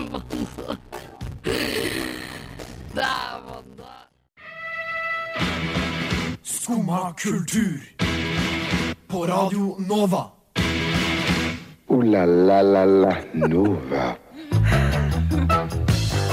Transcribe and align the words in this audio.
mandag. 0.00 0.76
Det 2.94 3.02
er 3.02 3.40
mandag. 3.48 3.98
Skumma 6.42 7.12
kultur. 7.12 7.80
På 9.08 9.26
Radio 9.26 9.76
Nova. 9.88 10.24
O-la-la-la-la 11.88 13.16
Nova. 13.32 14.14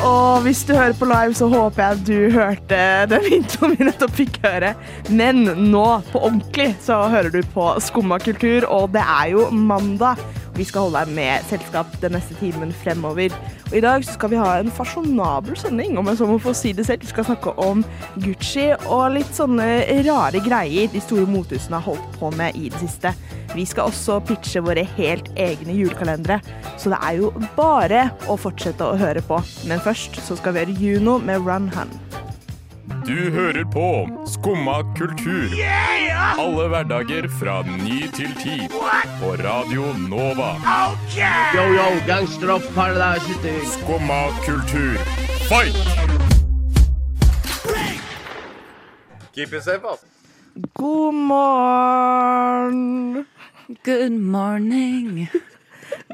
Og 0.04 0.42
hvis 0.44 0.64
du 0.68 0.74
hører 0.76 0.96
på 1.00 1.08
live, 1.08 1.34
så 1.38 1.48
håper 1.48 1.84
jeg 1.84 1.92
at 1.92 2.08
du 2.08 2.32
hørte 2.34 2.80
den 3.14 3.28
introen 3.38 3.78
vi 3.78 3.88
nettopp 3.88 4.16
fikk 4.18 4.42
høre. 4.44 4.74
Men 5.10 5.46
nå, 5.46 5.86
på 6.12 6.20
ordentlig, 6.20 6.74
så 6.84 7.06
hører 7.14 7.32
du 7.32 7.40
på 7.54 7.70
Skumma 7.80 8.20
kultur, 8.20 8.68
og 8.68 8.92
det 8.98 9.06
er 9.06 9.32
jo 9.38 9.48
mandag. 9.56 10.20
Vi 10.54 10.66
skal 10.70 10.86
holde 10.86 11.02
deg 11.02 11.16
med 11.18 11.46
selskap 11.50 11.96
den 12.02 12.14
neste 12.14 12.36
timen 12.38 12.74
fremover. 12.84 13.34
Og 13.72 13.78
i 13.80 13.82
dag 13.82 14.04
skal 14.06 14.30
vi 14.30 14.38
ha 14.38 14.52
en 14.60 14.70
fasjonabel 14.74 15.58
sending, 15.58 15.98
om 15.98 16.10
jeg 16.12 16.20
så 16.20 16.28
må 16.30 16.38
få 16.42 16.54
si 16.58 16.76
det 16.78 16.86
selv. 16.86 17.02
Vi 17.02 17.10
skal 17.10 17.26
snakke 17.26 17.56
om 17.62 17.82
Gucci 18.22 18.68
og 18.86 19.16
litt 19.16 19.34
sånne 19.34 19.66
rare 20.06 20.44
greier 20.46 20.92
de 20.94 21.02
store 21.02 21.26
mothusene 21.30 21.80
har 21.80 21.88
holdt 21.88 22.20
på 22.20 22.30
med 22.38 22.60
i 22.60 22.70
det 22.70 22.84
siste. 22.84 23.16
Vi 23.54 23.66
skal 23.70 23.90
også 23.90 24.20
pitche 24.28 24.62
våre 24.66 24.86
helt 24.98 25.30
egne 25.38 25.76
julekalendere, 25.78 26.40
så 26.78 26.94
det 26.94 27.02
er 27.02 27.20
jo 27.22 27.34
bare 27.58 28.08
å 28.30 28.38
fortsette 28.38 28.86
å 28.86 28.98
høre 28.98 29.26
på. 29.26 29.42
Men 29.70 29.82
først 29.82 30.22
så 30.22 30.38
skal 30.38 30.54
vi 30.54 30.66
gjøre 30.66 30.82
Juno 30.82 31.20
med 31.22 31.46
Run 31.46 31.70
Hun. 31.74 32.03
Du 33.06 33.32
hører 33.32 33.66
på 33.66 34.08
Skumma 34.28 34.84
kultur. 34.98 35.50
Alle 36.40 36.68
hverdager 36.72 37.28
fra 37.40 37.62
ny 37.68 38.08
til 38.16 38.32
ti. 38.40 38.68
På 39.20 39.34
Radio 39.44 39.90
Nova. 40.08 40.54
Yo, 41.56 41.64
yo, 41.76 41.88
gangster 42.08 42.52
of 42.56 42.64
paradise 42.76 43.26
city. 43.28 43.60
Skumma 43.76 44.32
kultur, 44.46 44.96
fight! 45.50 45.76
Keep 49.34 49.54
it 49.54 49.64
safe, 49.64 49.84
ass. 49.86 50.06
God 50.74 51.14
morgen! 51.14 52.74
Good 53.84 54.12
morning. 54.12 55.28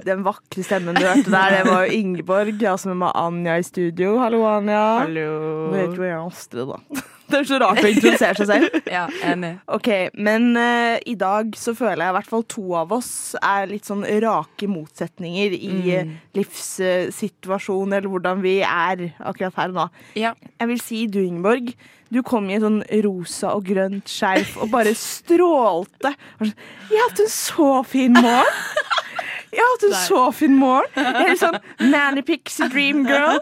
Den 0.05 0.23
vakre 0.25 0.63
stemmen 0.65 0.97
du 0.97 1.05
hørte 1.05 1.31
der, 1.31 1.57
det 1.57 1.61
var 1.67 1.85
jo 1.85 1.99
Ingeborg. 1.99 2.65
Også 2.71 2.93
med 2.93 3.11
Anja 3.15 3.59
i 3.59 3.63
studio. 3.67 4.17
Hallo, 4.21 4.43
Anja. 4.47 4.83
Hallo. 5.03 5.29
Nå 5.69 5.79
heter 5.83 6.03
jo 6.09 6.25
Astrid, 6.27 6.67
da. 6.73 7.05
Det 7.29 7.37
er 7.37 7.45
så 7.45 7.57
rart 7.61 7.83
å 7.83 7.89
introdusere 7.89 8.37
seg 8.39 8.47
selv. 8.49 8.77
Ja, 8.89 9.03
enig. 9.29 9.51
Ok, 9.69 9.89
Men 10.17 10.49
uh, 10.57 10.97
i 11.05 11.13
dag 11.19 11.53
så 11.59 11.75
føler 11.77 12.01
jeg 12.01 12.13
i 12.13 12.15
hvert 12.17 12.31
fall 12.31 12.45
to 12.49 12.63
av 12.79 12.95
oss 12.95 13.11
er 13.37 13.69
litt 13.69 13.85
sånn 13.85 14.01
rake 14.23 14.69
motsetninger 14.71 15.53
i 15.53 15.75
mm. 16.09 16.15
livssituasjonen, 16.39 17.99
eller 17.99 18.09
hvordan 18.09 18.41
vi 18.41 18.55
er 18.65 19.11
akkurat 19.19 19.61
her 19.61 19.77
nå. 19.77 19.87
Ja. 20.17 20.33
Jeg 20.57 20.71
vil 20.73 20.81
si 20.81 21.03
du, 21.11 21.21
Ingeborg. 21.21 21.75
Du 22.09 22.23
kom 22.25 22.49
i 22.49 22.57
en 22.57 22.65
sånn 22.65 22.81
rosa 23.05 23.53
og 23.53 23.67
grønt 23.69 24.09
skjerf 24.09 24.55
og 24.63 24.71
bare 24.73 24.95
strålte. 24.97 26.15
Jeg 26.41 26.95
har 26.95 27.11
hatt 27.11 27.21
en 27.21 27.33
så 27.33 27.73
fin 27.85 28.17
morgen! 28.17 28.97
Jeg 29.51 29.63
har 29.63 29.71
hatt 29.73 29.85
en 29.87 29.95
så 30.05 30.23
fin 30.35 30.55
morgen. 30.59 30.91
Jeg 30.95 31.15
er 31.23 31.29
litt 31.33 31.41
sånn 31.41 31.57
Nanny 31.89 32.21
Pixie 32.27 32.67
Dream 32.69 33.01
Girl. 33.07 33.39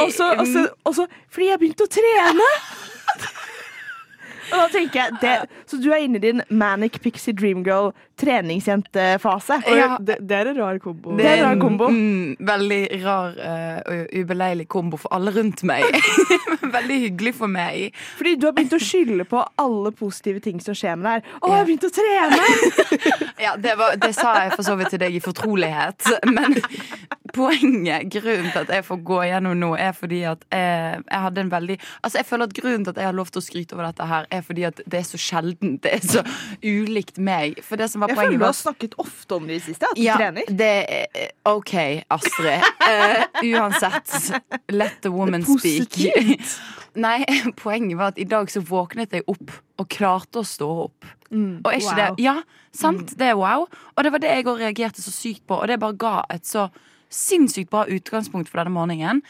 Og 0.00 0.12
så 0.16 1.06
fordi 1.28 1.50
jeg 1.50 1.60
begynte 1.60 1.84
å 1.84 1.92
trene. 1.92 2.48
Og 4.54 4.60
da 4.62 4.66
tenker 4.72 5.00
jeg 5.00 5.20
det, 5.22 5.34
Så 5.70 5.78
du 5.82 5.90
er 5.92 6.04
inne 6.04 6.20
i 6.20 6.22
din 6.22 6.42
Manic 6.48 7.00
Pixie 7.02 7.34
Dream 7.34 7.64
Girl 7.66 7.90
treningsjentefase? 8.20 9.58
Ja. 9.66 9.96
Det, 10.00 10.20
det 10.22 10.36
er 10.38 10.52
en 10.52 10.60
rar 10.60 10.78
kombo. 10.82 11.16
Det 11.18 11.26
er 11.26 11.40
en 11.40 11.48
rar 11.48 11.60
kombo. 11.60 11.88
Mm, 11.90 12.36
veldig 12.46 12.80
rar 13.02 13.34
uh, 13.34 13.80
og 13.90 14.14
ubeleilig 14.14 14.68
kombo 14.70 15.00
for 15.00 15.14
alle 15.16 15.34
rundt 15.34 15.64
meg. 15.66 15.82
veldig 16.76 17.00
hyggelig 17.08 17.34
for 17.40 17.50
meg. 17.50 17.90
Fordi 18.18 18.36
du 18.38 18.48
har 18.48 18.54
begynt 18.56 18.76
å 18.76 18.82
skylde 18.82 19.26
på 19.28 19.42
alle 19.60 19.92
positive 19.98 20.42
ting 20.44 20.62
som 20.62 20.78
skjer 20.78 20.98
med 21.00 21.10
deg. 21.10 21.32
Å, 21.40 21.50
jeg 21.50 21.58
har 21.58 21.68
begynt 21.70 21.88
å 21.90 21.94
trene! 22.00 22.42
Ja, 23.44 23.56
det, 23.60 23.74
var, 23.76 23.96
det 24.00 24.12
sa 24.16 24.30
jeg 24.44 24.54
for 24.54 24.64
så 24.64 24.76
vidt 24.78 24.92
til 24.94 25.00
deg 25.02 25.16
i 25.18 25.20
fortrolighet. 25.20 26.06
Men 26.30 26.54
poenget, 27.34 28.08
grunnen 28.14 28.50
til 28.52 28.62
at 28.62 28.72
jeg 28.76 28.86
får 28.86 29.00
gå 29.06 29.20
gjennom 29.28 29.58
nå, 29.58 29.70
er 29.80 29.92
fordi 29.96 30.22
at 30.30 30.44
jeg, 30.52 31.02
jeg 31.02 31.22
hadde 31.26 31.44
en 31.44 31.52
veldig 31.52 31.76
Altså, 32.02 32.18
jeg 32.20 32.28
føler 32.28 32.48
at 32.48 32.54
grunnen 32.56 32.84
til 32.86 32.94
at 32.94 33.00
jeg 33.02 33.08
har 33.08 33.16
lov 33.16 33.32
til 33.32 33.40
å 33.40 33.44
skryte 33.44 33.76
over 33.76 33.88
dette 33.88 34.08
her, 34.08 34.28
er 34.30 34.44
fordi 34.46 34.66
at 34.68 34.80
det 34.84 35.00
er 35.00 35.08
så 35.08 35.20
sjeldent. 35.20 35.80
Det 35.84 35.92
er 35.98 36.04
så 36.04 36.22
ulikt 36.62 37.18
meg. 37.18 37.58
For 37.64 37.80
det 37.80 37.90
som 37.92 38.04
var 38.04 38.12
Jeg 38.12 38.20
føler 38.20 38.38
du 38.38 38.46
har 38.46 38.56
snakket 38.56 38.96
ofte 39.02 39.38
om 39.38 39.48
det 39.48 39.58
i 39.58 39.64
siste, 39.66 39.90
at 39.90 39.98
du 39.98 40.04
ja, 40.04 40.16
trener. 40.20 40.48
det 40.48 40.72
OK, 41.48 41.74
Astrid. 42.14 42.64
Uh, 42.84 43.24
uansett, 43.54 44.14
let 44.72 45.00
the 45.04 45.12
woman 45.12 45.44
speak. 45.44 45.98
Nei, 46.94 47.18
poenget 47.58 47.98
var 47.98 48.14
at 48.14 48.18
i 48.22 48.26
dag 48.28 48.50
så 48.52 48.62
våknet 48.64 49.14
jeg 49.14 49.26
opp 49.30 49.52
og 49.80 49.90
klarte 49.90 50.42
å 50.42 50.46
stå 50.46 50.70
opp. 50.86 51.06
og 51.34 51.70
er 51.70 51.80
ikke 51.80 51.90
wow. 51.90 52.00
det 52.00 52.22
Ja, 52.22 52.34
sant? 52.74 53.14
Det 53.18 53.32
er 53.32 53.38
wow. 53.38 53.66
Og 53.66 54.04
det 54.04 54.12
var 54.14 54.22
det 54.22 54.30
jeg 54.30 54.46
òg 54.46 54.60
reagerte 54.62 55.02
så 55.02 55.14
sykt 55.14 55.42
på, 55.48 55.58
og 55.58 55.68
det 55.68 55.80
bare 55.82 55.98
ga 55.98 56.16
et 56.30 56.46
så 56.46 56.68
sinnssykt 57.14 57.70
bra 57.70 57.86
utgangspunkt 57.86 58.50
for 58.50 58.60
denne 58.60 58.74
morgenen. 58.74 59.22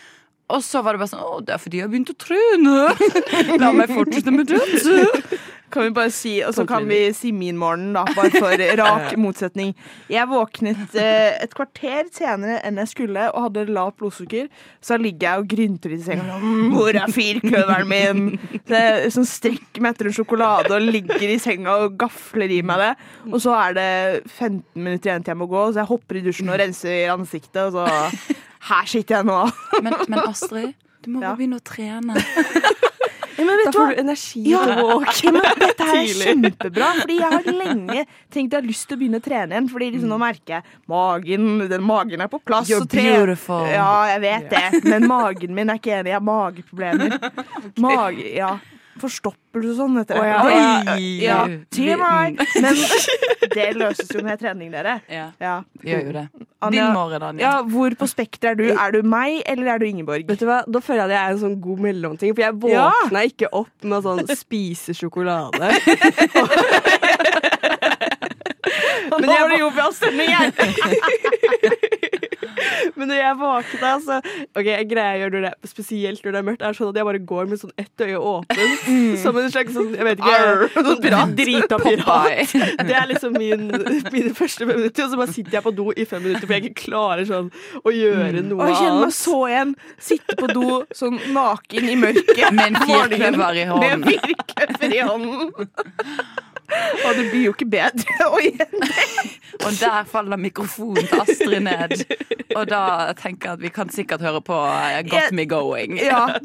Og 0.52 0.60
så 0.60 0.82
var 0.84 0.92
det 0.94 1.00
bare 1.00 1.08
sånn 1.14 1.24
Å, 1.24 1.40
det 1.40 1.54
er 1.56 1.60
fordi 1.62 1.78
jeg 1.80 1.86
har 1.86 1.92
begynt 1.94 2.12
å 2.12 2.20
trene. 2.20 2.78
La 3.62 3.72
meg 3.72 3.92
fortsette 3.94 4.32
med 4.34 4.50
det. 4.50 5.40
Kan 5.74 5.88
vi 5.88 5.94
bare 5.96 6.10
si, 6.14 6.34
Og 6.46 6.52
så 6.54 6.62
kan 6.68 6.84
vi 6.86 6.98
si 7.16 7.32
min 7.34 7.56
morgen, 7.58 7.88
da, 7.96 8.04
bare 8.14 8.30
for 8.36 8.60
rak 8.78 9.14
motsetning. 9.24 9.72
Jeg 10.12 10.28
våknet 10.30 10.94
eh, 11.00 11.40
et 11.42 11.56
kvarter 11.56 12.06
senere 12.14 12.60
enn 12.68 12.78
jeg 12.82 12.92
skulle 12.92 13.24
og 13.32 13.48
hadde 13.48 13.64
lavt 13.72 13.96
blodsukker. 14.02 14.52
Så 14.84 15.00
ligger 15.00 15.26
jeg 15.32 15.42
og 15.42 15.50
grynter 15.50 15.96
i 15.96 15.98
senga. 16.04 16.28
sånn, 16.36 16.44
«Mm, 16.44 16.76
Hvor 16.76 17.00
er 17.00 17.16
firkløveren 17.16 17.90
min? 17.90 18.22
Så 18.68 18.84
jeg 18.84 19.10
sånn, 19.16 19.28
strekker 19.32 19.82
meg 19.82 19.96
etter 19.96 20.12
en 20.12 20.18
sjokolade 20.20 20.76
og 20.76 20.86
ligger 20.92 21.26
i 21.26 21.40
senga 21.42 21.80
og 21.88 21.96
gafler 22.04 22.52
i 22.54 22.62
meg 22.62 22.84
det. 22.84 22.92
Og 23.32 23.40
så 23.42 23.56
er 23.64 23.78
det 23.80 23.90
15 24.28 24.60
minutter 24.76 25.10
igjen 25.10 25.24
til 25.26 25.34
jeg 25.34 25.42
må 25.42 25.50
gå, 25.50 25.66
så 25.72 25.82
jeg 25.82 25.90
hopper 25.90 26.20
i 26.20 26.26
dusjen 26.28 26.52
og 26.52 26.60
renser 26.62 27.08
ansiktet. 27.16 27.64
Og 27.64 27.80
så 27.80 28.42
Her 28.70 28.86
sitter 28.88 29.18
jeg 29.20 29.28
nå. 29.28 29.38
Men, 29.84 29.94
men 30.08 30.18
Astrid, 30.24 30.72
du 31.04 31.10
må 31.16 31.22
Ja. 31.24 31.34
begynne 31.36 31.60
å 31.60 31.64
trene. 31.64 32.16
Ja, 33.34 33.44
Da 33.66 33.72
får 33.74 33.88
du 33.90 33.98
energi 33.98 34.40
Ja, 34.46 34.60
men 34.62 35.42
dette 35.58 35.86
her 35.88 35.96
er 35.98 36.18
kjempebra, 36.22 36.90
fordi 37.00 37.16
jeg 37.18 37.30
har 37.32 37.48
lenge 37.50 38.04
tenkt 38.32 38.52
jeg 38.54 38.60
har 38.60 38.62
lyst 38.68 38.86
til 38.88 38.94
å 38.94 39.00
begynne 39.00 39.18
å 39.18 39.24
trene 39.24 39.56
igjen. 39.56 39.66
Fordi 39.72 39.88
liksom 39.90 40.12
nå 40.12 40.18
merker 40.22 40.54
jeg 40.60 40.76
magen, 40.92 41.48
den 41.68 41.82
magen 41.84 42.22
er 42.22 42.30
på 42.30 42.38
plass. 42.46 42.70
You're 42.70 42.86
beautiful. 42.86 43.66
Ja, 43.66 43.88
jeg 44.14 44.22
vet 44.22 44.46
det, 44.54 44.84
men 44.86 45.08
magen 45.10 45.56
min 45.58 45.72
er 45.74 45.80
ikke 45.82 45.96
enig. 45.98 46.12
Jeg 46.14 46.20
har 46.20 46.24
mageproblemer. 46.30 47.18
Mage, 47.82 48.28
ja. 48.38 48.52
Forstoppelse 49.02 49.70
og 49.72 49.76
sånn 49.78 49.98
etter 50.00 50.14
det. 50.20 50.26
Ja. 50.28 50.38
Ja. 51.24 51.38
TMI. 51.74 52.36
Men 52.62 52.74
det 53.54 53.68
løses 53.78 54.10
jo 54.14 54.22
med 54.26 54.38
trening, 54.40 54.70
dere. 54.74 55.00
Ja, 55.10 55.26
Ja. 55.42 55.56
gjør 55.84 56.04
jo 56.08 56.12
det. 56.18 56.26
Anja- 56.64 56.86
Din 56.86 56.94
morgen, 56.96 57.22
Anja. 57.22 57.42
Ja, 57.44 57.62
hvor 57.68 57.90
på 58.00 58.06
spekteret 58.08 58.52
er 58.52 58.54
du? 58.60 58.64
Er 58.72 58.90
du 58.94 59.02
meg, 59.02 59.42
eller 59.50 59.66
er 59.74 59.78
du 59.82 59.86
Ingeborg? 59.88 60.24
Vet 60.28 60.40
du 60.40 60.46
hva? 60.48 60.62
Da 60.70 60.80
føler 60.80 61.04
jeg 61.04 61.10
at 61.10 61.14
jeg 61.16 61.22
er 61.26 61.32
en 61.36 61.42
sånn 61.42 61.58
god 61.60 61.78
mellomting. 61.88 62.34
For 62.34 62.42
jeg 62.46 62.54
Ja. 62.72 62.86
våkna 62.90 63.24
ikke 63.28 63.48
opp 63.52 63.74
med 63.84 64.02
sånn 64.06 64.24
spise 64.44 64.94
sjokolade. 64.96 65.72
Men 69.14 69.28
nå 69.28 69.34
var 69.38 69.48
det 69.52 69.58
jovial 69.60 69.92
stemning 69.94 70.30
her! 70.32 70.50
Men 72.98 73.10
når 73.10 73.20
jeg 73.20 73.38
våkna, 73.40 73.92
så 74.04 74.18
Ok, 74.54 74.68
jeg 74.68 74.88
gjør 74.90 75.32
når 75.34 75.44
det 75.46 75.50
er, 75.50 75.68
spesielt 75.68 76.24
når 76.24 76.34
det 76.34 76.40
er 76.40 76.46
mørkt, 76.48 76.64
er 76.64 76.76
sånn 76.76 76.90
at 76.92 76.98
jeg 77.00 77.08
bare 77.08 77.20
går 77.30 77.48
med 77.50 77.60
sånn 77.60 77.74
ett 77.80 78.04
øye 78.04 78.20
åpent. 78.20 78.86
Som 79.22 79.38
en 79.40 79.50
slags 79.52 79.74
sånn, 79.76 79.92
jeg 79.96 80.06
vet 80.08 80.22
ikke 80.22 80.34
Arr, 80.38 80.64
sånn 80.76 81.02
pirat. 81.04 81.34
Drita 81.38 81.80
pirat. 81.82 82.54
Det 82.88 82.96
er 82.98 83.08
liksom 83.10 83.36
min, 83.38 83.66
mine 84.12 84.34
første 84.36 84.66
fem 84.66 84.74
minutter. 84.78 85.06
Og 85.06 85.14
så 85.14 85.20
bare 85.20 85.34
sitter 85.34 85.58
jeg 85.58 85.66
på 85.66 85.74
do 85.74 85.90
i 85.94 86.06
fem 86.08 86.24
minutter, 86.24 86.46
for 86.46 86.56
jeg 86.56 86.68
ikke 86.68 86.88
klarer 86.88 87.28
sånn 87.28 87.50
å 87.82 87.94
gjøre 87.94 88.44
noe 88.46 88.60
Og 88.60 88.72
jeg 88.72 88.80
kjenner 88.80 89.04
meg 89.06 89.16
så 89.16 89.38
igjen. 89.50 89.76
Sitte 90.10 90.38
på 90.40 90.50
do 90.52 90.80
sånn 90.94 91.20
naken 91.34 91.90
i 91.90 91.98
mørket. 92.00 92.48
Med 92.54 92.66
en 92.72 92.80
firkløver 92.84 93.62
i 93.62 93.68
hånden. 93.70 93.84
Med 93.84 93.96
en 93.98 94.08
firkløver 94.10 94.98
i 94.98 95.04
hånden. 95.04 95.70
Og 97.04 97.16
det 97.18 97.24
blir 97.30 97.46
jo 97.48 97.54
ikke 97.54 97.68
bedre. 97.70 98.28
Oi. 98.38 98.52
Og 99.64 99.70
der 99.80 100.04
faller 100.10 100.40
mikrofonen 100.40 101.06
til 101.08 101.22
Astrid 101.22 101.64
ned. 101.66 102.04
Og 102.56 102.68
da 102.70 103.12
tenker 103.18 103.52
jeg 103.52 103.58
at 103.58 103.64
vi 103.64 103.72
kan 103.74 103.90
sikkert 103.92 104.24
høre 104.24 104.42
på 104.44 104.56
eh, 104.56 105.02
Got 105.08 105.34
Me 105.36 105.46
Going. 105.46 105.98
Ja. 106.02 106.26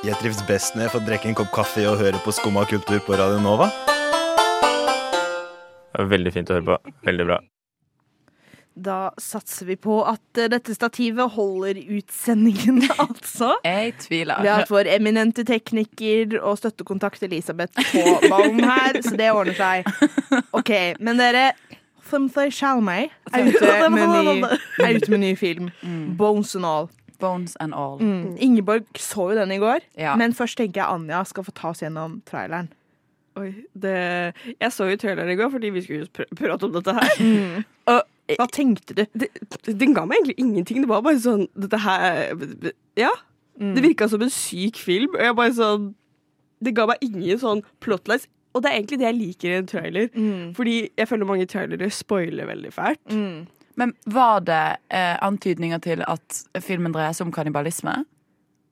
Jeg 0.00 0.16
trives 0.16 0.40
best 0.48 0.72
når 0.72 0.86
jeg 0.86 0.92
får 0.94 1.02
drikke 1.04 1.28
en 1.28 1.34
kopp 1.36 1.50
kaffe 1.52 1.82
og 1.84 1.98
høre 2.00 2.16
på 2.24 2.32
Skumma 2.32 2.62
kultur 2.64 3.02
på 3.04 3.18
Radio 3.20 3.36
Nova. 3.44 3.68
Veldig 6.08 6.32
fint 6.32 6.48
å 6.48 6.56
høre 6.56 6.68
på. 6.70 6.94
Veldig 7.04 7.26
bra. 7.28 7.36
Da 8.80 9.10
satser 9.20 9.66
vi 9.68 9.74
på 9.76 9.98
at 10.08 10.38
eh, 10.40 10.48
dette 10.52 10.72
stativet 10.76 11.32
holder 11.34 11.76
utsendingen, 11.98 12.78
altså. 13.04 13.52
Jeg 13.66 13.94
tviler. 14.06 14.40
Vi 14.40 14.48
har 14.48 14.62
hatt 14.62 14.72
vår 14.72 14.88
eminente 14.94 15.44
tekniker 15.48 16.38
og 16.40 16.56
støttekontakt 16.62 17.22
Elisabeth 17.26 17.76
på 17.92 18.04
ballen 18.30 18.62
her, 18.64 19.00
så 19.04 19.12
det 19.20 19.28
ordner 19.34 19.58
seg. 19.58 19.90
OK, 20.56 20.72
men 21.00 21.20
dere 21.20 21.50
Timothy 22.10 22.48
Shalmay 22.50 23.10
er 23.34 23.50
ute 23.52 23.90
med 23.94 24.08
ny, 24.10 24.48
er 24.86 24.96
ute 24.96 25.12
med 25.12 25.20
ny 25.22 25.34
film. 25.38 25.68
Bones 26.18 26.56
and 26.58 26.66
All. 26.66 26.88
Bones 27.20 27.52
and 27.60 27.74
all. 27.76 27.98
Mm. 28.00 28.32
Ingeborg 28.40 28.86
så 28.96 29.26
jo 29.30 29.36
den 29.36 29.52
i 29.52 29.58
går, 29.60 29.84
Ja. 30.00 30.14
men 30.16 30.32
først 30.32 30.56
tenker 30.56 30.80
jeg 30.80 30.88
Anja 30.88 31.20
skal 31.28 31.44
få 31.44 31.52
ta 31.52 31.68
oss 31.74 31.82
gjennom 31.84 32.22
traileren. 32.26 32.70
Oi, 33.38 33.50
det, 33.78 33.92
jeg 34.56 34.72
så 34.74 34.88
jo 34.90 34.96
traileren 34.98 35.30
i 35.30 35.36
går 35.38 35.52
fordi 35.52 35.68
vi 35.76 35.82
skulle 35.84 36.08
pr 36.16 36.24
prate 36.34 36.66
om 36.66 36.72
dette 36.74 36.94
her. 36.96 37.20
Og 37.92 38.00
Hva 38.38 38.46
tenkte 38.52 38.94
du? 38.94 39.04
det, 39.18 39.28
den 39.66 39.94
ga 39.96 40.04
meg 40.06 40.18
egentlig 40.20 40.38
ingenting. 40.38 40.82
Det 40.84 40.88
var 40.90 41.02
bare 41.02 41.18
sånn 41.22 41.46
Dette 41.58 41.78
her 41.82 42.34
Ja. 42.98 43.10
Det 43.60 43.82
virka 43.84 44.08
som 44.08 44.22
en 44.22 44.30
syk 44.32 44.76
film. 44.80 45.14
Og 45.16 45.20
jeg 45.24 45.36
bare 45.36 45.52
sånn 45.56 45.94
Det 46.62 46.74
ga 46.76 46.86
meg 46.86 46.98
ingen 47.02 47.38
sånn 47.40 47.62
plotlines. 47.80 48.26
Og 48.54 48.62
det 48.62 48.70
er 48.70 48.78
egentlig 48.80 48.98
det 48.98 49.06
jeg 49.06 49.18
liker 49.20 49.48
i 49.50 49.58
en 49.60 49.66
trailer. 49.70 50.08
Fordi 50.56 50.76
jeg 50.98 51.08
føler 51.08 51.26
mange 51.28 51.46
trailere 51.46 51.90
spoiler 51.90 52.46
veldig 52.48 52.72
fælt. 52.74 53.00
Men 53.76 53.92
var 54.06 54.40
det 54.44 54.62
eh, 54.90 55.16
antydninger 55.22 55.78
til 55.80 56.02
at 56.06 56.40
filmen 56.60 56.92
dreier 56.92 57.12
seg 57.14 57.26
om 57.28 57.32
kannibalisme? 57.32 57.94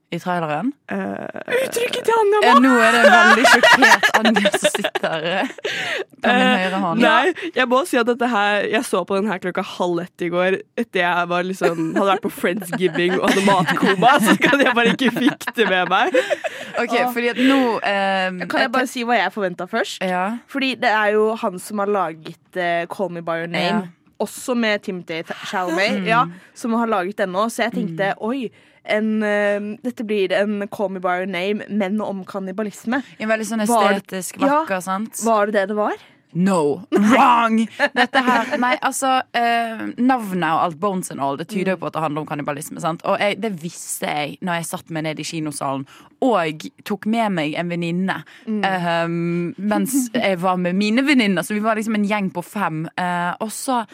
I 0.08 0.16
traileren? 0.16 0.70
Uttrykket 0.88 2.06
til 2.06 2.14
Anja 2.16 2.38
Eh, 2.48 2.60
nå 2.64 2.70
er 2.80 2.94
det 2.94 3.00
en 3.02 3.12
veldig 3.12 3.42
sjokkert 3.52 4.06
Anja 4.16 4.52
som 4.54 4.70
sitter 4.72 5.26
her 5.26 5.50
på 5.52 6.32
min 6.32 6.46
høyre 6.62 6.78
hånd. 6.84 7.02
Nei, 7.02 7.50
jeg 7.58 7.68
må 7.68 7.80
si 7.90 7.98
at 8.00 8.08
dette 8.08 8.30
her 8.32 8.64
Jeg 8.70 8.86
så 8.88 9.02
på 9.04 9.18
den 9.18 9.28
her 9.28 9.42
klokka 9.42 9.64
halv 9.74 10.00
ett 10.06 10.24
i 10.24 10.30
går 10.32 10.56
etter 10.80 11.02
jeg 11.02 11.28
var 11.28 11.44
liksom, 11.44 11.82
hadde 11.98 12.06
vært 12.08 12.24
på 12.24 12.32
Friendsgiving 12.38 13.18
og 13.18 13.26
hadde 13.28 13.44
matkoma. 13.50 14.14
Så 14.24 14.36
kan 14.40 14.64
jeg 14.64 14.72
bare 14.78 14.94
ikke 14.94 15.12
fikk 15.18 15.46
det 15.58 15.68
med 15.68 15.92
meg. 15.92 16.16
Ok, 16.78 16.96
fordi 17.12 17.28
at 17.34 17.42
nå 17.42 17.60
um, 17.76 18.40
Kan 18.48 18.64
jeg 18.64 18.72
bare 18.78 18.88
si 18.88 19.04
hva 19.04 19.18
jeg 19.18 19.34
forventa 19.34 19.68
først? 19.68 20.00
Ja. 20.06 20.24
Fordi 20.48 20.72
det 20.80 20.90
er 20.94 21.12
jo 21.18 21.30
han 21.42 21.60
som 21.62 21.84
har 21.84 21.92
laget 21.92 22.56
uh, 22.56 22.88
Call 22.88 23.12
Me 23.12 23.20
By 23.20 23.42
Your 23.42 23.52
Name. 23.52 23.84
Ja. 23.84 23.84
Mm. 23.84 23.94
Også 24.18 24.56
med 24.58 24.80
Timothy 24.82 25.20
Chalamet, 25.46 26.00
ja, 26.08 26.24
som 26.54 26.72
har 26.74 26.88
laget 26.90 27.20
den 27.20 27.30
nå. 27.36 27.44
Så 27.54 27.68
jeg 27.68 27.76
tenkte 27.76 28.08
oi, 28.18 28.48
en, 28.88 29.22
eh, 29.22 29.60
dette 29.84 30.04
blir 30.06 30.32
en 30.32 30.66
Call 30.68 30.88
Me 30.94 31.00
By 31.00 31.20
Your 31.22 31.26
Name, 31.26 31.64
men 31.68 32.00
om 32.00 32.24
kannibalisme. 32.24 33.02
En 33.18 33.28
veldig 33.28 33.46
sånn 33.48 33.64
estetisk 33.66 34.40
Ja. 34.40 34.64
vakker, 34.64 34.80
sant? 34.82 35.20
Var 35.24 35.46
det 35.46 35.52
det 35.54 35.68
det 35.68 35.76
var? 35.76 35.96
No, 36.36 36.82
wrong! 36.92 37.62
Dette 37.96 38.20
her 38.26 38.50
Nei, 38.60 38.74
altså 38.84 39.14
eh, 39.32 39.80
Navnet 39.96 40.50
og 40.52 40.60
alt 40.66 40.76
Bones 40.82 41.08
and 41.14 41.22
all 41.24 41.38
Det 41.40 41.46
tyder 41.48 41.72
jo 41.72 41.78
på 41.80 41.88
at 41.88 41.96
det 41.96 42.02
handler 42.04 42.20
om 42.24 42.28
kannibalisme. 42.28 42.80
Sant? 42.84 43.00
Og 43.08 43.16
jeg, 43.22 43.38
det 43.40 43.52
visste 43.62 44.10
jeg 44.10 44.36
når 44.44 44.60
jeg 44.60 44.68
satt 44.68 44.92
meg 44.94 45.06
ned 45.08 45.22
i 45.22 45.26
kinosalen 45.26 45.86
og 46.18 46.64
tok 46.82 47.06
med 47.06 47.30
meg 47.30 47.52
en 47.60 47.68
venninne 47.70 48.16
eh, 48.50 49.06
mens 49.08 49.92
jeg 50.12 50.38
var 50.42 50.56
med 50.58 50.74
mine 50.74 51.04
venninner. 51.06 51.46
Så 51.46 51.54
vi 51.54 51.62
var 51.62 51.78
liksom 51.78 51.94
en 51.94 52.06
gjeng 52.10 52.30
på 52.34 52.42
fem. 52.42 52.80
Eh, 52.98 53.30
og 53.38 53.52
så 53.54 53.84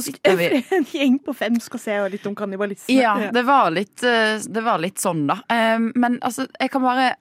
sitter 0.00 0.38
vi 0.40 0.48
En 0.78 0.86
gjeng 0.88 1.18
på 1.24 1.34
fem 1.36 1.58
skal 1.60 1.82
se 1.82 1.98
litt 2.14 2.24
om 2.26 2.34
kannibalisme. 2.38 2.96
ja, 2.96 3.14
det 3.34 3.44
var 3.46 3.68
litt, 3.76 4.00
eh, 4.02 4.40
det 4.48 4.64
var 4.64 4.80
litt 4.80 4.98
sånn, 5.02 5.26
da. 5.28 5.38
Eh, 5.52 5.76
Men 5.94 6.18
altså, 6.24 6.48
jeg 6.58 6.72
kan 6.72 6.82
bare 6.88 7.12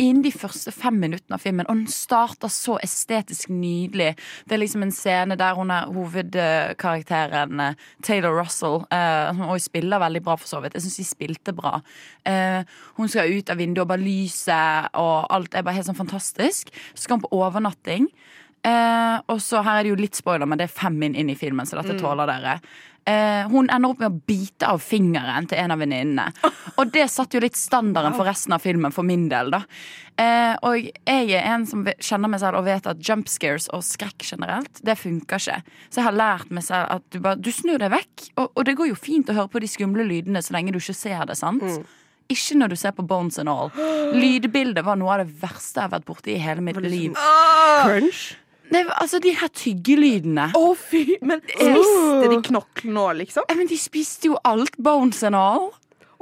Innen 0.00 0.22
de 0.24 0.32
første 0.32 0.72
fem 0.72 0.96
minuttene 0.96 1.36
av 1.36 1.42
filmen, 1.44 1.66
og 1.68 1.82
den 1.82 1.90
starter 1.92 2.48
så 2.52 2.78
estetisk 2.80 3.50
nydelig. 3.52 4.14
Det 4.48 4.56
er 4.56 4.62
liksom 4.62 4.86
en 4.86 4.94
scene 4.94 5.36
der 5.36 5.58
hun 5.58 5.72
er 5.74 5.90
hovedkarakteren 5.92 7.60
eh, 7.60 7.82
Taylor 8.02 8.38
Russell, 8.38 8.80
Uh, 8.92 9.30
som 9.32 9.48
også 9.48 9.70
spiller 9.70 10.00
veldig 10.02 10.22
bra, 10.24 10.34
for 10.36 10.48
så 10.48 10.60
vidt. 10.60 10.74
Jeg 10.76 10.84
syns 10.84 10.98
de 11.00 11.04
spilte 11.06 11.52
bra. 11.56 11.78
Uh, 12.28 12.62
hun 12.98 13.08
skal 13.08 13.32
ut 13.32 13.50
av 13.50 13.60
vinduet, 13.60 13.84
og 13.84 13.90
bare 13.92 14.04
lyset 14.04 14.92
og 15.00 15.32
alt 15.32 15.54
er 15.54 15.64
bare 15.64 15.78
helt 15.78 15.88
sånn 15.88 15.98
fantastisk. 15.98 16.72
Så 16.92 17.04
skal 17.04 17.18
hun 17.18 17.24
på 17.24 17.32
overnatting. 17.36 18.08
Eh, 18.62 19.18
og 19.26 19.40
så 19.42 19.62
Her 19.66 19.80
er 19.80 19.82
det 19.82 19.90
jo 19.90 19.98
litt 19.98 20.18
spoiler, 20.18 20.46
men 20.46 20.60
det 20.60 20.68
er 20.68 20.74
fem 20.74 20.94
min 20.98 21.16
inn 21.18 21.30
i 21.32 21.38
filmen, 21.38 21.66
så 21.66 21.80
dette 21.80 21.98
tåler 21.98 22.30
dere. 22.30 22.60
Eh, 23.02 23.48
hun 23.50 23.66
ender 23.66 23.90
opp 23.90 23.98
med 23.98 24.12
å 24.12 24.20
bite 24.30 24.68
av 24.70 24.78
fingeren 24.78 25.48
til 25.50 25.58
en 25.58 25.72
av 25.74 25.80
venninnene. 25.82 26.28
Og 26.78 26.92
det 26.94 27.08
satte 27.10 27.34
jo 27.34 27.42
litt 27.42 27.58
standarden 27.58 28.14
for 28.14 28.28
resten 28.28 28.54
av 28.54 28.62
filmen, 28.62 28.94
for 28.94 29.02
min 29.02 29.24
del. 29.32 29.50
da 29.50 29.64
eh, 30.22 30.54
Og 30.62 30.86
jeg 30.86 31.32
er 31.34 31.48
en 31.50 31.66
som 31.66 31.82
kjenner 31.98 32.30
meg 32.30 32.42
selv 32.44 32.60
og 32.60 32.68
vet 32.68 32.86
at 32.86 33.02
jump 33.02 33.26
scares 33.32 33.66
og 33.74 33.82
skrekk 33.82 34.22
generelt, 34.30 34.78
det 34.86 34.94
funker 35.00 35.42
ikke. 35.42 35.58
Så 35.90 35.98
jeg 35.98 36.06
har 36.06 36.14
lært 36.20 36.54
meg 36.54 36.62
selv 36.68 36.94
at 36.94 37.08
du 37.10 37.18
bare 37.24 37.42
Du 37.42 37.50
snur 37.50 37.82
deg 37.82 37.90
vekk, 37.96 38.28
og, 38.36 38.52
og 38.54 38.68
det 38.68 38.76
går 38.78 38.92
jo 38.92 39.00
fint 39.00 39.34
å 39.34 39.36
høre 39.40 39.50
på 39.50 39.64
de 39.64 39.72
skumle 39.72 40.06
lydene 40.06 40.44
så 40.44 40.54
lenge 40.54 40.70
du 40.70 40.78
ikke 40.78 40.94
ser 40.94 41.26
det, 41.26 41.40
sant? 41.40 41.66
Ikke 42.30 42.54
når 42.60 42.70
du 42.70 42.76
ser 42.78 42.94
på 42.94 43.02
Bones 43.02 43.40
and 43.42 43.50
All. 43.50 43.74
Lydbildet 44.14 44.86
var 44.86 44.96
noe 45.00 45.16
av 45.16 45.24
det 45.24 45.34
verste 45.42 45.80
jeg 45.82 45.88
har 45.88 45.96
vært 45.96 46.06
borti 46.06 46.36
i 46.36 46.40
hele 46.40 46.62
mitt 46.62 46.78
liv. 46.86 47.18
Crunch. 47.82 48.22
Var, 48.72 48.94
altså, 49.02 49.20
de 49.22 49.34
her 49.36 49.52
tyggelydene. 49.52 50.48
Å, 50.56 50.64
fy! 50.78 51.04
Men 51.20 51.44
spiste 51.44 52.32
de 52.32 52.40
knoklene 52.48 53.06
òg, 53.06 53.14
liksom? 53.22 53.46
Ja, 53.48 53.58
Men 53.58 53.70
de 53.70 53.78
spiste 53.80 54.32
jo 54.32 54.40
alt, 54.48 54.76
Bones 54.80 55.22
and 55.28 55.38
All. 55.38 55.70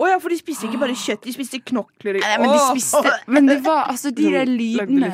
Å 0.01 0.07
ja, 0.09 0.17
for 0.17 0.33
de 0.33 0.39
spiste 0.41 0.65
ikke 0.65 0.79
bare 0.81 0.95
kjøtt, 0.97 1.27
de 1.27 1.33
spiste 1.35 1.59
knokler. 1.69 2.17
Nei, 2.23 2.37
men 2.41 2.55
de 2.55 2.61
spiste 2.71 3.13
Men 3.29 3.49
det 3.51 3.59
var 3.67 3.91
altså 3.91 4.13
de 4.17 4.31
der 4.33 4.49
lydene. 4.49 5.11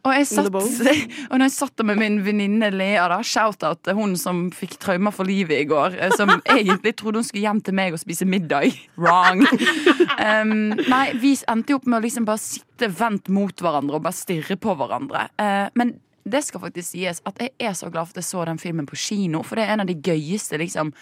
Og 0.00 0.14
jeg 0.16 0.28
satt, 0.30 0.48
og 1.28 1.34
når 1.34 1.44
jeg 1.44 1.54
satt 1.58 1.74
der 1.76 1.88
med 1.90 2.00
min 2.00 2.16
venninne 2.24 2.70
Lea, 2.72 3.04
da, 3.12 3.18
shout-out 3.20 3.82
til 3.84 3.98
hun 3.98 4.14
som 4.20 4.46
fikk 4.54 4.78
traumer 4.80 5.12
for 5.12 5.28
livet 5.28 5.66
i 5.66 5.68
går, 5.68 5.98
eh, 5.98 6.16
som 6.16 6.32
egentlig 6.56 6.94
trodde 7.00 7.20
hun 7.20 7.28
skulle 7.28 7.44
hjem 7.44 7.60
til 7.66 7.76
meg 7.76 7.96
og 7.96 8.00
spise 8.00 8.24
middag. 8.28 8.72
Wrong. 9.02 9.44
Um, 9.44 10.72
nei, 10.88 11.04
vi 11.20 11.34
endte 11.52 11.74
jo 11.74 11.82
opp 11.82 11.90
med 11.90 12.00
å 12.00 12.04
liksom 12.06 12.24
bare 12.28 12.40
sitte 12.40 12.88
vendt 12.96 13.28
mot 13.28 13.60
hverandre 13.60 14.00
og 14.00 14.06
bare 14.08 14.16
stirre 14.16 14.56
på 14.56 14.72
hverandre. 14.80 15.28
Uh, 15.36 15.68
men 15.76 15.98
det 16.24 16.40
skal 16.46 16.60
faktisk 16.62 16.90
sies 16.94 17.20
at 17.28 17.38
jeg 17.40 17.52
er 17.60 17.72
så 17.76 17.90
glad 17.92 18.06
for 18.08 18.14
at 18.16 18.22
jeg 18.22 18.28
så 18.30 18.44
den 18.48 18.58
filmen 18.58 18.86
på 18.88 18.96
kino, 18.96 19.42
for 19.44 19.56
det 19.60 19.64
er 19.66 19.74
en 19.74 19.84
av 19.84 19.88
de 19.90 19.94
gøyeste 20.00 20.58
liksom, 20.60 20.92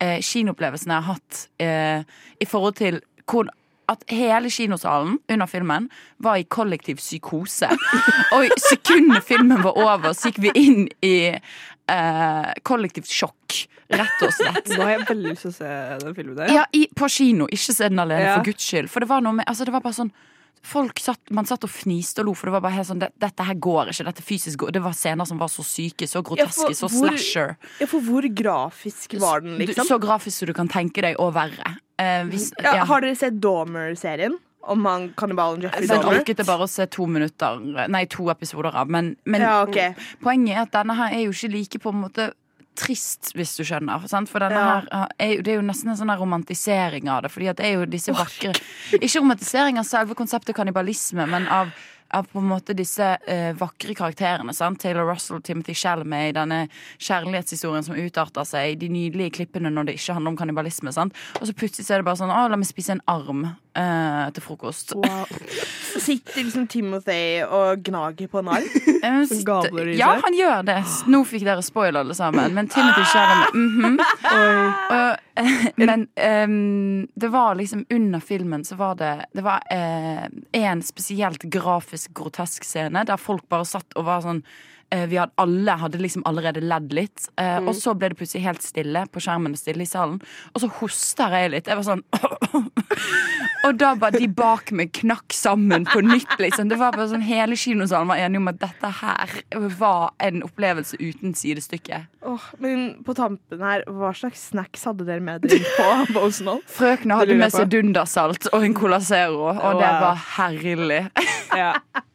eh, 0.00 0.18
kinoopplevelsene 0.24 0.94
jeg 0.96 1.02
har 1.04 1.14
hatt 1.14 1.40
eh, 1.60 2.04
i 2.40 2.48
forhold 2.48 2.78
til 2.80 3.00
hvor 3.30 3.50
at 3.90 4.04
hele 4.08 4.50
kinosalen 4.50 5.18
under 5.28 5.46
filmen 5.50 5.88
var 6.22 6.36
i 6.38 6.44
kollektiv 6.46 7.00
psykose. 7.02 7.66
Og 8.36 8.44
i 8.46 8.50
sekundet 8.62 9.24
filmen 9.26 9.62
var 9.64 9.74
over, 9.82 10.12
så 10.14 10.30
gikk 10.30 10.38
vi 10.44 10.52
inn 10.54 10.84
i 11.02 11.14
eh, 11.34 12.50
kollektivt 12.62 13.10
sjokk, 13.10 13.56
rett 13.90 14.22
og 14.22 14.30
slett. 14.36 14.70
Nå 14.76 14.84
har 14.86 14.92
jeg 14.94 15.06
veldig 15.08 15.32
lyst 15.32 15.42
til 15.42 15.50
å 15.50 15.56
se 15.58 15.72
den 16.04 16.14
filmen 16.14 16.38
der. 16.38 16.52
Ja, 16.54 16.64
i, 16.78 16.84
på 16.94 17.08
kino. 17.10 17.48
Ikke 17.50 17.74
se 17.74 17.88
den 17.90 17.98
alene, 17.98 18.28
Ja. 18.28 18.36
for 18.38 18.46
guds 18.46 18.62
skyld. 18.70 18.90
For 18.92 19.02
det 19.02 19.10
var 19.10 19.26
noe 19.26 19.34
med 19.40 19.50
Altså, 19.50 19.66
det 19.66 19.74
var 19.74 19.82
bare 19.82 19.98
sånn 19.98 20.12
Folk 20.62 20.98
satt, 21.00 21.30
Man 21.30 21.46
satt 21.48 21.64
og 21.64 21.70
fniste 21.72 22.20
og 22.20 22.26
lo, 22.26 22.34
for 22.36 22.50
det 22.50 22.52
var 22.52 22.60
bare 22.66 22.76
helt 22.76 22.86
sånn 22.90 22.98
det, 23.00 23.08
Dette 23.18 23.46
her 23.48 23.54
går 23.54 23.88
ikke. 23.94 24.04
Dette 24.10 24.22
fysisk 24.22 24.58
går 24.60 24.72
Det 24.76 24.82
var 24.84 24.92
scener 24.92 25.24
som 25.26 25.38
var 25.40 25.48
så 25.48 25.64
syke, 25.64 26.04
så 26.10 26.20
groteske, 26.22 26.74
så 26.76 26.88
hvor- 26.88 27.08
slasher. 27.08 27.56
Ja, 27.80 27.86
for 27.86 28.00
hvor 28.04 28.22
grafisk 28.28 29.18
var 29.20 29.40
den, 29.40 29.56
liksom? 29.58 29.86
Så 29.88 29.98
grafisk 29.98 30.36
som 30.38 30.46
du 30.46 30.52
kan 30.54 30.68
tenke 30.68 31.00
deg, 31.00 31.16
og 31.18 31.32
verre. 31.34 31.78
Eh, 31.98 32.24
hvis, 32.24 32.52
Ja, 32.62 32.74
ja. 32.76 32.84
har 32.84 33.00
dere 33.00 33.16
sett 33.16 33.40
Dormer-serien? 33.40 34.36
Om 34.62 34.84
han 34.84 35.14
kannibalen 35.16 35.62
Jeffrey 35.62 35.86
Den 35.86 36.02
Jeg 36.02 36.20
orket 36.20 36.36
det 36.36 36.46
bare 36.46 36.64
å 36.66 36.68
se 36.68 36.84
to 36.86 37.06
minutter 37.06 37.88
Nei, 37.88 38.04
to 38.04 38.28
episoder 38.28 38.74
av. 38.74 38.88
Men, 38.90 39.16
men 39.24 39.40
Ja, 39.40 39.62
okay. 39.62 39.94
poenget 40.22 40.54
er 40.56 40.60
at 40.66 40.70
denne 40.72 40.94
her 40.94 41.14
er 41.14 41.24
jo 41.24 41.30
ikke 41.32 41.50
like 41.50 41.78
på 41.80 41.88
en 41.94 42.02
måte 42.02 42.32
trist, 42.78 43.32
hvis 43.36 43.54
du 43.58 43.64
skjønner. 43.66 44.06
Sant? 44.10 44.30
For 44.30 44.42
her 44.44 44.86
uh, 44.88 45.06
er, 45.18 45.40
Det 45.44 45.54
er 45.54 45.60
jo 45.60 45.66
nesten 45.66 45.92
en 45.92 45.98
sånn 46.00 46.12
romantisering 46.16 47.10
av 47.12 47.24
det. 47.24 47.32
Fordi 47.34 47.52
det 47.58 47.66
er 47.66 47.78
jo 47.78 47.88
disse 47.90 48.14
vakre 48.16 48.54
Ikke 48.98 49.20
romantisering 49.20 49.80
av 49.80 49.88
selve 49.88 50.18
konseptet 50.18 50.56
kannibalisme, 50.56 51.26
men 51.30 51.48
av 51.50 51.72
av 52.10 52.26
på 52.26 52.40
en 52.40 52.48
måte 52.50 52.74
disse 52.74 53.06
uh, 53.06 53.52
vakre 53.58 53.94
karakterene. 53.94 54.54
Sant? 54.56 54.80
Taylor 54.82 55.06
Russell, 55.06 55.42
Timothy 55.46 55.76
Chalamet, 55.78 56.34
denne 56.34 56.64
kjærlighetshistorien 56.98 57.86
som 57.86 57.98
utarter 57.98 58.48
seg, 58.48 58.78
de 58.80 58.90
nydelige 58.92 59.36
klippene 59.38 59.70
når 59.70 59.90
det 59.90 59.98
ikke 59.98 60.16
handler 60.16 60.34
om 60.34 60.40
kannibalisme. 60.40 60.90
Sant? 60.94 61.16
Og 61.38 61.46
så 61.48 61.54
plutselig 61.56 61.86
så 61.86 61.96
er 61.96 62.02
det 62.02 62.08
bare 62.10 62.20
sånn 62.22 62.34
Å, 62.34 62.48
la 62.50 62.58
meg 62.58 62.68
spise 62.68 62.96
en 62.96 63.04
arm 63.10 63.46
eh, 63.76 64.30
til 64.34 64.44
frokost. 64.44 64.94
Wow. 64.96 65.26
Sitter 66.00 66.42
liksom 66.44 66.66
Timothy 66.70 67.42
og 67.44 67.82
gnager 67.86 68.30
på 68.30 68.42
en 68.42 68.52
arm? 68.56 68.70
Eh, 69.00 69.30
gabler 69.46 69.88
i 69.88 69.94
ja, 69.96 70.10
han 70.20 70.34
gjør 70.36 70.64
det. 70.68 70.76
Nå 71.08 71.22
fikk 71.24 71.46
dere 71.46 71.62
spoiler, 71.64 72.02
alle 72.02 72.14
sammen. 72.14 72.52
Men 72.52 72.68
Timothy 72.68 73.04
Chalamet 73.08 73.54
mhm. 73.56 73.96
Og, 74.98 75.22
eh, 75.40 75.62
Men 75.80 76.04
um, 76.04 77.06
det 77.14 77.30
var 77.32 77.56
liksom 77.56 77.86
under 77.88 78.20
filmen 78.20 78.64
så 78.64 78.76
var 78.76 78.98
det 79.00 79.14
Det 79.32 79.44
var 79.46 79.64
eh, 79.72 80.26
en 80.52 80.82
spesielt 80.84 81.42
grafisk 81.48 82.12
grotesk 82.12 82.66
scene 82.68 83.06
der 83.08 83.16
folk 83.16 83.48
bare 83.48 83.64
satt 83.64 83.96
og 83.96 84.04
var 84.04 84.20
sånn 84.26 84.44
vi 84.90 85.16
hadde, 85.20 85.32
alle 85.38 85.74
hadde 85.78 86.00
liksom 86.02 86.24
allerede 86.26 86.60
ledd 86.64 86.92
litt. 86.96 87.28
Mm. 87.38 87.68
Og 87.70 87.76
så 87.78 87.94
ble 87.94 88.08
det 88.10 88.18
plutselig 88.18 88.42
helt 88.48 88.64
stille 88.66 89.04
på 89.14 89.22
skjermen 89.22 89.54
og 89.54 89.60
stille 89.60 89.84
i 89.86 89.90
salen. 89.90 90.16
Og 90.54 90.64
så 90.64 90.70
hoster 90.80 91.36
jeg 91.38 91.52
litt. 91.54 91.70
Jeg 91.70 91.78
var 91.78 91.86
sånn 91.86 92.02
Og 93.66 93.76
da 93.76 93.90
bare 94.00 94.16
de 94.18 94.26
bak 94.32 94.70
meg 94.76 94.88
knakk 94.96 95.34
sammen 95.36 95.84
på 95.88 96.00
nytt, 96.02 96.32
liksom. 96.40 96.70
Det 96.70 96.78
var 96.80 96.94
bare 96.96 97.10
sånn 97.12 97.24
Hele 97.26 97.56
kinosalen 97.60 98.08
var 98.10 98.20
enige 98.22 98.40
om 98.40 98.48
at 98.50 98.58
dette 98.62 98.90
her 99.00 99.34
var 99.78 100.10
en 100.24 100.40
opplevelse 100.46 100.96
uten 101.00 101.34
sidestykke. 101.36 102.02
Åh, 102.26 102.46
men 102.64 102.86
på 103.06 103.14
tampen 103.16 103.60
her, 103.62 103.84
hva 103.88 104.10
slags 104.16 104.48
snacks 104.50 104.84
hadde 104.88 105.06
dere 105.08 105.22
med 105.24 105.44
dere 105.44 105.60
på 105.76 105.88
Bosenhold? 106.16 106.64
Frøkene 106.72 107.20
hadde 107.20 107.36
med 107.40 107.52
seg 107.54 107.70
Dundersalt 107.72 108.48
og 108.50 108.64
en 108.66 108.76
colasero, 108.76 109.50
og 109.52 109.80
det 109.80 109.90
Wow. 109.90 110.00
var 110.08 110.24
herlig. 110.38 111.02
Ja. 111.56 111.72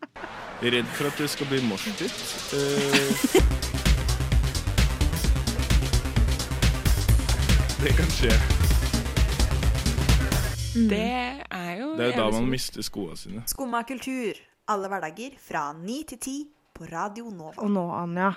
Redd 0.66 0.88
for 0.98 1.06
at 1.06 1.20
det 1.22 1.28
skal 1.30 1.46
bli 1.46 1.60
moshpit. 1.62 2.14
Uh, 2.50 2.58
eh, 2.58 3.36
det 7.84 7.92
kan 7.94 8.10
skje. 8.10 8.32
Mm. 10.74 10.88
Det 10.90 11.04
er 11.52 11.74
jo 11.78 11.92
Det 11.98 12.08
er 12.08 12.10
jo 12.10 12.18
da 12.18 12.26
man 12.34 12.50
mister 12.50 12.82
skoene 12.82 13.18
sine. 13.18 13.44
Skumma 13.46 13.84
kultur. 13.86 14.34
Alle 14.68 14.90
hverdager 14.90 15.38
fra 15.38 15.68
ni 15.78 16.02
til 16.10 16.18
ti 16.18 16.38
på 16.74 16.90
Radio 16.90 17.30
Nova. 17.30 17.62
Og 17.62 17.70
nå, 17.70 17.86
Anja, 18.02 18.34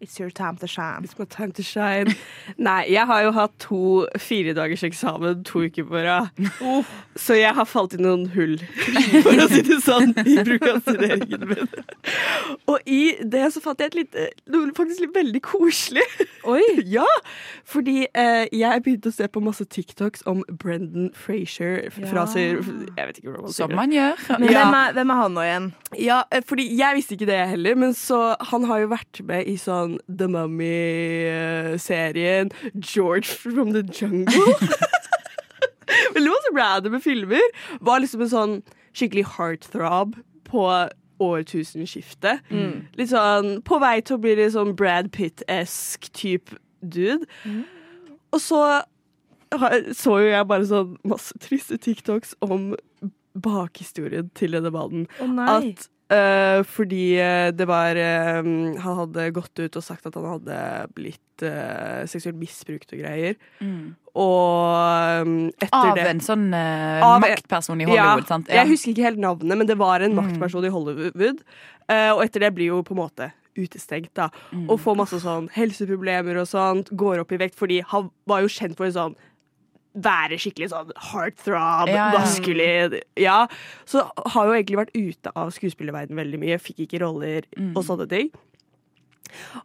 it's 0.00 0.18
your 0.20 0.30
time 0.30 0.56
to 0.58 0.66
shine. 0.66 1.04
It's 1.04 1.18
my 1.18 1.24
time 1.24 1.52
to 1.52 1.62
shine. 1.62 2.14
Nei, 2.58 2.84
jeg 2.92 3.06
har 3.06 3.22
jo 3.24 3.32
hatt 3.36 3.54
to 3.62 3.80
firedagers 4.20 4.84
eksamen 4.86 5.44
to 5.48 5.64
uker 5.66 5.86
på 5.88 6.02
rad. 6.04 6.28
Så 7.16 7.34
jeg 7.38 7.54
har 7.56 7.64
falt 7.68 7.94
i 7.96 8.00
noen 8.02 8.26
hull, 8.34 8.58
for 9.24 9.40
å 9.40 9.48
si 9.50 9.62
det 9.66 9.78
sånn, 9.84 10.12
i 10.20 10.36
prokrastineringen 10.44 11.46
min. 11.48 11.70
Og 12.68 12.80
i 12.86 13.16
det 13.24 13.46
så 13.54 13.62
fant 13.64 13.80
jeg 13.80 13.92
et 13.92 13.98
lite 14.02 14.26
noe 14.52 14.72
faktisk 14.76 15.06
litt 15.06 15.14
veldig 15.16 15.42
koselig. 15.46 16.04
Oi! 16.46 16.62
ja, 16.96 17.06
fordi 17.68 18.06
eh, 18.12 18.44
jeg 18.54 18.84
begynte 18.84 19.10
å 19.12 19.16
se 19.16 19.28
på 19.32 19.42
masse 19.44 19.64
TikToks 19.72 20.26
om 20.30 20.42
Brendan 20.60 21.10
Frazier 21.16 21.88
fra 21.94 22.26
Ja. 22.26 22.26
Sir... 22.30 22.60
Jeg 22.96 23.08
vet 23.08 23.18
ikke 23.20 23.30
hvordan 23.30 23.46
man 23.46 23.52
sier 23.54 23.62
Som 23.62 23.76
man 23.78 23.92
gjør. 23.94 24.22
Men 24.40 24.50
Ja. 24.50 24.62
hvem, 24.66 24.76
er, 24.78 24.94
hvem 24.98 25.10
er 25.14 25.20
han 25.22 25.36
nå 25.36 25.44
igjen? 25.46 25.66
Ja, 26.02 26.20
eh, 26.34 26.42
fordi 26.46 26.66
jeg 26.76 26.98
visste 26.98 27.16
ikke 27.16 27.28
det 27.30 27.40
heller, 27.54 27.78
men 27.78 27.94
så 27.96 28.20
han 28.52 28.66
har 28.68 28.82
jo 28.82 28.90
vært 28.92 29.20
med 29.26 29.46
i 29.48 29.56
sånn 29.60 29.85
The 30.08 30.28
Mummy-serien 30.32 32.50
George 32.78 33.28
from 33.28 33.72
the 33.76 33.82
Jungle. 33.82 34.54
Veldig 36.16 36.32
masse 36.32 36.52
randome 36.56 37.00
filmer. 37.04 37.46
Var 37.80 38.00
liksom 38.02 38.20
en 38.26 38.32
sånn 38.32 38.54
skikkelig 38.96 39.26
heartthrob 39.36 40.16
på 40.48 40.62
årtusenskiftet. 41.22 42.42
Litt 42.98 43.12
sånn 43.12 43.60
på 43.66 43.78
vei 43.82 43.98
til 44.04 44.16
å 44.18 44.22
bli 44.24 44.32
litt 44.38 44.54
sånn 44.56 44.74
Brad 44.76 45.06
Pitt-esk 45.16 46.00
type 46.16 46.58
dude. 46.80 47.24
Og 48.34 48.40
så 48.42 48.60
så 49.96 50.16
jo 50.20 50.28
jeg 50.32 50.48
bare 50.50 50.66
sånn 50.68 50.96
masse 51.06 51.36
triste 51.40 51.78
TikToks 51.80 52.34
om 52.44 52.74
bakhistorien 53.36 54.28
til 54.36 54.56
denne 54.56 54.72
mannen. 54.74 55.06
Nei. 55.22 55.46
At 55.52 55.86
eh, 56.10 56.62
fordi 56.62 57.18
eh, 57.18 57.50
det 57.56 57.66
var 57.68 57.96
eh, 57.96 58.42
Han 58.42 58.98
hadde 59.02 59.30
gått 59.36 59.58
ut 59.58 59.76
og 59.76 59.82
sagt 59.84 60.06
at 60.06 60.14
han 60.14 60.26
hadde 60.36 60.58
blitt 60.96 61.42
uh, 61.44 62.04
seksuelt 62.08 62.38
misbrukt 62.40 62.92
og 62.94 63.00
greier. 63.02 63.34
Mm. 63.60 63.94
Og 64.16 65.22
um, 65.26 65.34
etter 65.60 65.90
Av 65.90 65.94
det 65.98 66.06
en 66.08 66.22
sånn 66.24 66.46
Av- 66.56 67.20
maktperson 67.20 67.82
i 67.82 67.88
Hollywood, 67.88 68.22
ja, 68.24 68.28
sant? 68.30 68.48
Jeg 68.48 68.70
husker 68.70 68.94
ikke 68.94 69.04
helt 69.10 69.20
navnet, 69.20 69.58
men 69.60 69.66
det 69.68 69.76
var 69.76 70.00
en 70.00 70.14
Mm. 70.16 70.22
maktperson 70.22 70.64
i 70.64 70.72
Hollywood. 70.72 71.42
Og 71.90 72.22
etter 72.24 72.40
det 72.46 72.54
blir 72.56 72.70
jo 72.72 72.80
på 72.82 72.94
en 72.96 73.02
måte 73.02 73.28
utestengt, 73.56 74.10
da. 74.16 74.30
Mm. 74.52 74.64
Og 74.72 74.80
får 74.80 74.96
masse 74.96 75.20
sånn 75.22 75.50
helseproblemer 75.54 76.36
og 76.40 76.48
sånt. 76.48 76.88
Går 76.96 77.20
opp 77.22 77.32
i 77.32 77.38
vekt 77.44 77.56
fordi 77.56 77.82
han 77.92 78.10
var 78.28 78.40
jo 78.44 78.48
kjent 78.52 78.76
for 78.76 78.88
en 78.88 78.96
sånn 78.96 79.14
være 79.96 80.36
skikkelig 80.40 80.68
sånn 80.72 80.90
heartthrob, 81.10 81.88
Ja, 81.88 82.10
ja. 82.12 82.18
maskulin. 82.18 82.98
Ja. 83.16 83.46
Så 83.88 84.04
har 84.34 84.46
jo 84.50 84.52
egentlig 84.56 84.76
vært 84.82 84.96
ute 84.96 85.32
av 85.34 85.50
skuespillerverdenen 85.56 86.20
veldig 86.20 86.40
mye. 86.42 86.58
Fikk 86.60 86.84
ikke 86.86 87.00
roller 87.04 87.42
Mm. 87.56 87.72
og 87.76 87.84
sånne 87.84 88.08
ting. 88.08 88.30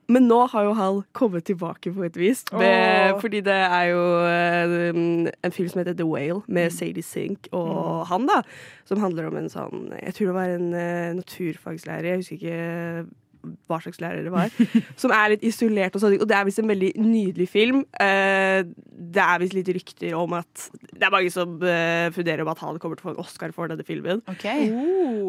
Men 0.10 0.28
nå 0.28 0.48
har 0.50 0.64
jo 0.66 0.74
Hal 0.74 1.04
kommet 1.14 1.46
tilbake 1.46 1.94
på 1.94 2.04
et 2.06 2.18
vis. 2.18 2.44
Med, 2.52 3.14
oh. 3.14 3.20
fordi 3.22 3.42
det 3.46 3.54
er 3.54 3.84
jo 3.92 4.02
eh, 4.26 5.34
en 5.44 5.52
film 5.54 5.70
som 5.70 5.80
heter 5.84 5.94
The 5.96 6.08
Whale, 6.08 6.42
med 6.48 6.72
Sadie 6.74 7.04
Sink 7.06 7.48
og 7.54 8.08
han, 8.10 8.26
da. 8.28 8.42
Som 8.90 9.00
handler 9.04 9.28
om 9.30 9.38
en 9.38 9.50
sånn 9.54 9.92
Jeg 10.02 10.16
tror 10.18 10.32
det 10.32 10.36
var 10.36 10.56
en 10.58 10.74
uh, 10.74 11.14
naturfagslærer. 11.22 12.10
Jeg 12.10 12.24
husker 12.24 12.36
ikke 12.42 13.06
hva 13.70 13.80
slags 13.84 14.00
lærer 14.04 14.24
det 14.28 14.32
var. 14.34 14.50
Som 15.02 15.14
er 15.16 15.34
litt 15.36 15.46
isolert 15.48 15.96
og 15.98 16.04
sånn. 16.04 16.18
Og 16.22 16.28
det 16.30 16.38
er 16.38 16.48
visst 16.50 16.62
en 16.62 16.70
veldig 16.72 16.92
nydelig 17.02 17.48
film. 17.52 17.84
Eh, 18.00 18.64
det 19.12 19.24
er 19.26 19.42
visst 19.44 19.58
litt 19.58 19.72
rykter 19.76 20.16
om 20.20 20.34
at 20.38 20.68
Det 20.92 21.04
er 21.08 21.12
mange 21.14 21.32
som 21.34 21.56
uh, 21.62 22.08
funderer 22.16 22.44
om 22.46 22.52
at 22.54 22.60
han 22.64 22.78
kommer 22.80 23.00
til 23.00 23.06
å 23.06 23.10
få 23.12 23.16
en 23.16 23.24
Oscar 23.26 23.52
for 23.56 23.72
denne 23.72 23.86
filmen. 23.88 24.22
Ok. 24.32 24.46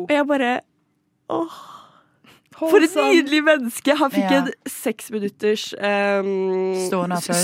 Og 0.04 0.12
jeg 0.12 0.26
bare 0.28 0.56
Åh. 1.32 1.60
For 2.52 2.84
et 2.84 2.92
nydelig 2.94 3.40
menneske! 3.46 3.94
Han 3.96 4.10
fikk 4.12 4.28
Ja. 4.30 4.42
en 4.42 4.50
seks 4.68 5.08
minutters 5.10 5.70
um, 5.80 6.76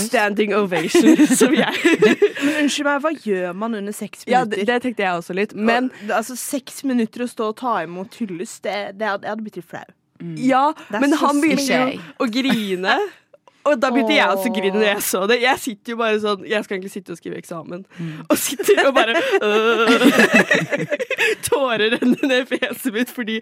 standing 0.05 0.53
ovation, 0.53 1.17
som 1.41 1.53
jeg 1.57 1.73
Men 2.45 2.59
unnskyld 2.61 2.85
meg, 2.85 3.01
hva 3.03 3.11
gjør 3.25 3.55
man 3.57 3.75
under 3.79 3.95
seks 3.95 4.23
Ja, 4.29 4.43
minutter? 4.45 4.61
det, 4.61 4.67
det 4.69 4.81
tenkte 4.85 5.03
jeg 5.07 5.17
også 5.23 5.33
litt. 5.35 5.55
Men 5.57 5.89
Og, 5.89 6.11
altså, 6.21 6.37
Seks 6.39 6.83
minutter 6.85 7.25
å 7.25 7.27
stå 7.27 7.49
og 7.51 7.57
ta 7.59 7.79
imot 7.87 8.15
hyllest, 8.21 8.61
det, 8.63 8.77
det 8.99 9.07
jeg 9.09 9.17
hadde 9.17 9.41
blitt 9.43 9.57
litt 9.59 9.67
flau. 9.73 9.87
Ja, 10.35 10.69
er 10.91 10.99
men 10.99 11.13
han 11.21 11.39
begynte 11.41 11.79
jo 11.79 12.01
å 12.19 12.29
grine. 12.33 12.97
Og 13.69 13.75
da 13.77 13.89
begynte 13.91 14.15
jeg 14.15 14.25
også 14.31 14.49
å 14.49 14.53
grine 14.55 14.79
når 14.79 14.87
jeg 14.87 15.01
så 15.05 15.19
det. 15.29 15.35
Jeg 15.43 15.59
sitter 15.61 15.91
jo 15.93 15.97
bare 15.99 16.19
sånn 16.23 16.45
Jeg 16.47 16.63
skal 16.65 16.77
egentlig 16.77 16.91
sitte 16.93 17.11
og 17.13 17.19
skrive 17.19 17.37
eksamen, 17.41 17.83
og 18.31 18.37
sitter 18.39 18.79
og 18.87 18.93
bare 18.95 19.17
øh, 19.43 20.79
Tårer 21.49 21.91
renner 21.97 22.23
ned 22.31 22.47
fjeset 22.49 22.95
mitt 22.95 23.11
fordi 23.13 23.39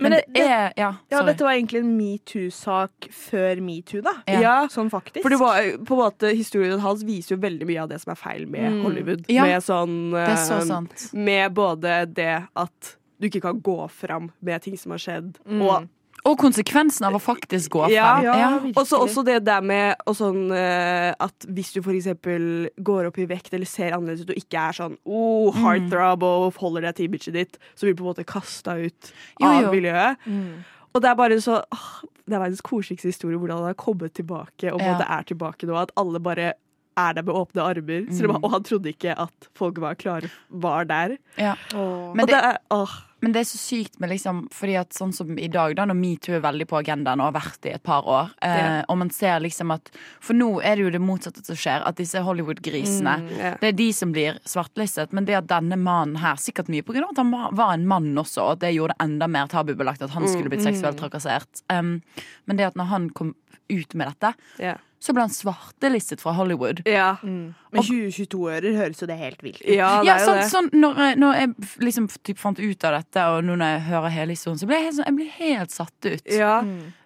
Men 0.00 0.12
det 0.16 0.22
det- 0.34 0.46
er 0.48 0.72
Ja, 0.80 0.88
Ja, 1.12 1.22
dette 1.28 1.44
var 1.44 1.52
egentlig 1.54 1.80
en 1.84 1.92
metoo-sak 1.96 3.08
før 3.14 3.60
metoo, 3.64 4.00
da. 4.02 4.14
Ja. 4.26 4.40
Ja, 4.40 4.56
Sånn 4.72 4.90
faktisk. 4.90 5.22
For 5.22 5.30
det 5.30 5.38
var 5.40 5.60
på 5.84 5.94
en 5.96 6.02
måte 6.04 6.32
Historien 6.36 6.80
hans 6.80 7.04
viser 7.06 7.36
jo 7.36 7.40
veldig 7.44 7.66
mye 7.68 7.82
av 7.84 7.88
det 7.92 8.00
som 8.02 8.12
er 8.12 8.18
feil 8.20 8.46
med 8.48 8.70
Mm. 8.72 8.82
Hollywood. 8.84 9.24
Ja, 9.28 9.44
med 9.44 9.62
sånn 9.62 10.10
Det 10.16 10.38
så 10.40 10.58
eh, 10.60 10.66
sant. 10.68 11.10
Med 11.12 11.52
både 11.54 12.06
det 12.12 12.46
at 12.56 12.96
du 13.20 13.28
ikke 13.28 13.42
kan 13.42 13.60
gå 13.60 13.78
fram 13.90 14.30
med 14.42 14.62
ting 14.62 14.76
som 14.78 14.92
har 14.92 14.98
skjedd, 14.98 15.36
Mm. 15.46 15.62
og 15.62 15.88
Og 16.22 16.36
konsekvensen 16.36 17.06
av 17.06 17.14
å 17.14 17.18
faktisk 17.18 17.70
gå 17.70 17.88
Ja, 17.90 18.16
frem. 18.20 18.24
ja, 18.24 18.58
virkelig. 18.58 18.76
Og 18.76 18.86
så 18.86 18.98
også 19.00 19.24
det 19.24 19.38
der 19.46 19.62
med 19.62 19.96
og 20.06 20.14
sånn, 20.14 20.50
uh, 20.52 21.14
at 21.18 21.46
hvis 21.48 21.72
du 21.72 21.80
eksempel 21.80 22.68
går 22.82 23.06
opp 23.08 23.16
i 23.18 23.24
vekt 23.24 23.54
eller 23.54 23.64
ser 23.64 23.92
annerledes 23.92 24.26
ut 24.26 24.30
og 24.34 24.36
ikke 24.36 24.58
er 24.68 24.72
sånn 24.72 24.98
oh, 25.06 25.50
Mm. 25.54 25.62
heartthrob 25.64 26.22
og 26.22 26.52
holder 26.60 26.82
deg 26.82 26.94
til 26.96 27.08
imaget 27.08 27.32
ditt, 27.32 27.58
så 27.74 27.86
blir 27.86 27.94
du 27.96 28.02
på 28.02 28.06
en 28.06 28.12
måte 28.14 28.26
kasta 28.26 28.76
ut 28.76 29.12
av 29.40 29.62
jo. 29.62 29.70
miljøet. 29.72 30.16
Mm. 30.26 30.62
Og 30.94 31.00
det 31.00 31.08
er 31.10 31.14
bare 31.14 31.40
så 31.40 31.64
åh, 31.72 32.02
Det 32.28 32.34
er 32.36 32.40
verdens 32.44 32.60
koseligste 32.60 33.08
historie 33.08 33.38
hvordan 33.38 33.56
han 33.56 33.64
har 33.72 33.74
kommet 33.74 34.12
tilbake, 34.12 34.70
og 34.74 34.78
Ja. 34.80 34.98
er 35.08 35.22
tilbake 35.24 35.66
nå. 35.66 35.74
At 35.80 35.90
alle 35.96 36.20
bare 36.20 36.52
er 36.98 37.12
der 37.14 37.22
med 37.22 37.34
åpne 37.34 37.62
armer. 37.64 38.02
Mm. 38.10 38.44
og 38.44 38.50
han 38.50 38.62
trodde 38.62 38.92
ikke 38.92 39.18
at 39.18 39.48
folk 39.54 39.78
var 39.78 39.94
klare, 39.94 40.30
var 40.50 40.84
der. 40.84 41.16
Ja. 41.38 41.54
Åh. 41.74 42.12
Men 42.14 42.20
og 42.20 42.26
det, 42.28 42.36
det- 42.36 42.44
er 42.44 42.58
åh, 42.70 42.90
Men 43.20 43.34
det 43.34 43.40
er 43.42 43.48
så 43.50 43.58
sykt 43.60 43.98
med 44.00 44.10
liksom 44.14 44.46
Fordi 44.54 44.78
at 44.80 44.94
sånn 44.96 45.12
som 45.12 45.38
i 45.38 45.48
dag, 45.52 45.74
da, 45.76 45.84
når 45.84 45.98
metoo 45.98 46.34
er 46.38 46.40
veldig 46.40 46.66
på 46.70 46.78
agendaen 46.80 47.20
og 47.20 47.28
har 47.30 47.34
vært 47.40 47.58
det 47.60 47.72
i 47.72 47.74
et 47.76 47.82
par 47.84 48.06
år, 48.08 48.30
eh, 48.42 48.80
og 48.88 48.96
man 49.02 49.10
ser 49.12 49.40
liksom 49.44 49.70
at 49.74 49.90
For 50.20 50.32
nå 50.34 50.48
er 50.64 50.76
det 50.76 50.86
jo 50.86 50.90
det 50.94 51.02
motsatte 51.04 51.44
som 51.44 51.58
skjer, 51.58 51.84
at 51.86 51.96
disse 52.00 52.22
Hollywood-grisene 52.24 53.18
Mm, 53.20 53.28
yeah. 53.36 53.56
Det 53.60 53.68
er 53.68 53.72
de 53.76 53.88
som 53.92 54.12
blir 54.12 54.38
svartlistet, 54.48 55.12
men 55.12 55.24
det 55.28 55.34
at 55.36 55.46
denne 55.50 55.76
mannen 55.76 56.16
her, 56.22 56.36
sikkert 56.40 56.68
mye 56.72 56.82
av 56.86 57.10
at 57.10 57.16
han 57.16 57.30
var- 57.30 57.72
en 57.74 57.86
mann 57.86 58.14
også, 58.16 58.42
og 58.52 58.58
det 58.60 58.74
gjorde 58.74 58.94
det 58.98 59.04
enda 59.04 59.26
mer 59.28 59.46
tabubelagt 59.46 60.02
at 60.02 60.10
han 60.10 60.26
skulle 60.28 60.48
blitt 60.50 60.62
seksuelt 60.64 60.96
trakassert. 60.96 61.62
Um, 61.68 62.02
men 62.46 62.56
det 62.56 62.66
at 62.66 62.74
når 62.74 62.86
han 62.86 63.10
kom 63.10 63.34
ut 63.68 63.94
med 63.94 64.08
dette, 64.08 64.34
ja. 64.58 64.76
Så 65.00 65.14
ble 65.16 65.22
han 65.24 65.32
svartelistet 65.32 66.20
fra 66.20 66.34
Hollywood. 66.36 66.82
ja. 66.84 67.14
Mm. 67.24 67.54
Men 67.72 67.82
2022-ører 67.86 68.74
høres 68.76 69.00
jo 69.00 69.06
det 69.08 69.16
helt 69.16 69.42
vilt 69.42 69.60
ut. 69.62 69.70
Ja, 69.72 70.02
Ja, 70.04 70.18
sånn, 70.20 70.42
sånn 70.50 70.68
når, 70.76 71.16
når 71.16 71.34
jeg 71.38 71.54
liksom 71.86 72.08
typ 72.26 72.38
fant 72.42 72.58
ut 72.60 72.84
av 72.84 72.98
dette, 72.98 73.24
og 73.32 73.44
nå 73.46 73.56
når 73.56 73.74
jeg 73.76 73.82
hører 73.88 74.10
hele 74.18 74.34
historien, 74.36 74.58
så 74.60 74.66
ble 74.68 74.76
jeg 74.80 74.88
helt, 74.90 74.96
sånn, 74.98 75.08
jeg 75.08 75.16
ble 75.16 75.28
helt 75.38 75.70
satt 75.74 76.08
ut. 76.10 76.26
Ja. 76.34 76.56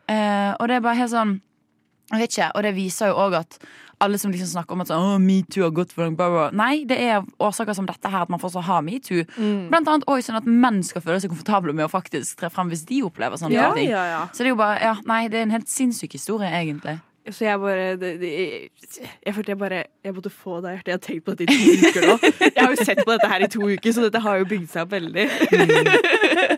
Eh, 0.08 0.52
og 0.58 0.68
det 0.68 0.76
er 0.80 0.84
bare 0.84 0.98
helt 1.00 1.12
sånn 1.14 1.40
Jeg 2.12 2.20
vet 2.20 2.34
ikke, 2.34 2.50
og 2.54 2.62
det 2.66 2.74
viser 2.76 3.08
jo 3.08 3.14
òg 3.16 3.32
at 3.38 3.54
alle 4.04 4.18
som 4.20 4.30
liksom 4.34 4.50
snakker 4.50 4.74
om 4.76 4.82
at 4.82 4.90
sånn, 4.90 5.22
metoo 5.24 5.62
har 5.64 5.70
gått 5.72 5.94
for 5.96 6.04
langt. 6.04 6.52
Nei, 6.52 6.82
det 6.84 6.98
er 7.00 7.22
årsaker 7.40 7.72
som 7.78 7.86
dette 7.88 8.10
her 8.12 8.26
at 8.26 8.28
man 8.28 8.42
fortsatt 8.42 8.66
har 8.66 8.82
metoo. 8.84 9.22
Mm. 9.38 9.70
Blant 9.70 9.88
annet 9.88 10.04
også 10.04 10.26
sånn 10.28 10.36
at 10.42 10.44
menn 10.50 10.82
skal 10.84 11.00
føle 11.00 11.22
seg 11.22 11.32
komfortable 11.32 11.72
med 11.72 11.86
å 11.86 11.88
faktisk 11.88 12.36
tre 12.42 12.50
frem 12.52 12.68
hvis 12.68 12.84
de 12.90 13.00
opplever 13.06 13.40
sånne 13.40 13.56
Ja, 13.56 13.70
ting. 13.72 13.88
ja, 13.88 14.04
ja. 14.10 14.20
Så 14.36 14.42
det 14.44 14.50
er 14.50 14.52
jo 14.52 14.60
bare, 14.60 14.76
ja, 14.84 14.92
nei, 15.08 15.22
det 15.32 15.38
er 15.40 15.46
en 15.46 15.54
helt 15.56 15.70
sinnssyk 15.72 16.12
historie, 16.18 16.50
egentlig. 16.52 16.98
Så 17.32 17.46
jeg 17.46 17.56
bare 17.56 17.84
det, 17.96 18.08
det, 18.20 18.30
Jeg 19.24 19.32
følte 19.34 19.50
jeg 19.54 19.58
bare 19.58 19.78
Jeg 20.04 20.12
måtte 20.12 20.28
få 20.30 20.58
det 20.60 20.68
av 20.68 20.74
hjertet. 20.76 20.90
Jeg 20.90 20.98
har 20.98 21.04
tenkt 21.06 21.24
på 21.24 21.34
dette 21.38 21.44
i 21.44 21.56
to 21.56 21.88
uker 21.88 22.06
nå. 22.10 22.16
Jeg 22.44 22.58
har 22.58 22.74
jo 22.74 22.84
sett 22.84 23.00
på 23.00 23.10
dette 23.14 23.30
her 23.32 23.44
i 23.46 23.48
to 23.54 23.68
uker, 23.70 23.94
så 23.96 24.04
dette 24.04 24.20
har 24.26 24.40
jo 24.42 24.48
bygd 24.50 24.66
seg 24.74 24.82
opp 24.84 24.92
veldig. 24.92 25.24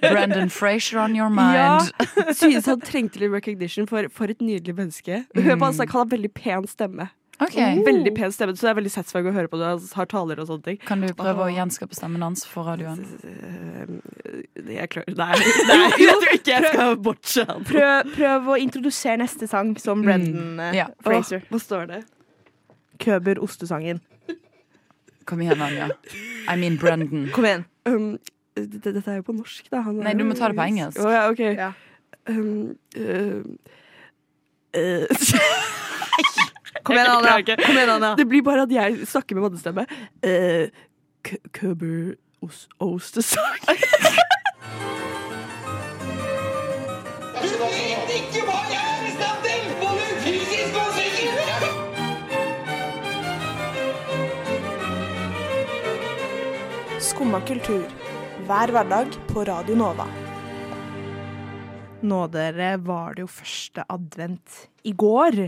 Brandon 0.02 0.50
Frazier 0.50 0.98
on 1.04 1.14
your 1.16 1.30
Ja, 1.30 1.78
mind. 1.78 2.34
Synes 2.34 2.66
han 2.66 2.80
trengte 2.82 3.22
litt 3.22 3.32
recognition 3.32 3.86
for, 3.86 4.08
for 4.10 4.32
et 4.32 4.42
nydelig 4.42 4.74
menneske. 4.78 5.22
Hør 5.36 5.54
på 5.60 5.68
han 5.70 5.78
snakke, 5.78 5.92
han 5.96 6.06
har 6.06 6.12
veldig 6.16 6.32
pen 6.34 6.66
stemme. 6.70 7.08
Ok, 7.36 7.56
Veldig 7.84 8.14
pen 8.16 8.32
stemme, 8.32 8.54
Så 8.56 8.64
det 8.64 8.70
er 8.70 8.76
veldig 8.78 8.90
satisfying 8.94 9.26
å 9.28 9.32
høre 9.36 9.50
på. 9.52 9.58
Han 9.60 9.82
har 9.98 10.08
taler 10.08 10.40
og 10.40 10.48
sånne 10.48 10.64
ting. 10.64 10.78
Kan 10.88 11.02
du 11.04 11.10
prøve 11.16 11.44
å 11.44 11.52
gjenskape 11.52 11.96
stemmen 11.96 12.24
hans 12.24 12.46
for 12.48 12.64
radioen? 12.70 13.02
Eh, 13.28 14.72
Jeg 14.72 14.88
klarer 14.94 15.18
Nei, 15.18 15.36
nei 15.70 15.90
jeg 16.00 16.16
tror 16.22 16.32
ikke 16.38 16.54
jeg 16.54 16.70
skal 16.72 16.96
botche 17.04 17.44
han. 17.50 17.66
Prøv, 17.68 18.12
prøv 18.16 18.48
å 18.54 18.58
introdusere 18.62 19.20
neste 19.20 19.48
sang 19.50 19.74
som 19.82 20.04
Brendan 20.06 20.56
mm. 20.56 20.72
Ja. 20.78 20.88
Fraser. 21.04 21.44
Oh, 21.44 21.52
hva 21.52 21.62
står 21.62 21.90
det? 21.92 22.02
Køber 23.04 23.42
ostesangen. 23.44 24.00
Kom 25.28 25.42
igjen, 25.44 25.60
Anja. 25.60 25.90
I 26.52 26.56
mean 26.56 26.80
Brendan. 26.80 27.28
Kom 27.36 27.44
igjen. 27.48 27.66
Um, 27.84 28.14
det- 28.56 28.80
dette 28.80 29.10
er 29.12 29.20
jo 29.20 29.26
på 29.28 29.36
norsk, 29.36 29.68
da. 29.68 29.82
Han 29.84 30.00
Nei, 30.00 30.14
du 30.16 30.24
må 30.24 30.32
ta 30.38 30.48
det 30.48 30.56
på 30.56 30.64
engelsk. 30.64 31.02
Oh, 31.04 31.12
ja, 31.12 31.26
ok. 31.28 31.44
Ja. 31.52 31.72
Um, 32.32 32.78
uh, 32.96 33.44
uh, 34.80 35.82
Kom 36.84 36.96
igjen, 36.96 37.28
ikke. 37.40 37.56
Kom 37.64 37.76
igjen, 37.76 37.90
Anna. 37.96 38.14
Det 38.18 38.26
blir 38.28 38.42
bare 38.46 38.62
at 38.66 38.72
jeg 38.74 39.06
snakker 39.08 39.34
med 39.38 39.42
mannestemme. 39.48 39.86
Uh, 40.24 40.66
Køber 41.52 42.14
os- 42.44 42.68
ostesang. 42.80 43.62
Du 47.42 47.48
vet 47.62 48.12
ikke 48.18 48.44
hva 48.46 48.58
jeg 48.70 48.84
er 48.92 49.02
i 49.08 49.12
stand 49.16 49.38
til, 49.46 49.62
både 49.82 50.04
fysisk 50.22 50.74
og 50.82 50.88
psykisk! 50.96 51.66
Skumma 57.00 57.40
kultur. 57.46 57.84
Hver 58.46 58.70
hverdag 58.72 59.16
på 59.30 59.44
Radio 59.48 59.76
Nova. 59.78 60.06
Nå, 62.06 62.18
dere, 62.30 62.74
var 62.86 63.16
det 63.16 63.24
jo 63.24 63.30
første 63.30 63.84
advent 63.90 64.66
i 64.86 64.92
går. 64.92 65.38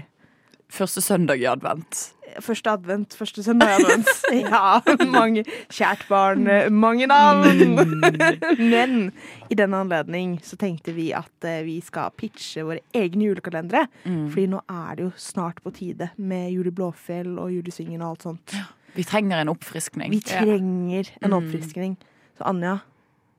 Første 0.69 1.01
søndag 1.01 1.41
i 1.41 1.47
advent. 1.49 2.15
Første 2.45 2.71
advent, 2.71 3.15
første 3.17 3.43
søndag 3.43 3.71
i 3.73 3.77
advent. 3.83 4.09
Ja, 4.53 4.81
mange 5.09 5.45
Kjært 5.73 6.03
barn, 6.11 6.45
mange 6.77 7.07
navn. 7.09 7.79
Men 8.73 9.13
i 9.51 9.57
den 9.57 9.75
anledning 9.75 10.35
så 10.45 10.59
tenkte 10.61 10.93
vi 10.97 11.09
at 11.17 11.47
eh, 11.49 11.63
vi 11.67 11.79
skal 11.85 12.13
pitche 12.21 12.67
våre 12.69 12.83
egne 12.95 13.31
julekalendere. 13.31 13.87
Fordi 14.05 14.45
nå 14.53 14.61
er 14.69 14.99
det 15.01 15.07
jo 15.09 15.13
snart 15.17 15.63
på 15.65 15.73
tide 15.79 16.11
med 16.21 16.51
Jul 16.53 16.69
i 16.69 16.75
Blåfjell 16.77 17.33
og 17.41 17.51
Julesvingen 17.57 18.05
og 18.05 18.11
alt 18.13 18.29
sånt. 18.29 18.57
Vi 18.99 19.07
trenger 19.09 19.41
en 19.41 19.53
oppfriskning. 19.55 20.13
Vi 20.13 20.21
trenger 20.29 21.09
en 21.23 21.31
Mm. 21.33 21.39
oppfriskning. 21.41 21.97
Så 22.39 22.45
Anja, 22.53 22.77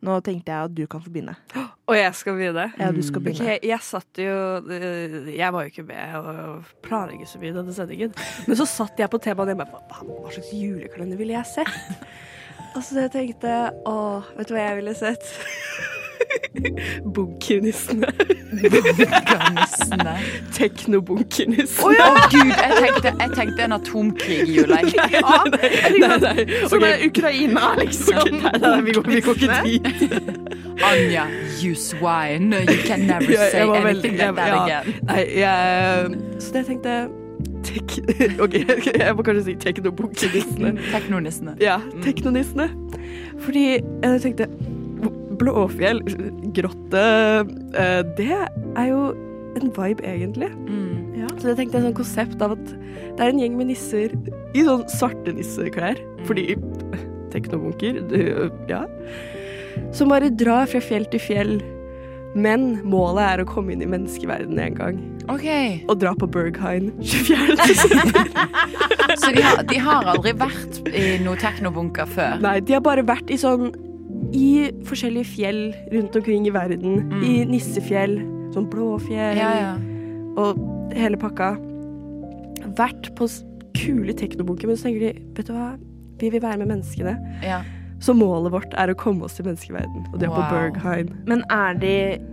nå 0.05 0.15
tenkte 0.23 0.53
jeg 0.53 0.69
at 0.69 0.75
du 0.75 0.85
kan 0.87 1.01
få 1.03 1.11
begynne. 1.11 1.35
Og 1.89 1.97
jeg 1.97 2.15
skal 2.15 2.37
begynne. 2.37 2.65
Ja, 2.79 2.89
du 2.95 3.01
skal 3.03 3.23
begynne. 3.25 3.57
Ok, 3.57 3.67
jeg 3.67 3.83
satt 3.83 4.21
jo 4.21 4.35
øh, 4.61 5.29
Jeg 5.33 5.53
var 5.53 5.65
jo 5.65 5.73
ikke 5.73 5.83
med 5.89 6.15
og 6.19 6.73
planlegge 6.85 7.27
så 7.27 7.41
mye 7.41 7.55
denne 7.55 7.75
sendingen. 7.75 8.13
Men 8.47 8.59
så 8.59 8.67
satt 8.69 8.99
jeg 9.01 9.11
på 9.11 9.19
temaet 9.23 9.51
hjemme. 9.51 9.67
hva, 9.67 10.01
hva 10.05 10.33
slags 10.35 10.53
julekalender 10.55 11.19
ville 11.19 11.35
jeg 11.35 11.51
sett? 11.57 12.03
Og 12.75 12.83
så 12.85 13.01
jeg 13.01 13.11
tenkte 13.15 13.53
å, 13.89 13.95
vet 14.37 14.51
du 14.51 14.53
hva 14.53 14.67
jeg 14.67 14.77
ville 14.83 14.93
sett? 14.97 15.25
Bunkernissene. 17.03 18.07
Bunkernissene. 18.51 20.15
Teknobunkernissene. 20.53 22.07
Å 22.07 22.25
gud, 22.31 22.53
jeg 22.53 22.79
tenkte, 22.79 23.13
jeg 23.13 23.35
tenkte 23.35 23.67
en 23.67 23.77
atomkrig 23.77 24.39
i 24.45 24.57
jula. 24.57 24.81
Nei, 24.85 25.09
Ja, 25.09 25.35
Nei, 25.49 26.17
nei, 26.21 26.45
Som 26.69 26.83
okay. 26.83 26.91
er 26.91 27.05
Ukraina, 27.07 27.73
liksom. 27.79 28.41
Nei, 28.43 28.53
nei, 28.63 28.81
vi 28.88 28.97
går, 28.97 29.07
vi 29.09 29.21
går 29.25 29.39
ikke 29.39 29.61
dit. 29.65 30.03
Anja, 30.85 31.27
you 31.61 31.75
swine. 31.75 32.53
You 32.53 32.83
can 32.85 33.07
never 33.07 33.31
ja, 33.31 33.49
say 33.51 33.69
anything 33.69 34.17
like 34.17 34.35
that 34.35 34.47
ja. 34.47 34.63
again. 34.63 34.99
Nei, 35.07 35.23
jeg 35.39 36.19
Så 36.39 36.53
det 36.53 36.65
tenkte 36.69 36.89
jeg 36.89 37.09
tek, 37.63 37.97
OK, 38.43 38.55
jeg 38.99 39.15
må 39.15 39.25
kanskje 39.27 39.45
si 39.49 39.55
teknobunkernissene. 39.59 40.75
Teknonissene. 40.91 41.55
Ja, 41.63 41.79
teknonissene. 42.03 42.69
Fordi 43.39 43.65
jeg 43.79 44.21
tenkte 44.23 44.49
Blåfjell, 45.39 46.03
grotte 46.55 47.03
eh, 47.79 48.01
Det 48.17 48.31
er 48.36 48.88
jo 48.89 49.01
en 49.60 49.72
vibe, 49.74 50.05
egentlig. 50.05 50.51
Mm. 50.67 51.00
Så 51.39 51.53
jeg 51.53 51.60
tenkte 51.62 51.79
et 51.79 51.86
sånn 51.88 51.96
konsept 51.96 52.41
av 52.43 52.53
at 52.58 52.72
det 53.15 53.24
er 53.24 53.31
en 53.31 53.39
gjeng 53.39 53.55
med 53.60 53.69
nisser 53.72 54.13
i 54.58 54.63
sånn 54.67 54.86
svarte 54.91 55.34
nisseklær. 55.36 56.00
Fordi 56.27 56.58
teknobunker, 57.34 58.01
ja. 58.69 58.84
Som 59.96 60.12
bare 60.12 60.31
drar 60.36 60.67
fra 60.69 60.81
fjell 60.84 61.08
til 61.13 61.24
fjell. 61.24 61.53
Men 62.38 62.75
målet 62.86 63.24
er 63.25 63.41
å 63.41 63.48
komme 63.50 63.74
inn 63.74 63.81
i 63.81 63.88
menneskeverdenen 63.89 64.60
en 64.62 64.75
gang. 64.77 65.00
Okay. 65.34 65.79
Og 65.89 65.98
dra 66.01 66.12
på 66.17 66.27
Berghain 66.29 66.91
24. 67.01 67.55
Så 69.22 69.31
de 69.34 69.41
har, 69.41 69.63
de 69.65 69.79
har 69.81 70.10
aldri 70.12 70.36
vært 70.38 70.81
i 70.93 71.05
noe 71.24 71.39
teknobunker 71.41 72.10
før? 72.10 72.38
Nei, 72.43 72.60
de 72.62 72.75
har 72.78 72.84
bare 72.86 73.06
vært 73.08 73.34
i 73.34 73.39
sånn 73.41 73.71
I 74.35 74.69
forskjellige 74.85 75.25
fjell 75.25 75.61
rundt 75.93 76.15
omkring 76.15 76.45
i 76.47 76.53
verden. 76.53 77.11
I 77.25 77.45
nissefjell, 77.49 78.17
sånn 78.53 78.67
blåfjell 78.71 79.37
Ja, 79.39 79.49
ja. 79.57 79.71
og 80.37 80.59
hele 80.97 81.17
pakka. 81.17 81.53
Vært 82.77 83.11
på 83.17 83.27
kule 83.79 84.13
teknobunker, 84.13 84.67
men 84.67 84.77
så 84.77 84.89
tenker 84.89 85.07
de 85.07 85.25
Vet 85.37 85.47
du 85.47 85.53
hva, 85.55 85.71
vi 86.19 86.29
vil 86.33 86.41
være 86.43 86.57
med 86.61 86.67
menneskene. 86.75 87.17
ja. 87.43 87.61
Så 87.99 88.13
målet 88.15 88.53
vårt 88.53 88.73
er 88.79 88.88
å 88.88 88.95
komme 88.95 89.25
oss 89.27 89.33
til 89.35 89.43
menneskeverden, 89.43 90.05
og 90.13 90.19
det 90.21 90.29
er 90.29 90.31
på 90.31 90.43
Bergheim. 90.53 91.09
Men 91.27 91.41
er 91.51 91.73
de 91.81 91.89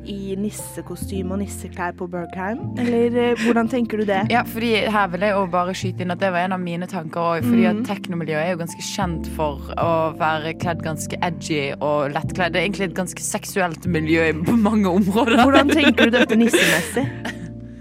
i 0.06 0.36
nissekostyme 0.38 1.34
og 1.34 1.40
nisseklær 1.40 1.96
på 1.98 2.06
Bergheim? 2.12 2.60
Eller 2.78 3.16
eh, 3.32 3.40
hvordan 3.42 3.66
tenker 3.72 3.98
du 3.98 4.04
det? 4.06 4.20
Ja, 4.30 4.44
fordi 4.46 4.70
her 4.94 5.08
vil 5.10 5.24
jeg 5.26 5.34
jo 5.34 5.40
bare 5.50 5.74
skyte 5.74 6.04
inn 6.06 6.14
at 6.14 6.22
det 6.22 6.30
var 6.30 6.46
en 6.46 6.54
av 6.54 6.62
mine 6.62 6.86
tanker 6.86 7.20
òg. 7.20 7.42
Fordi 7.48 7.64
Mm. 7.66 7.80
at 7.80 7.88
teknomiljøet 7.90 8.44
er 8.44 8.52
jo 8.54 8.60
ganske 8.62 8.84
kjent 8.86 9.26
for 9.34 9.58
å 9.82 9.90
være 10.20 10.54
kledd 10.62 10.84
ganske 10.86 11.18
edgy 11.22 11.72
og 11.80 12.12
lettkledd. 12.14 12.52
Det 12.54 12.60
er 12.62 12.68
egentlig 12.68 12.88
et 12.92 12.94
ganske 13.00 13.22
seksuelt 13.26 13.86
miljø 13.90 14.28
på 14.46 14.54
mange 14.60 14.86
områder. 14.86 15.42
Hvordan 15.42 15.74
tenker 15.74 16.04
du 16.10 16.14
dette 16.20 16.36
nissemessig? 16.44 17.08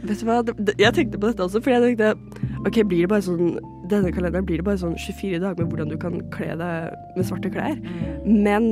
Vet 0.06 0.20
du 0.22 0.26
hva, 0.26 0.42
Jeg 0.78 0.94
tenkte 0.94 1.18
på 1.22 1.30
dette 1.32 1.46
også, 1.46 1.62
fordi 1.62 1.78
jeg 1.78 1.98
tenkte 1.98 2.42
Ok, 2.66 2.82
blir 2.90 3.06
det 3.06 3.10
bare 3.10 3.22
sånn 3.26 3.56
Denne 3.90 4.12
kalenderen 4.12 4.46
blir 4.48 4.58
det 4.62 4.66
bare 4.68 4.78
sånn 4.82 4.96
24 4.98 5.40
dager 5.44 5.64
med 5.64 5.70
hvordan 5.72 5.90
du 5.92 5.98
kan 6.02 6.14
kle 6.34 6.52
deg 6.60 6.76
med 7.16 7.24
svarte 7.28 7.50
klær. 7.54 7.78
Men 8.26 8.64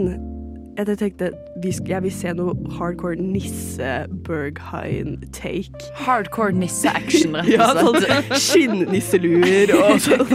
jeg 0.78 0.98
tenkte 0.98 1.32
vi 1.62 1.70
jeg 1.86 2.02
vil 2.02 2.12
se 2.14 2.34
noe 2.34 2.54
hardcore 2.80 3.16
nisse-Berghain-take. 3.22 5.80
Hardcore 6.02 6.52
nisse-action, 6.58 7.36
rett 7.38 7.48
Ja, 7.54 7.68
og 7.74 7.80
sånn 7.84 8.02
slett. 8.02 8.30
skinnnisseluer 8.48 9.68
og 9.78 10.02
sånn 10.02 10.32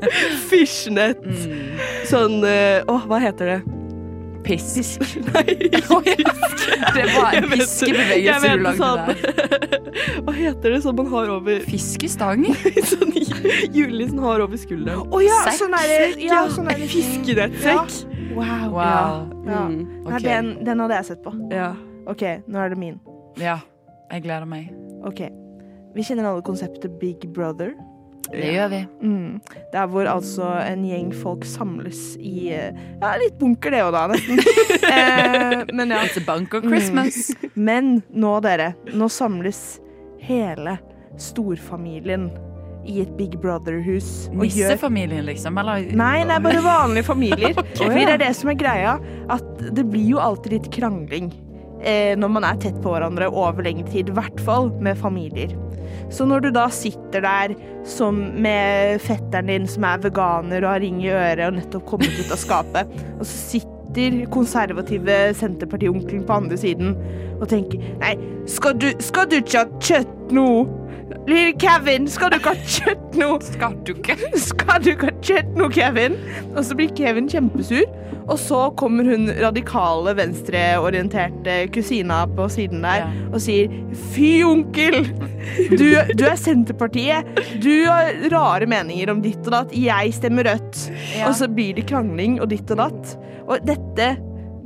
fishnet. 0.52 1.18
Sånn 2.10 2.36
eh, 2.46 2.86
Å, 2.86 2.94
hva 3.10 3.18
heter 3.26 3.46
det? 3.56 3.79
Pisk. 4.46 5.00
Nei, 5.34 5.44
Det 5.70 7.04
var 7.14 7.34
en 7.36 7.48
fiskebevegelse 7.52 8.50
du 8.56 8.62
lagde 8.64 8.76
sånn. 8.78 9.02
der. 9.06 9.16
Hva 10.24 10.34
heter 10.36 10.74
det 10.74 10.80
sånn 10.84 10.96
man 10.98 11.08
har 11.12 11.30
over 11.34 11.60
Fiskestang? 11.66 12.44
Sånn 12.90 13.12
julenissen 13.74 14.18
har 14.22 14.42
over 14.44 14.58
skulderen. 14.60 15.04
Å 15.12 15.20
ja, 15.24 15.38
Sekk? 15.48 15.58
sånn 15.64 15.76
er 15.78 15.86
det. 15.90 16.08
Ja, 16.24 16.40
sånn 16.52 16.70
er 16.72 16.80
det. 16.80 16.88
fiskenettsekk. 16.92 17.94
Wow. 18.36 18.66
Wow. 18.74 19.14
Ja. 19.46 19.62
Mm, 19.66 19.80
Nei, 20.06 20.20
den, 20.24 20.50
den 20.66 20.82
hadde 20.84 21.00
jeg 21.00 21.08
sett 21.12 21.22
på. 21.26 21.34
ja. 21.52 21.72
OK, 22.10 22.22
nå 22.50 22.58
er 22.58 22.72
det 22.72 22.78
min. 22.80 22.96
Ja. 23.38 23.58
Jeg 24.10 24.24
gleder 24.24 24.46
meg. 24.48 24.70
Ok. 25.06 25.20
Vi 25.94 26.02
kjenner 26.06 26.26
alle 26.30 26.42
konseptet 26.46 26.96
Big 26.98 27.26
Brother. 27.36 27.74
Det 28.30 28.52
gjør 28.54 28.68
vi. 28.70 28.80
Mm. 29.02 29.40
Der 29.72 29.86
hvor 29.90 30.06
altså 30.10 30.50
en 30.62 30.84
gjeng 30.86 31.10
folk 31.16 31.46
samles 31.48 32.14
i 32.20 32.50
Ja, 32.52 33.14
litt 33.18 33.38
bunker 33.40 33.74
det 33.74 33.80
òg, 33.86 33.94
da, 33.96 34.04
nesten. 34.12 34.42
eh, 34.94 35.64
men 35.72 35.94
ja. 35.94 36.04
It's 36.06 36.20
a 36.20 36.24
bunker 36.26 36.62
Christmas. 36.64 37.32
Men 37.54 37.98
nå, 38.12 38.36
dere. 38.44 38.74
Nå 38.94 39.10
samles 39.10 39.80
hele 40.20 40.76
storfamilien 41.20 42.28
i 42.88 43.00
et 43.02 43.10
Big 43.18 43.34
Brother-hus. 43.40 44.30
Nissefamilien, 44.32 45.24
liksom? 45.28 45.58
Eller? 45.60 45.90
Nei, 45.96 46.22
det 46.28 46.38
er 46.38 46.44
bare 46.44 46.62
vanlige 46.64 47.08
familier. 47.12 47.52
okay. 47.56 47.82
For 47.82 47.98
det 47.98 48.16
er 48.16 48.24
det 48.24 48.32
som 48.38 48.52
er 48.52 48.58
greia. 48.60 48.96
At 49.32 49.64
det 49.74 49.84
blir 49.90 50.14
jo 50.14 50.22
alltid 50.22 50.58
litt 50.58 50.70
krangling 50.74 51.32
når 51.80 52.32
man 52.32 52.44
er 52.44 52.58
tett 52.60 52.76
på 52.84 52.92
hverandre 52.92 53.30
over 53.32 53.64
lengre 53.64 53.88
tid. 53.88 54.10
I 54.10 54.16
hvert 54.18 54.40
fall 54.44 54.68
med 54.84 54.98
familier. 55.00 55.54
Så 56.10 56.26
når 56.26 56.44
du 56.44 56.50
da 56.54 56.66
sitter 56.74 57.24
der 57.24 57.54
som 57.86 58.18
med 58.42 59.00
fetteren 59.04 59.50
din 59.50 59.68
som 59.70 59.86
er 59.86 60.02
veganer 60.02 60.64
og 60.64 60.74
har 60.74 60.82
ring 60.84 61.00
i 61.04 61.12
øret 61.12 61.46
og 61.46 61.58
nettopp 61.58 61.86
kommet 61.92 62.18
ut 62.18 62.32
av 62.34 62.40
skapet, 62.40 62.96
og 63.18 63.24
så 63.24 63.36
sitter 63.56 64.20
konservative 64.30 65.16
Senterparti-onkelen 65.38 66.26
på 66.26 66.36
andre 66.42 66.58
siden 66.60 66.92
og 67.40 67.48
tenker 67.50 67.82
Nei, 68.02 68.14
skal 68.50 68.76
du, 68.78 68.90
skal 69.02 69.26
du 69.30 69.40
ikke 69.40 69.64
ha 69.64 69.80
kjøtt 69.82 70.34
nå? 70.36 70.46
Lille 71.28 71.52
Kevin, 71.60 72.06
skal 72.10 72.30
du 72.32 72.36
ikke 72.38 72.52
ha 72.54 72.68
kjøtt 72.76 73.16
nå? 73.18 73.30
Skal 73.44 73.74
du 73.86 73.92
ikke? 73.96 74.16
Skal 74.38 74.82
du 74.84 74.92
ikke 74.92 75.08
ha 75.10 75.16
kjøtt 75.26 75.56
nå, 75.58 75.66
Kevin? 75.74 76.14
Og 76.54 76.62
så 76.66 76.76
blir 76.78 76.92
Kevin 76.96 77.28
kjempesur. 77.30 77.84
Og 78.30 78.38
så 78.38 78.60
kommer 78.78 79.08
hun 79.10 79.26
radikale, 79.42 80.12
venstreorienterte 80.14 81.56
kusina 81.74 82.20
på 82.30 82.46
siden 82.52 82.84
der 82.84 83.00
Ja. 83.02 83.08
og 83.32 83.40
sier 83.42 83.72
Fy, 84.12 84.42
onkel! 84.46 85.00
Du, 85.72 85.86
du 86.14 86.24
er 86.28 86.36
Senterpartiet. 86.38 87.26
Du 87.64 87.72
har 87.88 88.12
rare 88.30 88.68
meninger 88.70 89.10
om 89.10 89.22
ditt 89.24 89.40
og 89.48 89.52
datt. 89.56 89.74
Jeg 89.74 90.14
stemmer 90.14 90.46
rødt. 90.46 90.84
Ja. 91.16 91.26
Og 91.30 91.34
så 91.40 91.48
blir 91.50 91.74
det 91.80 91.88
krangling 91.90 92.38
og 92.40 92.50
ditt 92.52 92.70
og 92.70 92.78
datt. 92.84 93.16
Og 93.50 93.58
dette 93.66 94.12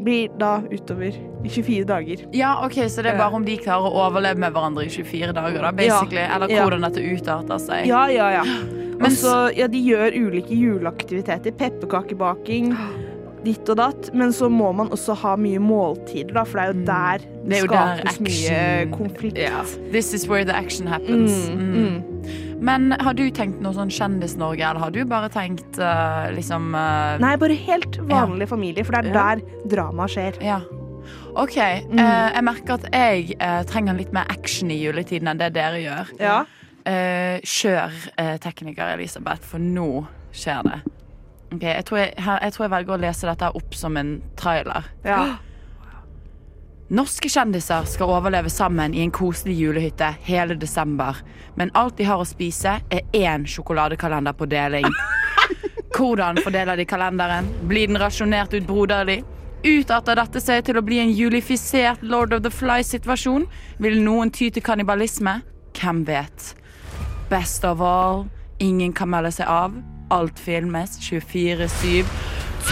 blir 0.05 0.29
da 0.39 0.59
utover 0.71 1.15
i 1.45 1.49
24 1.49 1.85
dager. 1.89 2.25
Ja, 2.37 2.55
ok, 2.67 2.77
Så 2.93 3.03
det 3.03 3.13
er 3.15 3.19
bare 3.19 3.35
om 3.35 3.45
de 3.45 3.57
klarer 3.61 3.89
å 3.89 4.05
overleve 4.07 4.39
med 4.39 4.53
hverandre 4.53 4.85
i 4.87 4.91
24 4.93 5.33
dager, 5.37 5.61
da, 5.65 5.71
basically? 5.73 6.21
Eller 6.25 6.49
Ja. 6.53 6.63
hvordan 6.67 6.85
dette 6.87 7.01
utarter 7.03 7.59
seg? 7.61 7.87
Ja, 7.89 8.07
ja, 8.13 8.31
ja. 8.39 8.45
Men 9.01 9.11
så, 9.11 9.51
ja, 9.57 9.67
de 9.67 9.81
gjør 9.83 10.15
ulike 10.15 10.55
juleaktiviteter. 10.55 11.51
Pepperkakebaking, 11.59 12.77
ditt 13.45 13.69
og 13.69 13.77
datt. 13.77 14.11
Men 14.15 14.31
så 14.33 14.49
må 14.49 14.71
man 14.77 14.89
også 14.95 15.17
ha 15.25 15.35
mye 15.37 15.59
måltider, 15.61 16.33
da, 16.33 16.45
for 16.45 16.61
det 16.61 16.65
er 16.65 16.73
jo 16.73 16.85
der 16.87 17.19
det, 17.19 17.49
Det 17.51 17.63
skapes 17.65 18.19
jo 18.19 18.25
der 18.25 18.87
mye 18.87 18.91
konflikt. 18.97 19.37
Yeah. 19.39 19.65
This 19.93 20.15
is 20.15 20.29
where 20.29 20.45
the 20.45 20.55
action 20.57 20.87
happens. 20.87 21.49
Mm, 21.49 21.75
Mm. 21.75 22.14
Men 22.61 22.93
har 23.01 23.15
du 23.17 23.25
tenkt 23.35 23.61
noe 23.65 23.75
sånn 23.77 23.91
Kjendis-Norge, 23.93 24.63
eller 24.63 24.81
har 24.81 24.91
du 24.95 25.01
bare 25.09 25.29
tenkt 25.33 25.79
uh, 25.81 26.31
liksom 26.35 26.75
uh, 26.75 27.17
Nei, 27.23 27.35
bare 27.41 27.57
helt 27.59 27.99
vanlig 28.09 28.49
familie, 28.51 28.85
for 28.87 28.97
det 28.97 29.11
er 29.11 29.15
Ja. 29.15 29.35
der 29.35 29.69
dramaet 29.73 30.15
skjer. 30.15 30.39
Ja. 30.45 30.61
OK. 31.37 31.57
eh, 31.59 31.81
jeg 31.99 32.45
merker 32.47 32.79
at 32.79 32.85
jeg 32.95 33.35
trenger 33.69 33.97
litt 33.99 34.13
mer 34.15 34.25
action 34.31 34.71
i 34.71 34.79
juletiden 34.79 35.29
enn 35.29 35.41
det 35.41 35.51
dere 35.57 35.81
gjør. 35.83 36.13
Ja. 36.23 36.37
Kjør 37.45 37.97
tekniker 38.41 38.93
Elisabeth, 38.95 39.43
for 39.45 39.59
nå 39.59 40.05
skjer 40.33 40.63
det. 40.69 40.79
Okay, 41.55 41.75
jeg, 41.75 41.85
tror 41.89 41.99
jeg, 41.99 42.15
her, 42.19 42.39
jeg 42.43 42.55
tror 42.55 42.65
jeg 42.65 42.73
velger 42.75 42.95
å 42.97 43.01
lese 43.03 43.29
dette 43.29 43.51
opp 43.61 43.75
som 43.79 43.99
en 44.01 44.15
trailer. 44.41 44.89
Ja. 45.05 45.25
Norske 46.93 47.31
kjendiser 47.33 47.87
skal 47.89 48.11
overleve 48.13 48.51
sammen 48.53 48.93
i 48.95 49.01
en 49.01 49.13
koselig 49.15 49.55
julehytte 49.57 50.11
hele 50.27 50.55
desember. 50.61 51.17
Men 51.57 51.71
alt 51.73 51.97
de 51.97 52.05
har 52.05 52.21
å 52.21 52.27
spise, 52.29 52.75
er 52.93 53.07
én 53.17 53.47
sjokoladekalender 53.49 54.37
på 54.37 54.45
deling. 54.53 54.85
Hvordan 55.97 56.43
fordeler 56.45 56.77
de 56.77 56.85
kalenderen? 56.85 57.49
Blir 57.71 57.89
den 57.89 58.01
rasjonert 58.03 58.53
ut 58.53 58.67
broderlig? 58.69 59.23
Utarter 59.65 60.21
dette 60.21 60.43
seg 60.45 60.67
til 60.67 60.77
å 60.77 60.85
bli 60.85 61.01
en 61.01 61.13
julifisert 61.17 62.05
Lord 62.05 62.37
of 62.37 62.45
the 62.45 62.53
Fly-situasjon? 62.53 63.49
Vil 63.81 64.03
noen 64.05 64.29
ty 64.35 64.51
til 64.53 64.65
kannibalisme? 64.67 65.39
Hvem 65.81 66.05
vet? 66.05 66.53
Best 67.31 67.65
of 67.65 67.81
all, 67.81 68.27
ingen 68.61 68.93
kan 68.93 69.09
melde 69.09 69.33
seg 69.33 69.49
av. 69.49 69.73
Alt 70.13 70.37
filmes 70.37 70.99
24-7. 71.01 72.05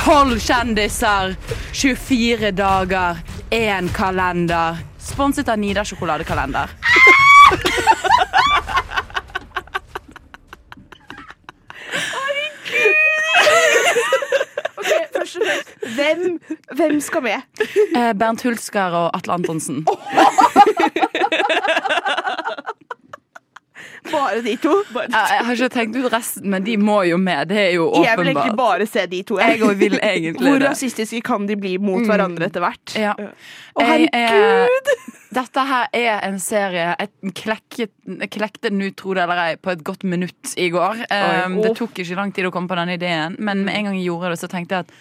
Tolv 0.03 0.37
kjendiser! 0.41 1.33
24 1.73 2.53
dager, 2.61 3.25
én 3.53 3.93
kalender. 3.93 4.77
Sponset 4.99 5.49
av 5.49 5.59
Nida 5.59 5.85
sjokoladekalender. 5.85 6.69
Ok, 14.77 14.91
først 15.17 15.37
og 15.37 15.43
fremst, 15.47 15.69
hvem, 15.97 16.41
hvem 16.77 17.01
skal 17.01 17.23
med? 17.23 17.41
Eh, 17.97 18.15
Bernt 18.19 18.43
Hulsker 18.43 18.91
og 19.03 19.17
Atle 19.17 19.33
Antonsen. 19.33 19.87
Bare 24.11 24.41
de 24.43 24.57
to? 24.59 24.73
Jeg, 24.97 25.11
jeg 25.13 25.45
har 25.47 25.53
ikke 25.55 25.69
tenkt 25.77 25.97
ut 26.01 26.09
resten, 26.13 26.49
men 26.51 26.65
de 26.67 26.75
må 26.81 26.99
jo 27.07 27.17
med. 27.23 27.49
Det 27.53 27.59
er 27.69 27.71
jo 27.77 27.85
åpenbart. 27.91 28.09
Jeg 28.09 28.19
vil 28.19 28.31
egentlig 28.33 28.57
bare 28.59 28.87
se 28.91 29.07
de 29.13 29.21
to. 29.29 29.39
Jeg 29.39 29.61
Jeg 29.63 29.79
vil 29.79 29.99
egentlig 30.03 30.43
Hvor 30.49 30.59
det. 30.59 30.69
rasistiske 30.73 31.21
kan 31.23 31.47
de 31.47 31.57
bli 31.57 31.77
mot 31.79 32.03
hverandre 32.09 32.49
etter 32.51 32.65
hvert? 32.65 32.97
Ja. 32.99 33.15
Å, 33.15 33.81
Jeg 33.87 34.09
er- 34.13 34.27
herregud! 34.29 34.95
Dette 35.33 35.63
her 35.65 35.87
er 35.97 36.19
en 36.27 36.35
serie 36.45 36.91
Jeg 37.01 37.33
klekket, 37.39 37.93
klekte 38.35 38.69
den 38.69 38.83
ut, 38.85 38.97
tro 39.01 39.15
det 39.17 39.23
eller 39.25 39.39
ei, 39.47 39.55
på 39.57 39.71
et 39.73 39.81
godt 39.87 40.03
minutt 40.05 40.51
i 40.61 40.67
går. 40.75 41.07
Um, 41.09 41.55
det 41.65 41.71
tok 41.79 42.03
ikke 42.03 42.19
lang 42.19 42.35
tid 42.37 42.45
å 42.45 42.53
komme 42.53 42.69
på 42.69 42.77
den 42.77 42.93
ideen, 42.99 43.39
men 43.39 43.63
med 43.65 43.79
en 43.79 43.89
gang 43.89 43.97
jeg 43.97 44.11
gjorde 44.11 44.35
det, 44.35 44.41
så 44.43 44.51
tenkte 44.53 44.77
jeg 44.83 44.85
at 44.85 44.93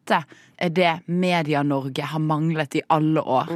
dette 0.00 0.24
er 0.60 0.72
det 0.76 0.90
Media-Norge 1.06 2.04
har 2.04 2.20
manglet 2.20 2.76
i 2.76 2.82
alle 2.92 3.20
år. 3.20 3.48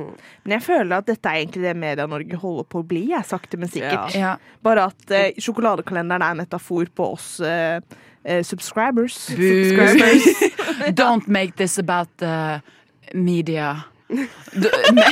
Men 0.44 0.57
jeg 0.57 0.64
føler 0.64 0.96
at 0.96 1.09
dette 1.09 1.28
er 1.28 1.42
egentlig 1.42 1.64
det 1.66 1.74
Media-Norge 1.76 2.40
holder 2.40 2.68
på 2.70 2.80
å 2.80 2.87
bli, 2.88 3.02
jeg, 3.11 3.28
sakte, 3.28 3.61
men 3.61 3.68
sikkert. 3.68 4.14
Ja. 4.16 4.37
Bare 4.64 4.88
at 4.88 5.12
eh, 5.12 5.37
sjokoladekalenderen 5.37 6.24
er 6.24 6.33
en 6.33 6.40
metafor 6.40 6.88
på 6.96 7.11
oss 7.16 7.28
eh, 7.44 7.80
eh, 8.24 8.40
subscribers. 8.46 9.18
Subscribers. 9.28 10.30
Don't 11.00 11.28
make 11.28 11.57
this 11.61 11.78
about 11.78 12.09
the 12.18 12.62
media. 13.12 13.85
Du, 14.55 14.68
men, 14.94 15.05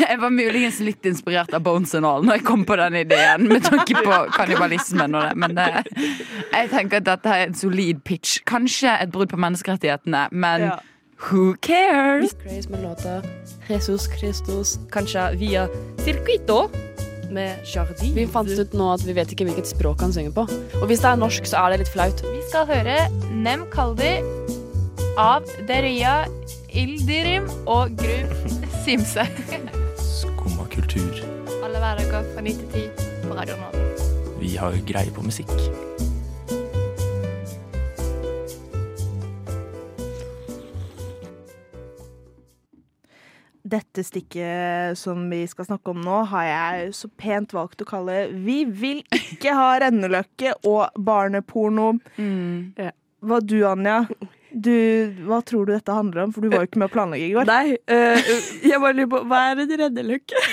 jeg 0.00 0.18
var 0.20 0.32
muligens 0.32 0.80
litt 0.84 1.06
inspirert 1.08 1.52
av 1.56 1.62
Bones 1.66 1.94
and 1.96 2.06
All 2.08 2.24
når 2.26 2.38
jeg 2.40 2.44
kom 2.48 2.64
på 2.68 2.76
den 2.80 2.96
ideen, 3.02 3.46
med 3.50 3.64
tanke 3.66 4.02
på 4.04 4.18
kannibalismen 4.36 5.14
og 5.16 5.28
det. 5.28 5.32
Men 5.44 5.56
det, 5.58 5.68
jeg 6.52 6.70
tenker 6.74 7.00
at 7.02 7.08
dette 7.08 7.34
er 7.38 7.46
en 7.48 7.56
solid 7.58 8.02
pitch. 8.08 8.38
Kanskje 8.48 8.94
et 9.02 9.12
brudd 9.14 9.32
på 9.32 9.40
menneskerettighetene, 9.40 10.26
men 10.32 10.68
Ja. 10.68 10.76
who 11.28 11.54
cares? 11.62 12.34
Grace 12.44 12.70
med 12.70 12.82
låta 12.84 13.22
Jesus 13.68 14.08
Christus, 14.18 14.78
kanskje 14.92 15.30
via 15.40 15.66
Circuito 16.04 16.68
med 17.30 17.58
Jardin. 17.68 18.14
Vi 18.16 18.26
fant 18.26 18.48
ut 18.48 18.72
nå 18.72 18.92
at 18.94 19.02
vi 19.04 19.12
vet 19.16 19.32
ikke 19.34 19.44
hvilket 19.48 19.68
språk 19.68 20.00
han 20.00 20.14
synger 20.16 20.32
på. 20.32 20.46
Og 20.80 20.86
hvis 20.88 21.02
det 21.04 21.10
er 21.10 21.18
norsk, 21.20 21.44
så 21.50 21.60
er 21.66 21.74
det 21.74 21.82
litt 21.82 21.92
flaut. 21.92 22.22
Vi 22.24 22.40
skal 22.48 22.64
høre 22.70 22.94
Nem 23.34 23.66
Kaldi 23.74 24.14
av 25.20 25.44
Deria 25.68 26.22
Ildirim 26.68 27.46
og 27.66 27.94
Gru 27.96 28.28
Simse. 28.84 29.24
Skumma 29.96 30.66
kultur. 30.68 31.16
Alle 31.64 31.80
hverdager 31.80 32.26
fra 32.34 32.44
9 32.44 32.52
til 32.58 32.68
10 32.68 32.82
på 33.24 33.36
Radio 33.38 33.56
Nå 33.56 33.70
Vi 34.40 34.52
har 34.60 34.76
greie 34.86 35.12
på 35.16 35.24
musikk. 35.24 35.48
Dette 43.64 44.04
stikket 44.04 44.96
som 45.00 45.24
vi 45.32 45.42
skal 45.48 45.70
snakke 45.72 45.92
om 45.92 46.04
nå, 46.04 46.22
har 46.30 46.44
jeg 46.52 46.94
så 46.96 47.08
pent 47.08 47.52
valgt 47.56 47.80
å 47.80 47.88
kalle 47.88 48.28
'Vi 48.32 48.64
vil 48.64 49.04
ikke 49.12 49.56
ha 49.56 49.78
renneløkke 49.80 50.52
og 50.64 50.88
barneporno'. 50.96 52.00
Mm. 52.16 52.74
Hva 53.24 53.40
du, 53.40 53.64
Anja? 53.66 54.04
Du, 54.58 54.74
hva 55.28 55.38
tror 55.46 55.68
du 55.68 55.74
dette 55.74 55.94
handler 55.94 56.26
om? 56.26 56.34
For 56.34 56.44
du 56.44 56.50
var 56.52 56.64
jo 56.64 56.70
ikke 56.70 56.82
med 56.82 56.90
å 56.90 56.94
planlegge 56.94 57.28
i 57.28 57.34
går. 57.36 57.48
Nei, 57.48 57.76
uh, 57.90 58.34
jeg 58.64 58.80
bare 58.82 58.96
lurer 58.96 59.10
på 59.12 59.22
Hva 59.30 59.42
er 59.52 59.64
en 59.64 59.74
reddeløkke? 59.84 60.46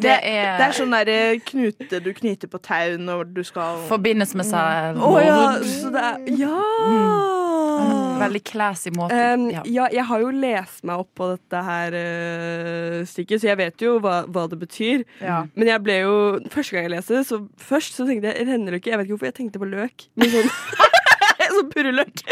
Det 0.00 0.12
er, 0.12 0.54
det 0.56 0.64
er 0.64 0.74
sånn 0.76 0.94
derre 0.94 1.16
knute 1.44 1.98
du 2.00 2.10
knyter 2.16 2.48
på 2.48 2.60
tau 2.62 2.94
når 3.00 3.32
du 3.34 3.42
skal 3.44 3.82
Forbindes 3.90 4.32
med 4.38 4.48
seg. 4.48 4.96
Å 4.96 5.10
ja, 5.20 5.40
så 5.66 5.92
det 5.92 6.04
er 6.12 6.30
Ja! 6.40 7.40
Veldig 8.20 8.42
classy 8.44 8.90
måte. 8.92 9.16
Um, 9.16 9.46
ja. 9.48 9.62
ja, 9.64 9.86
jeg 9.94 10.04
har 10.10 10.20
jo 10.20 10.32
lest 10.34 10.82
meg 10.84 11.00
opp 11.00 11.08
på 11.16 11.30
dette 11.32 11.62
her 11.64 11.96
uh, 11.96 12.98
stikket, 13.08 13.40
så 13.40 13.48
jeg 13.48 13.60
vet 13.60 13.84
jo 13.84 13.94
hva, 14.04 14.20
hva 14.28 14.44
det 14.50 14.58
betyr. 14.60 15.06
Ja. 15.24 15.42
Men 15.56 15.72
jeg 15.72 15.84
ble 15.86 15.96
jo 16.02 16.16
Første 16.52 16.76
gang 16.76 16.88
jeg 16.88 16.94
leste 16.98 17.16
det, 17.16 17.24
så 17.30 17.40
først 17.70 17.96
så 17.96 18.04
tenkte 18.08 18.34
jeg 18.34 18.48
renneløkke. 18.50 18.92
Jeg 18.92 19.00
vet 19.00 19.08
ikke 19.08 19.16
hvorfor 19.16 19.30
jeg 19.30 19.38
tenkte 19.40 19.62
på 19.62 19.70
løk. 19.70 20.06
Men 20.20 20.34
sånn, 20.34 20.52
sånn 21.56 21.70
purreløk. 21.72 22.22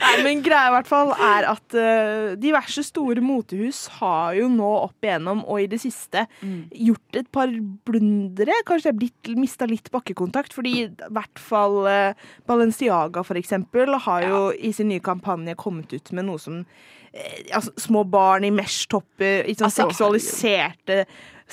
Nei, 0.00 0.12
men 0.24 0.42
greia 0.44 0.70
i 0.70 0.74
hvert 0.74 0.88
fall 0.88 1.12
er 1.14 1.46
at 1.50 1.76
uh, 1.76 2.32
diverse 2.40 2.84
store 2.86 3.22
motehus 3.24 3.84
har 3.98 4.36
jo 4.38 4.48
nå 4.52 4.68
opp 4.86 5.06
igjennom 5.06 5.42
og 5.44 5.64
i 5.64 5.68
det 5.70 5.80
siste 5.82 6.26
gjort 6.40 7.20
et 7.20 7.28
par 7.34 7.52
blundere. 7.88 8.56
Kanskje 8.68 8.90
det 8.90 8.94
er 8.94 9.00
blitt 9.02 9.32
mista 9.40 9.68
litt 9.70 9.90
bakkekontakt, 9.92 10.56
fordi 10.56 10.76
i 10.84 10.88
hvert 11.12 11.42
fall 11.42 11.82
uh, 11.86 12.30
Balenciaga 12.48 13.24
for 13.26 13.40
eksempel 13.40 13.94
har 14.06 14.26
jo 14.26 14.46
i 14.56 14.72
sin 14.76 14.90
nye 14.92 15.04
kampanje 15.04 15.58
kommet 15.60 15.92
ut 15.92 16.14
med 16.16 16.28
noe 16.30 16.40
som 16.40 16.62
uh, 16.62 17.36
altså, 17.52 17.74
Små 17.80 18.06
barn 18.08 18.48
i 18.48 18.54
mesh-topper, 18.54 19.44
sånn 19.50 19.68
Altså, 19.68 19.90
seksualiserte 19.90 21.04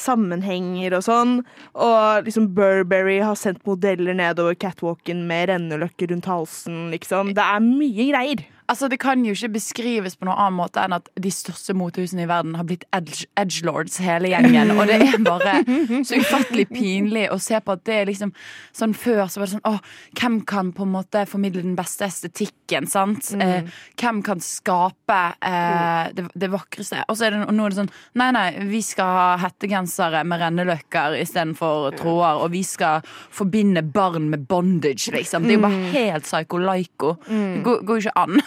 sammenhenger 0.01 0.97
og 0.97 1.05
sånn. 1.07 1.33
Og 1.75 2.27
liksom 2.27 2.51
Burberry 2.57 3.19
har 3.23 3.37
sendt 3.39 3.65
modeller 3.67 4.17
nedover 4.17 4.57
catwalken 4.59 5.25
med 5.29 5.49
renneløkker 5.51 6.13
rundt 6.13 6.29
halsen, 6.29 6.87
liksom. 6.93 7.33
Det 7.37 7.43
er 7.43 7.63
mye 7.63 8.11
greier. 8.11 8.45
Altså, 8.69 8.89
Det 8.91 8.99
kan 8.99 9.21
jo 9.25 9.31
ikke 9.31 9.53
beskrives 9.53 10.17
på 10.19 10.25
noen 10.27 10.37
annen 10.37 10.57
måte 10.59 10.81
enn 10.83 10.93
at 10.97 11.07
de 11.15 11.29
største 11.31 11.71
motehusene 11.77 12.25
i 12.25 12.27
verden 12.27 12.55
har 12.59 12.65
blitt 12.67 12.83
edge, 12.95 13.25
edgelords 13.39 13.95
hele 14.03 14.27
gjengen. 14.33 14.73
Og 14.75 14.87
det 14.89 14.97
er 15.05 15.21
bare 15.23 15.53
så 16.03 16.19
ufattelig 16.19 16.65
pinlig 16.73 17.29
å 17.31 17.37
se 17.39 17.59
på 17.63 17.71
at 17.77 17.85
det 17.87 17.95
er 18.01 18.09
liksom 18.11 18.33
sånn 18.75 18.93
Før 18.97 19.23
så 19.31 19.39
var 19.39 19.47
det 19.47 19.53
sånn 19.55 19.67
Å, 19.69 19.79
hvem 20.19 20.35
kan 20.49 20.73
på 20.75 20.83
en 20.83 20.91
måte 20.97 21.23
formidle 21.29 21.63
den 21.63 21.77
beste 21.79 22.05
estetikken? 22.09 22.87
sant? 22.91 23.29
Mm. 23.37 23.41
Eh, 23.45 23.69
hvem 24.01 24.19
kan 24.27 24.41
skape 24.43 25.19
eh, 25.47 26.11
det, 26.17 26.27
det 26.35 26.49
vakreste? 26.51 27.05
Og 27.07 27.15
så 27.15 27.27
er 27.29 27.37
det 27.37 27.45
nå 27.55 27.65
er 27.69 27.71
det 27.71 27.79
sånn 27.79 27.91
Nei, 28.19 28.29
nei, 28.35 28.45
vi 28.67 28.81
skal 28.83 29.13
ha 29.15 29.27
hettegensere 29.45 30.25
med 30.27 30.41
renneløkker 30.43 31.15
istedenfor 31.21 31.95
tråder, 32.01 32.43
og 32.43 32.51
vi 32.51 32.63
skal 32.67 32.99
forbinde 33.31 33.81
barn 33.95 34.27
med 34.31 34.43
bondage, 34.49 35.07
liksom. 35.13 35.43
Det 35.47 35.55
er 35.55 35.59
jo 35.59 35.63
bare 35.63 35.77
Mm. 35.77 35.91
helt 35.93 36.23
psycho-laiko. 36.25 37.11
Mm. 37.27 37.53
Det 37.55 37.63
går, 37.63 37.81
går 37.87 37.99
jo 38.01 38.03
ikke 38.07 38.17
an. 38.23 38.41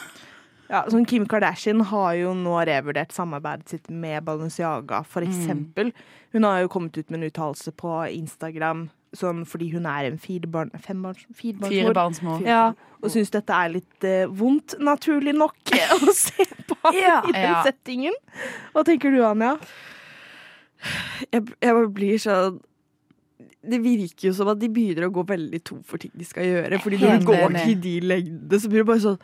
Ja, 0.71 0.85
sånn 0.87 1.05
Kim 1.11 1.25
Kardashian 1.27 1.81
har 1.91 2.13
jo 2.15 2.31
nå 2.39 2.55
revurdert 2.69 3.11
samarbeidet 3.11 3.69
sitt 3.73 3.89
med 3.91 4.23
Balenciaga, 4.25 5.01
for 5.05 5.21
Mm. 5.23 5.29
eksempel. 5.33 5.93
Hun 6.33 6.45
har 6.47 6.61
jo 6.63 6.69
kommet 6.69 6.97
ut 6.97 7.11
med 7.11 7.21
en 7.25 7.31
uttalelse 7.31 7.73
på 7.75 7.97
Instagram 8.15 8.89
sånn 9.13 9.41
fordi 9.45 9.73
hun 9.73 9.87
er 9.91 10.05
en 10.07 10.19
firebarn, 10.23 10.71
fembarns, 10.79 11.25
firebarnsmor. 11.35 12.45
Ja, 12.47 12.73
og 13.03 13.11
syns 13.11 13.33
dette 13.35 13.51
er 13.51 13.69
litt 13.75 14.05
eh, 14.07 14.27
vondt, 14.31 14.77
naturlig 14.79 15.35
nok, 15.35 15.57
å 16.07 16.13
se 16.15 16.47
på 16.71 16.77
i 16.95 17.33
den 17.33 17.43
Ja. 17.43 17.65
settingen. 17.67 18.15
Hva 18.73 18.85
tenker 18.87 19.11
du, 19.11 19.25
Anja? 19.27 19.57
Jeg, 21.33 21.43
jeg 21.61 21.75
bare 21.77 21.91
blir 21.93 22.17
sånn 22.23 22.61
Det 23.61 23.77
virker 23.85 24.31
jo 24.31 24.33
som 24.33 24.49
at 24.49 24.59
de 24.63 24.71
begynner 24.73 25.05
å 25.09 25.13
gå 25.13 25.27
veldig 25.29 25.59
tom 25.69 25.83
for 25.85 25.99
ting 26.01 26.13
de 26.17 26.25
skal 26.25 26.47
gjøre. 26.47 26.79
Fordi 26.81 26.97
når 27.03 27.19
du 27.21 27.27
går 27.29 27.59
til 27.59 27.75
de 27.85 27.93
lengdene, 28.01 28.57
så 28.63 28.71
blir 28.73 28.81
det 28.81 28.87
bare 28.89 29.03
sånn 29.05 29.19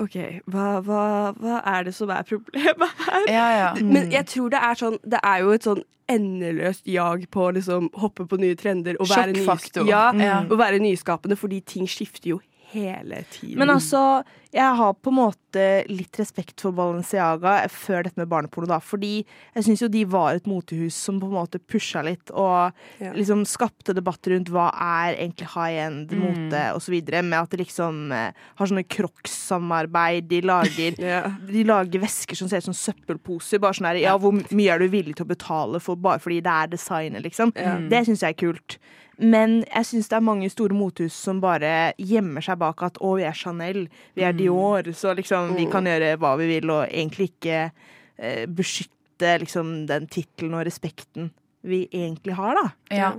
OK, 0.00 0.14
hva, 0.48 0.66
hva, 0.80 1.00
hva 1.36 1.58
er 1.68 1.84
det 1.84 1.92
som 1.94 2.08
er 2.10 2.22
problemet 2.24 2.94
her? 3.06 3.26
Ja, 3.28 3.48
ja. 3.58 3.72
Men 3.84 4.10
jeg 4.12 4.24
tror 4.26 4.48
det 4.54 4.60
er 4.64 4.78
sånn 4.80 4.96
Det 5.04 5.20
er 5.22 5.42
jo 5.44 5.50
et 5.52 5.66
sånn 5.68 5.82
endeløst 6.12 6.88
jag 6.88 7.26
på 7.32 7.44
å 7.46 7.52
liksom 7.54 7.90
hoppe 8.00 8.24
på 8.28 8.36
nye 8.40 8.56
trender 8.58 8.96
og 9.00 9.06
være, 9.08 9.32
nys 9.36 9.68
ja, 9.88 10.10
Mm. 10.12 10.50
og 10.50 10.58
være 10.58 10.80
nyskapende, 10.82 11.36
fordi 11.38 11.60
ting 11.64 11.86
skifter 11.88 12.34
jo 12.34 12.40
hele 12.72 13.22
tiden. 13.30 13.58
Men 13.60 13.70
altså, 13.70 14.22
jeg 14.52 14.76
har 14.76 14.92
på 14.94 15.08
en 15.12 15.16
måte 15.16 15.62
litt 15.88 16.16
respekt 16.20 16.60
for 16.64 16.72
Balenciaga 16.76 17.68
før 17.72 18.04
dette 18.04 18.16
med 18.20 18.28
barneporno, 18.28 18.68
da. 18.68 18.78
Fordi 18.84 19.24
jeg 19.54 19.64
syns 19.66 19.82
jo 19.84 19.88
de 19.92 20.02
var 20.08 20.34
et 20.38 20.48
motehus 20.48 20.96
som 20.96 21.18
på 21.20 21.28
en 21.28 21.36
måte 21.36 21.60
pusha 21.60 22.02
litt, 22.04 22.30
og 22.32 22.72
Ja. 23.00 23.12
liksom 23.12 23.44
skapte 23.48 23.94
debatt 23.94 24.22
rundt 24.32 24.48
hva 24.52 24.70
er 24.74 25.14
egentlig 25.16 25.48
high 25.54 25.78
end 25.86 26.10
Mm. 26.12 26.20
mote, 26.50 26.62
videre. 26.92 27.22
Med 27.22 27.38
at 27.42 27.50
de 27.50 27.56
liksom 27.64 28.12
eh, 28.12 28.32
har 28.56 28.66
sånne 28.66 28.84
Crocs-samarbeid. 28.88 30.28
De 30.28 30.40
lager 30.42 30.96
De 31.52 31.64
lager 31.64 32.00
vesker 32.02 32.36
som 32.36 32.48
ser 32.48 32.58
ut 32.62 32.68
som 32.70 32.74
søppelposer. 32.76 33.60
Bare 33.62 33.72
sånn 33.76 33.88
her, 33.90 34.00
ja, 34.02 34.16
hvor 34.18 34.32
mye 34.52 34.72
er 34.74 34.78
du 34.82 34.88
villig 34.92 35.16
til 35.16 35.26
å 35.26 35.32
betale 35.34 35.80
for 35.80 35.96
bare 35.96 36.18
fordi 36.22 36.40
det 36.42 36.52
er 36.52 36.72
designet, 36.76 37.22
liksom. 37.24 37.52
Ja. 37.56 37.76
Det 37.78 38.04
syns 38.08 38.20
jeg 38.24 38.34
er 38.36 38.40
kult. 38.46 38.78
Men 39.22 39.60
jeg 39.68 39.86
syns 39.88 40.10
det 40.10 40.16
er 40.18 40.24
mange 40.26 40.48
store 40.50 40.76
mothus 40.76 41.14
som 41.14 41.40
bare 41.42 41.92
gjemmer 42.00 42.44
seg 42.44 42.58
bak 42.62 42.82
at 42.86 42.98
å, 43.02 43.14
vi 43.18 43.26
er 43.28 43.36
Chanel, 43.36 43.84
vi 44.18 44.24
er 44.26 44.34
Dior, 44.36 44.88
så 44.96 45.14
liksom 45.18 45.54
vi 45.58 45.68
kan 45.70 45.86
gjøre 45.86 46.16
hva 46.20 46.34
vi 46.40 46.48
vil, 46.50 46.72
og 46.74 46.88
egentlig 46.88 47.32
ikke 47.32 47.60
eh, 47.68 48.44
beskytte 48.50 49.36
liksom 49.44 49.84
den 49.90 50.08
tittelen 50.10 50.58
og 50.58 50.66
respekten 50.66 51.30
vi 51.62 51.84
egentlig 51.94 52.34
har, 52.34 52.58
da. 52.58 52.70
Ja. 52.90 53.10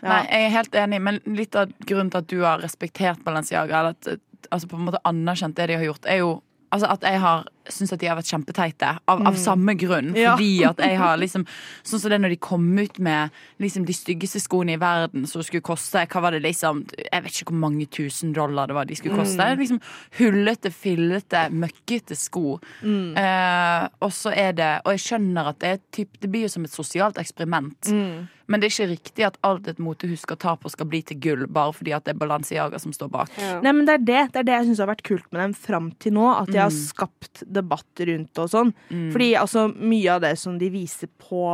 Nei, 0.00 0.20
jeg 0.24 0.46
er 0.46 0.54
helt 0.54 0.76
enig, 0.80 1.00
men 1.04 1.20
litt 1.36 1.56
av 1.58 1.72
grunnen 1.84 2.08
til 2.12 2.22
at 2.22 2.30
du 2.32 2.38
har 2.46 2.62
respektert 2.64 3.20
Balenciaga, 3.26 3.82
eller 3.82 3.98
at 3.98 4.48
altså 4.48 4.70
på 4.70 4.78
en 4.78 4.86
måte 4.88 5.02
anerkjent 5.04 5.58
det 5.58 5.68
de 5.68 5.76
har 5.76 5.84
gjort, 5.84 6.08
er 6.08 6.22
jo 6.22 6.30
altså 6.72 6.88
at 6.94 7.04
jeg 7.04 7.20
har 7.20 7.44
syns 7.68 7.92
at 7.92 7.98
de 8.00 8.06
har 8.08 8.16
vært 8.16 8.30
kjempeteite. 8.32 8.98
Av, 9.06 9.20
av 9.20 9.34
Mm. 9.34 9.38
samme 9.38 9.74
grunn. 9.78 10.14
Ja. 10.16 10.36
Fordi 10.36 10.64
at 10.64 10.78
jeg 10.78 10.96
har 10.98 11.16
liksom 11.18 11.46
Sånn 11.84 12.00
som 12.00 12.10
det 12.10 12.20
når 12.20 12.28
de 12.30 12.36
kom 12.36 12.78
ut 12.78 12.98
med 12.98 13.30
liksom 13.60 13.84
de 13.86 13.92
styggeste 13.92 14.40
skoene 14.40 14.72
i 14.74 14.76
verden 14.80 15.26
som 15.26 15.42
skulle 15.42 15.62
koste 15.62 16.06
Hva 16.08 16.20
var 16.22 16.30
det 16.32 16.42
liksom 16.42 16.86
Jeg 17.12 17.22
vet 17.22 17.32
ikke 17.32 17.52
hvor 17.52 17.60
mange 17.60 17.86
tusen 17.90 18.32
dollar 18.32 18.66
det 18.66 18.74
var 18.74 18.84
de 18.86 18.94
skulle 18.94 19.16
koste. 19.16 19.38
Mm. 19.38 19.58
Liksom 19.58 19.80
Hullete, 20.18 20.70
fillete, 20.72 21.50
møkkete 21.52 22.16
sko. 22.16 22.58
Mm. 22.82 23.16
Eh, 23.16 23.88
og 24.00 24.10
så 24.12 24.32
er 24.34 24.52
det 24.52 24.72
Og 24.84 24.92
jeg 24.96 25.04
skjønner 25.06 25.48
at 25.52 25.58
det 25.62 25.68
er 25.74 25.80
typ, 25.92 26.18
Det 26.20 26.30
blir 26.30 26.42
jo 26.42 26.48
som 26.48 26.64
et 26.64 26.70
sosialt 26.74 27.16
eksperiment. 27.20 27.80
Mm. 27.92 28.28
Men 28.50 28.58
det 28.58 28.66
er 28.66 28.72
ikke 28.74 28.90
riktig 28.98 29.24
at 29.28 29.36
alt 29.46 29.68
et 29.70 29.78
motehus 29.78 30.22
skal 30.24 30.36
ta 30.36 30.56
på, 30.58 30.68
skal 30.72 30.86
bli 30.90 31.02
til 31.06 31.20
gull 31.22 31.44
bare 31.46 31.70
fordi 31.72 31.92
at 31.94 32.02
det 32.04 32.16
er 32.16 32.18
Balenciaga 32.18 32.80
som 32.82 32.90
står 32.92 33.08
bak. 33.08 33.28
Nei, 33.62 33.70
men 33.70 33.84
det 33.86 33.94
er 33.94 34.02
det, 34.02 34.32
det 34.32 34.40
er 34.40 34.42
det 34.48 34.54
jeg 34.56 34.66
syns 34.66 34.80
har 34.82 34.88
vært 34.90 35.04
kult 35.06 35.28
med 35.30 35.38
dem 35.44 35.54
fram 35.54 35.92
til 36.02 36.16
nå. 36.16 36.24
At 36.42 36.50
de 36.50 36.58
har 36.58 36.70
Mm. 36.70 36.80
skapt 36.88 37.44
debatt 37.52 38.04
rundt 38.08 38.40
og 38.42 38.50
sånn. 38.52 38.74
Mm. 38.90 39.08
Fordi 39.14 39.30
altså, 39.40 39.66
mye 39.74 40.14
av 40.14 40.22
det 40.24 40.34
som 40.40 40.58
de 40.60 40.70
viser 40.72 41.10
på 41.20 41.44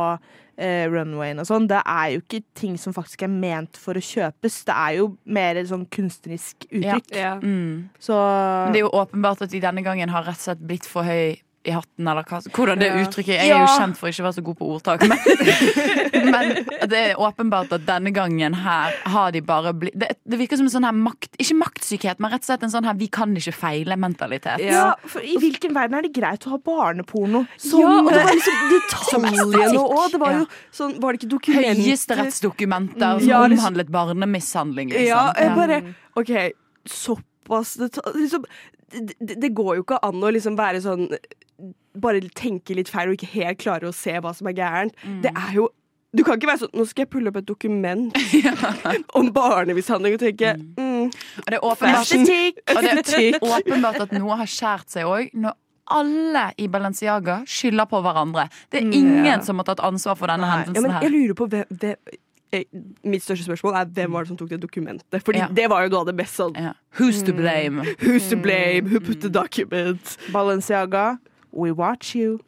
eh, 0.57 0.85
runwayen 0.91 1.41
og 1.41 1.49
sånn, 1.49 1.67
det 1.69 1.81
er 1.81 2.13
jo 2.15 2.23
ikke 2.23 2.43
ting 2.57 2.77
som 2.81 2.95
faktisk 2.95 3.25
er 3.27 3.33
ment 3.33 3.79
for 3.81 3.97
å 3.97 4.03
kjøpes. 4.03 4.61
Det 4.67 4.75
er 4.75 4.99
jo 4.99 5.09
mer 5.37 5.59
et 5.59 5.71
sånn 5.71 5.87
kunstnerisk 5.93 6.69
uttrykk. 6.69 7.11
Mm. 7.41 7.89
Så 8.01 8.17
Men 8.17 8.75
det 8.75 8.81
er 8.81 8.87
jo 8.87 8.95
åpenbart 9.01 9.45
at 9.45 9.53
de 9.53 9.63
denne 9.63 9.85
gangen 9.85 10.13
har 10.13 10.27
rett 10.27 10.39
og 10.39 10.49
slett 10.49 10.63
blitt 10.69 10.89
for 10.89 11.07
høy 11.07 11.37
i 11.67 11.73
hatten, 11.75 12.07
eller 12.07 12.23
hva, 12.27 12.39
hvordan 12.55 12.79
det 12.79 12.87
uttrykket 13.03 13.33
Jeg 13.35 13.51
er 13.51 13.59
jo 13.61 13.73
kjent 13.77 13.97
for 13.99 14.07
ikke 14.09 14.23
å 14.23 14.27
være 14.29 14.37
så 14.37 14.43
god 14.47 14.57
på 14.61 14.69
ordtak, 14.71 15.03
men, 15.09 15.19
men 16.33 16.53
det 16.91 17.01
er 17.11 17.19
åpenbart 17.19 17.73
at 17.75 17.83
denne 17.87 18.13
gangen 18.15 18.55
her 18.63 18.95
har 19.13 19.33
de 19.35 19.41
bare 19.45 19.73
blitt 19.75 19.97
det, 19.99 20.13
det 20.23 20.39
virker 20.39 20.59
som 20.61 20.69
en 20.69 20.73
sånn 20.77 20.87
her 20.87 20.95
makt 20.95 21.35
Ikke 21.43 21.57
maktsykhet, 21.59 22.21
men 22.23 22.31
rett 22.33 22.45
og 22.45 22.49
slett 22.51 22.63
en 22.67 22.73
sånn 22.73 22.87
her 22.87 22.95
vi 22.97 23.09
kan 23.13 23.35
ikke 23.37 23.53
feile-mentalitet. 23.57 24.63
Ja, 24.63 24.93
for 25.05 25.21
I 25.27 25.35
hvilken 25.41 25.75
verden 25.75 25.97
er 25.99 26.07
det 26.07 26.13
greit 26.15 26.47
å 26.47 26.53
ha 26.55 26.59
barneporno 26.63 27.43
som 27.59 27.83
ja, 27.83 27.93
og 28.01 28.11
det 28.13 28.23
var 28.23 28.33
liksom 28.37 28.55
som 29.11 29.27
detaljene 29.27 29.83
òg. 29.83 30.07
Det 30.15 30.21
var 30.23 30.37
jo 30.39 30.45
sånn 30.79 30.95
Var 31.03 31.13
det 31.13 31.21
ikke 31.21 31.31
dokumenter 31.35 31.83
Høyesterettsdokumenter 31.83 33.19
som 33.19 33.27
Ja, 33.29 33.43
liksom- 33.45 33.57
omhandlet 33.59 33.91
barnemishandling, 33.93 34.93
liksom. 34.95 35.07
Ja, 35.07 35.33
jeg 35.37 35.55
bare 35.57 35.81
OK, 36.17 36.31
såpass 36.89 37.75
liksom, 38.15 38.45
det, 38.91 39.13
det- 39.19 39.39
det 39.41 39.49
går 39.55 39.75
jo 39.77 39.83
ikke 39.83 39.99
an 40.03 40.23
å 40.23 40.31
liksom 40.33 40.55
være 40.57 40.81
sånn 40.83 41.07
Bare 42.03 42.21
tenke 42.37 42.75
litt 42.77 42.89
feil 42.93 43.09
og 43.11 43.17
ikke 43.17 43.29
helt 43.33 43.59
klare 43.63 43.89
å 43.89 43.93
se 43.95 44.13
hva 44.23 44.33
som 44.37 44.47
er 44.47 44.53
gærent. 44.57 44.93
Det 45.23 45.31
er 45.35 45.53
jo 45.57 45.69
du 46.17 46.23
kan 46.23 46.37
ikke 46.39 46.47
være 46.47 46.61
sånn 46.63 46.71
Nå 46.79 46.85
skal 46.87 47.03
jeg 47.03 47.09
pulle 47.11 47.29
opp 47.29 47.35
et 47.41 47.45
dokument 47.45 48.15
om 49.19 49.27
barnemishandling 49.35 50.15
og 50.15 50.21
tenke 50.23 50.53
mm, 50.55 51.09
Og 51.43 51.49
det 51.51 51.57
er 51.57 51.65
åpenbart, 51.67 52.13
og 52.15 52.85
det 52.87 53.25
er 53.27 53.39
åpenbart 53.43 53.99
at 54.05 54.13
noe 54.15 54.37
har 54.39 54.49
skjært 54.49 54.95
seg 54.95 55.05
òg. 55.05 55.27
Når 55.35 55.53
alle 55.97 56.45
i 56.63 56.65
Balenciaga 56.71 57.41
skylder 57.47 57.87
på 57.91 57.99
hverandre. 58.03 58.47
Det 58.71 58.81
er 58.81 58.87
Mm, 58.87 58.95
ingen 58.97 59.25
ja. 59.29 59.37
som 59.45 59.59
har 59.61 59.67
tatt 59.69 59.79
ansvar 59.87 60.17
for 60.19 60.27
denne 60.31 60.47
Nei. 60.47 60.57
hendelsen 60.63 60.87
men 60.87 60.97
jeg 61.03 61.11
lurer 61.13 61.37
på 61.39 61.47
hvem, 61.53 61.69
hvem 61.71 62.17
eh, 62.55 62.65
Mitt 63.07 63.23
største 63.23 63.45
spørsmål 63.47 63.77
er 63.83 63.85
hvem 63.99 64.11
var 64.17 64.23
det 64.25 64.31
som 64.33 64.37
tok 64.41 64.49
det 64.55 64.59
dokumentet? 64.63 65.21
Fordi 65.23 65.43
Ja. 65.43 65.47
det 65.51 65.69
var 65.71 65.83
jo 65.85 65.89
noe 65.93 66.01
av 66.01 66.09
det 66.09 66.17
beste 66.19 66.43
sånn 66.43 66.57
Who's 66.99 67.21
to 67.27 67.33
blame? 67.35 67.83
Who's 68.03 68.27
to 68.31 68.35
blame? 68.39 68.87
Who 68.91 68.99
put 68.99 69.21
the 69.21 69.29
document? 69.29 70.17
Balenciaga, 70.33 71.17
we 71.51 71.71
watch 71.71 72.15
you. 72.15 72.39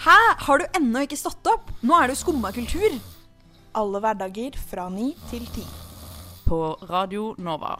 Hæ? 0.00 0.16
Har 0.38 0.58
du 0.58 0.64
ennå 0.78 1.02
ikke 1.04 1.18
stått 1.20 1.46
opp? 1.52 1.68
Nå 1.84 1.92
er 1.98 2.08
det 2.08 2.16
jo 2.16 2.22
skumma 2.22 2.52
kultur. 2.56 2.96
Alle 3.76 4.00
hverdager 4.00 4.56
fra 4.70 4.88
ni 4.88 5.12
til 5.30 5.44
ti. 5.54 5.66
På 6.48 6.78
Radio 6.88 7.34
Nova. 7.38 7.76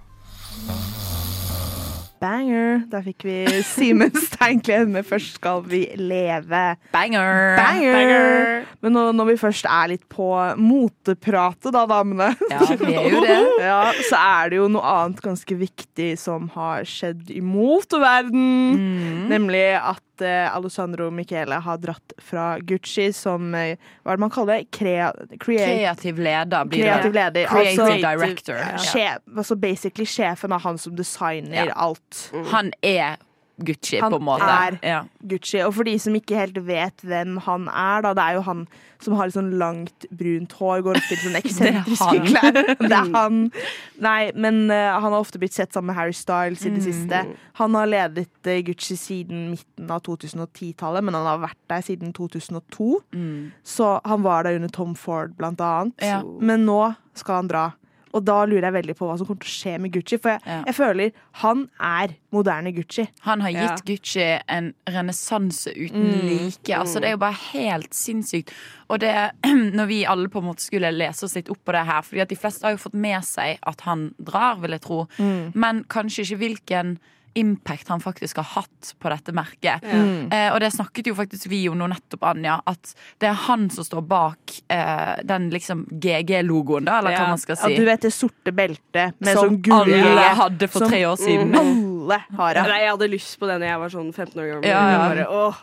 Banger. 2.21 2.83
Der 2.93 3.03
fikk 3.07 3.25
vi 3.25 3.37
Simen 3.65 4.13
Steinkled 4.29 4.91
med 4.93 5.07
'Først 5.09 5.39
skal 5.39 5.63
vi 5.67 5.87
leve'. 5.97 6.77
Banger. 6.93 7.57
Banger. 7.57 8.67
Men 8.83 8.93
nå, 8.97 9.07
når 9.17 9.31
vi 9.33 9.37
først 9.41 9.65
er 9.69 9.89
litt 9.95 10.05
på 10.13 10.29
motepratet, 10.61 11.73
da, 11.75 11.87
damene, 11.89 12.31
Ja, 12.51 12.61
vi 12.81 12.95
er 12.95 13.09
jo 13.13 13.21
det. 13.25 13.39
ja, 13.71 13.81
så 14.09 14.21
er 14.21 14.53
det 14.53 14.61
jo 14.61 14.69
noe 14.73 14.85
annet 14.85 15.21
ganske 15.25 15.57
viktig 15.61 16.13
som 16.21 16.49
har 16.55 16.85
skjedd 16.89 17.31
i 17.33 17.41
moteverden. 17.45 18.47
Mm. 18.77 19.27
Nemlig 19.33 19.65
at 19.81 20.25
eh, 20.25 20.49
Alessandro 20.57 21.11
Michele 21.15 21.61
har 21.65 21.81
dratt 21.83 22.15
fra 22.21 22.59
Gucci 22.61 23.11
som 23.17 23.55
eh, 23.55 23.77
Hva 24.05 24.13
er 24.15 24.21
det 24.21 24.25
man 24.25 24.33
kaller 24.33 24.61
det? 24.61 24.71
Krea 24.77 25.11
Kreativ 25.41 26.19
leder 26.21 26.69
blir 26.69 26.85
Kreativ 26.85 27.17
leder. 27.17 27.49
Creative 27.51 27.87
altså- 27.87 28.05
director. 28.05 28.61
Ja. 28.61 28.79
Sjef, 28.85 29.23
altså 29.37 29.57
basically 29.61 30.07
sjefen 30.09 30.53
av 30.57 30.65
han 30.67 30.79
som 30.79 30.97
designer 30.97 31.71
Ja. 31.71 31.77
Alt. 32.11 32.47
Han 32.53 32.73
er 32.83 33.17
Gucci, 33.61 33.99
Han 34.01 34.09
på 34.15 34.17
en 34.17 34.25
måte. 34.25 34.41
Han 34.49 34.79
er 34.81 34.89
Ja. 34.89 35.01
Gucci. 35.29 35.59
Og 35.67 35.75
for 35.77 35.85
de 35.85 35.99
som 36.01 36.15
ikke 36.17 36.33
helt 36.35 36.57
vet 36.65 37.03
hvem 37.05 37.35
han 37.45 37.67
er, 37.69 38.01
da, 38.07 38.15
det 38.17 38.23
er 38.25 38.33
jo 38.39 38.41
han 38.47 38.63
som 39.05 39.15
har 39.19 39.27
litt 39.29 39.35
sånn 39.37 39.51
langt, 39.61 40.07
brunt 40.17 40.53
hår, 40.57 40.81
går 40.87 40.97
opp 40.97 41.11
i 41.13 41.17
sånne 41.21 41.43
eksentriske 41.43 42.23
klær. 42.31 42.57
Det 42.81 42.89
er 42.91 43.11
han. 43.13 43.53
Nei, 44.01 44.31
men 44.35 44.63
uh, 44.71 44.97
han 45.01 45.13
har 45.13 45.19
ofte 45.21 45.39
blitt 45.41 45.53
sett 45.53 45.73
sammen 45.77 45.93
med 45.93 45.97
Harry 46.01 46.13
Styles 46.17 46.65
i 46.65 46.71
det 46.73 46.81
Mm. 46.81 46.87
siste. 46.89 47.21
Han 47.61 47.75
har 47.77 47.87
ledet 47.87 48.29
uh, 48.49 48.57
Gucci 48.65 48.97
siden 48.97 49.51
midten 49.51 49.91
av 49.93 50.01
2010-tallet, 50.09 51.05
men 51.05 51.15
han 51.21 51.27
har 51.29 51.39
vært 51.45 51.61
der 51.69 51.85
siden 51.85 52.15
2002. 52.17 53.01
Mm. 53.13 53.53
Så 53.63 54.01
han 54.05 54.23
var 54.25 54.45
der 54.49 54.57
under 54.57 54.69
Tom 54.73 54.95
Ford, 54.97 55.37
blant 55.37 55.61
annet. 55.61 55.93
Ja. 56.01 56.23
Men 56.25 56.65
nå 56.65 56.95
skal 57.15 57.43
han 57.43 57.49
dra. 57.53 57.67
Og 58.13 58.25
da 58.25 58.45
lurer 58.45 58.67
jeg 58.67 58.73
veldig 58.75 58.95
på 58.99 59.07
hva 59.07 59.17
som 59.19 59.27
kommer 59.29 59.41
til 59.45 59.51
å 59.51 59.55
skje 59.61 59.75
med 59.81 59.93
Gucci. 59.95 60.19
For 60.21 60.31
jeg, 60.31 60.41
Ja. 60.47 60.63
jeg 60.67 60.75
føler 60.75 61.13
han 61.43 61.69
er 61.81 62.09
moderne 62.33 62.73
Gucci. 62.75 63.09
Han 63.21 63.41
har 63.41 63.51
gitt 63.51 63.63
Ja. 63.63 63.77
Gucci 63.87 64.41
en 64.49 64.75
renessanse 64.89 65.71
uten 65.77 66.03
Mm. 66.11 66.29
like. 66.29 66.75
Altså, 66.75 67.01
det 67.01 67.05
er 67.05 67.11
jo 67.13 67.17
bare 67.19 67.39
helt 67.53 67.91
sinnssykt. 67.95 68.51
Og 68.89 68.99
det, 69.01 69.15
når 69.45 69.87
vi 69.87 70.05
alle 70.05 70.29
på 70.29 70.39
en 70.39 70.45
måte 70.49 70.61
skulle 70.67 70.91
lese 70.93 71.25
oss 71.25 71.35
litt 71.37 71.49
opp 71.51 71.65
på 71.65 71.73
det 71.73 71.87
her, 71.87 72.03
fordi 72.03 72.21
at 72.21 72.29
de 72.29 72.37
fleste 72.37 72.63
har 72.65 72.73
jo 72.73 72.83
fått 72.89 72.95
med 72.95 73.23
seg 73.23 73.59
at 73.67 73.81
han 73.83 74.15
drar, 74.23 74.59
vil 74.61 74.71
jeg 74.73 74.81
tro, 74.81 75.07
Mm. 75.19 75.53
men 75.55 75.85
kanskje 75.85 76.25
ikke 76.25 76.39
hvilken 76.39 76.99
impact 77.35 77.89
han 77.89 78.01
faktisk 78.01 78.37
har 78.37 78.45
hatt 78.45 78.95
på 78.99 79.11
dette 79.13 79.33
merket. 79.37 79.85
Mm. 79.85 80.31
Eh, 80.33 80.49
og 80.53 80.61
det 80.63 80.73
snakket 80.75 81.11
jo 81.11 81.15
faktisk 81.19 81.47
vi 81.51 81.63
om 81.71 81.79
nå 81.79 81.87
nettopp, 81.93 82.25
Anja, 82.33 82.59
at 82.67 82.95
det 83.23 83.31
er 83.31 83.39
han 83.47 83.69
som 83.71 83.87
står 83.87 84.03
bak 84.11 84.57
eh, 84.73 85.21
den 85.27 85.51
liksom 85.55 85.87
GG-logoen, 85.91 86.89
da, 86.89 86.99
eller 87.01 87.17
hva 87.17 87.29
man 87.35 87.43
skal 87.43 87.59
si. 87.61 87.71
At 87.71 87.79
du 87.79 87.87
vet 87.87 88.07
det 88.07 88.13
sorte 88.15 88.55
beltet 88.55 89.19
med 89.21 89.37
Som 89.37 89.55
sånn 89.55 89.61
gull 89.65 89.95
alle 89.95 90.27
hadde 90.41 90.71
for 90.71 90.85
som 90.85 90.93
tre 90.93 91.05
år 91.07 91.21
siden. 91.21 91.57
Alle 92.01 92.17
har 92.39 92.57
det. 92.57 92.63
Nei, 92.65 92.79
jeg 92.81 92.91
hadde 92.91 93.07
lyst 93.13 93.35
på 93.39 93.47
det 93.47 93.59
da 93.61 93.67
jeg 93.69 93.81
var 93.83 93.91
sånn 93.93 94.09
15 94.11 94.41
år 94.41 94.47
gammel. 94.49 94.67
Ja, 94.67 94.81
ja. 94.91 95.01
Bare, 95.05 95.27
åh, 95.29 95.59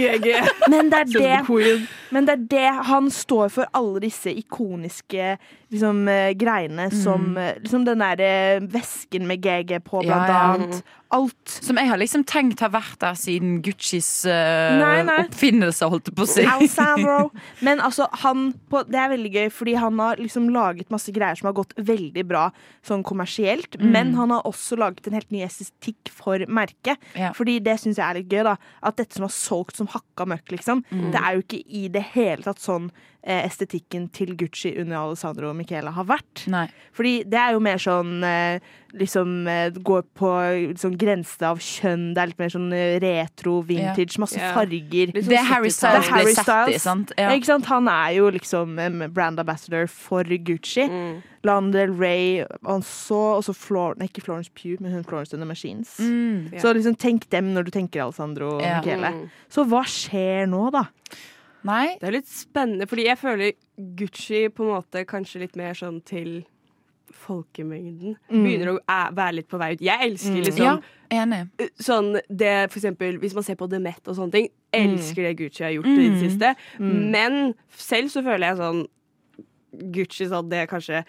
GG. 0.00 0.28
Men 0.72 0.90
det 0.90 1.02
er 1.04 1.12
det, 1.20 1.76
men 2.10 2.26
det 2.26 2.34
er 2.36 2.44
det 2.50 2.72
han 2.88 3.10
står 3.12 3.50
for 3.52 3.70
alle 3.76 4.00
disse 4.06 4.32
ikoniske 4.32 5.36
liksom, 5.72 6.08
eh, 6.08 6.32
greiene 6.34 6.90
som 6.92 7.34
Mm. 7.34 7.38
eh, 7.38 7.54
liksom 7.62 7.84
Den 7.84 7.98
derre 7.98 8.60
vesken 8.70 9.26
med 9.26 9.40
GG 9.42 9.80
på, 9.84 10.02
blant 10.04 10.28
Ja, 10.28 10.54
annet. 10.54 10.82
Alt. 11.08 11.48
Som 11.62 11.76
jeg 11.78 11.86
har 11.88 11.96
liksom 11.98 12.24
tenkt 12.26 12.58
har 12.60 12.70
vært 12.70 12.98
der 12.98 13.14
siden 13.14 13.62
Guccis 13.62 14.26
uh, 14.26 14.74
Nei, 14.80 15.02
nei. 15.06 15.20
oppfinnelse, 15.28 15.86
holdt 15.88 16.06
jeg 16.10 16.16
på 16.16 16.24
å 16.24 16.26
si. 16.26 16.42
Men 17.66 17.78
altså, 17.78 18.08
han 18.24 18.52
på, 18.68 18.82
Det 18.90 18.98
er 18.98 19.12
veldig 19.14 19.32
gøy, 19.32 19.50
fordi 19.54 19.74
han 19.78 19.98
har 20.02 20.16
liksom 20.16 20.48
laget 20.50 20.90
masse 20.90 21.12
greier 21.14 21.36
som 21.38 21.46
har 21.46 21.54
gått 21.54 21.74
veldig 21.78 22.26
bra 22.26 22.50
sånn 22.86 23.04
kommersielt. 23.06 23.78
Mm. 23.78 23.90
Men 23.92 24.14
han 24.18 24.30
har 24.34 24.42
også 24.50 24.76
laget 24.78 25.06
en 25.06 25.14
helt 25.14 25.30
ny 25.30 25.42
estetikk 25.46 26.10
for 26.10 26.38
merket. 26.48 26.98
Ja. 27.14 27.30
Fordi 27.32 27.60
det 27.62 27.78
syns 27.80 27.96
jeg 28.00 28.06
er 28.06 28.14
litt 28.20 28.28
gøy. 28.28 28.42
da 28.44 28.56
At 28.82 28.96
dette 28.96 29.14
som 29.14 29.22
har 29.22 29.30
solgt 29.34 29.76
som 29.76 29.86
hakka 29.86 30.26
møkk, 30.26 30.50
liksom. 30.58 30.82
Mm. 30.90 31.12
Det 31.12 31.20
er 31.22 31.34
jo 31.38 31.42
ikke 31.46 31.62
i 31.70 31.88
det 31.88 32.02
hele 32.14 32.42
tatt 32.42 32.58
sånn 32.58 32.90
eh, 32.90 33.15
estetikken 33.26 34.08
til 34.14 34.36
Gucci 34.38 34.70
under 34.80 35.00
Alessandro 35.00 35.50
og 35.50 35.56
Michaela 35.58 35.90
har 35.96 36.06
vært. 36.08 36.46
Nei. 36.52 36.66
Fordi 36.96 37.18
det 37.26 37.38
er 37.40 37.54
jo 37.56 37.62
mer 37.64 37.82
sånn 37.82 38.18
eh, 38.26 38.74
Liksom 38.96 39.44
eh, 39.50 39.74
går 39.84 40.06
på 40.16 40.28
liksom, 40.70 40.94
grense 40.96 41.44
av 41.44 41.58
kjønn. 41.60 42.14
Det 42.16 42.22
er 42.22 42.30
litt 42.30 42.38
mer 42.40 42.52
sånn 42.54 42.70
eh, 42.72 42.94
retro, 43.02 43.58
vintage, 43.66 44.16
masse 44.22 44.38
Ja. 44.40 44.54
farger. 44.56 45.12
Sånn 45.12 45.34
Det 45.34 45.42
Harry 45.50 45.68
70-tall. 45.68 46.06
Styles 46.06 46.24
ble 46.24 46.32
sett 46.38 46.84
sant? 46.86 47.12
Ja. 47.18 47.34
Ikke 47.34 47.50
sant? 47.50 47.68
Han 47.68 47.90
er 47.92 48.14
jo 48.16 48.30
liksom 48.32 48.78
brand 49.12 49.42
ambassador 49.42 49.90
for 49.90 50.24
Gucci. 50.24 50.86
Mm. 50.88 51.20
Landel 51.44 51.92
Ray, 51.92 52.46
og 52.64 52.82
så, 52.88 53.42
Flor 53.52 54.00
ikke 54.00 54.24
Florence 54.24 54.50
Pugh, 54.54 54.80
men 54.80 54.92
hun 54.92 55.04
Florence 55.04 55.34
and 55.34 55.42
the 55.42 55.46
Machines. 55.46 55.98
Mm. 56.00 56.58
Så 56.58 56.72
liksom 56.72 56.96
tenk 56.96 57.28
dem 57.30 57.52
når 57.54 57.68
du 57.68 57.70
tenker 57.76 58.06
Alessandro 58.06 58.56
og 58.56 58.62
yeah. 58.62 58.80
Michele. 58.80 59.12
Mm. 59.12 59.30
Så 59.52 59.66
hva 59.68 59.84
skjer 59.84 60.48
nå, 60.50 60.70
da? 60.74 60.86
Nei. 61.66 61.96
Det 62.00 62.08
er 62.08 62.16
litt 62.20 62.28
spennende, 62.30 62.86
fordi 62.88 63.04
jeg 63.08 63.18
føler 63.18 63.52
Gucci 63.98 64.44
på 64.54 64.64
en 64.66 64.72
måte 64.76 65.04
kanskje 65.08 65.40
litt 65.44 65.56
mer 65.58 65.74
sånn 65.74 65.98
til 66.06 66.44
folkemengden. 67.16 68.16
Mm. 68.30 68.42
Begynner 68.44 68.70
å 68.72 68.78
være 69.14 69.36
litt 69.38 69.48
på 69.50 69.58
vei 69.60 69.72
ut. 69.76 69.82
Jeg 69.84 70.10
elsker 70.10 70.36
Mm. 70.36 70.44
liksom 70.44 70.82
Ja. 71.10 71.26
Sånn 71.78 72.20
det 72.28 72.70
for 72.70 72.80
eksempel 72.80 73.18
Hvis 73.20 73.34
man 73.34 73.42
ser 73.44 73.54
på 73.56 73.68
The 73.70 73.78
Met 73.78 74.06
og 74.08 74.16
sånne 74.16 74.32
ting, 74.32 74.48
Mm. 74.74 74.94
elsker 74.98 75.22
det 75.22 75.36
Gucci 75.38 75.62
har 75.64 75.70
gjort 75.70 75.86
i 75.86 75.96
det 75.96 76.12
Mm. 76.12 76.28
siste. 76.28 76.56
Mm. 76.78 77.10
Men 77.10 77.54
selv 77.76 78.08
så 78.10 78.22
føler 78.24 78.48
jeg 78.48 78.56
sånn 78.58 78.86
Gucci 79.92 80.26
sånn 80.26 80.48
det 80.48 80.58
er 80.58 80.66
kanskje 80.66 81.04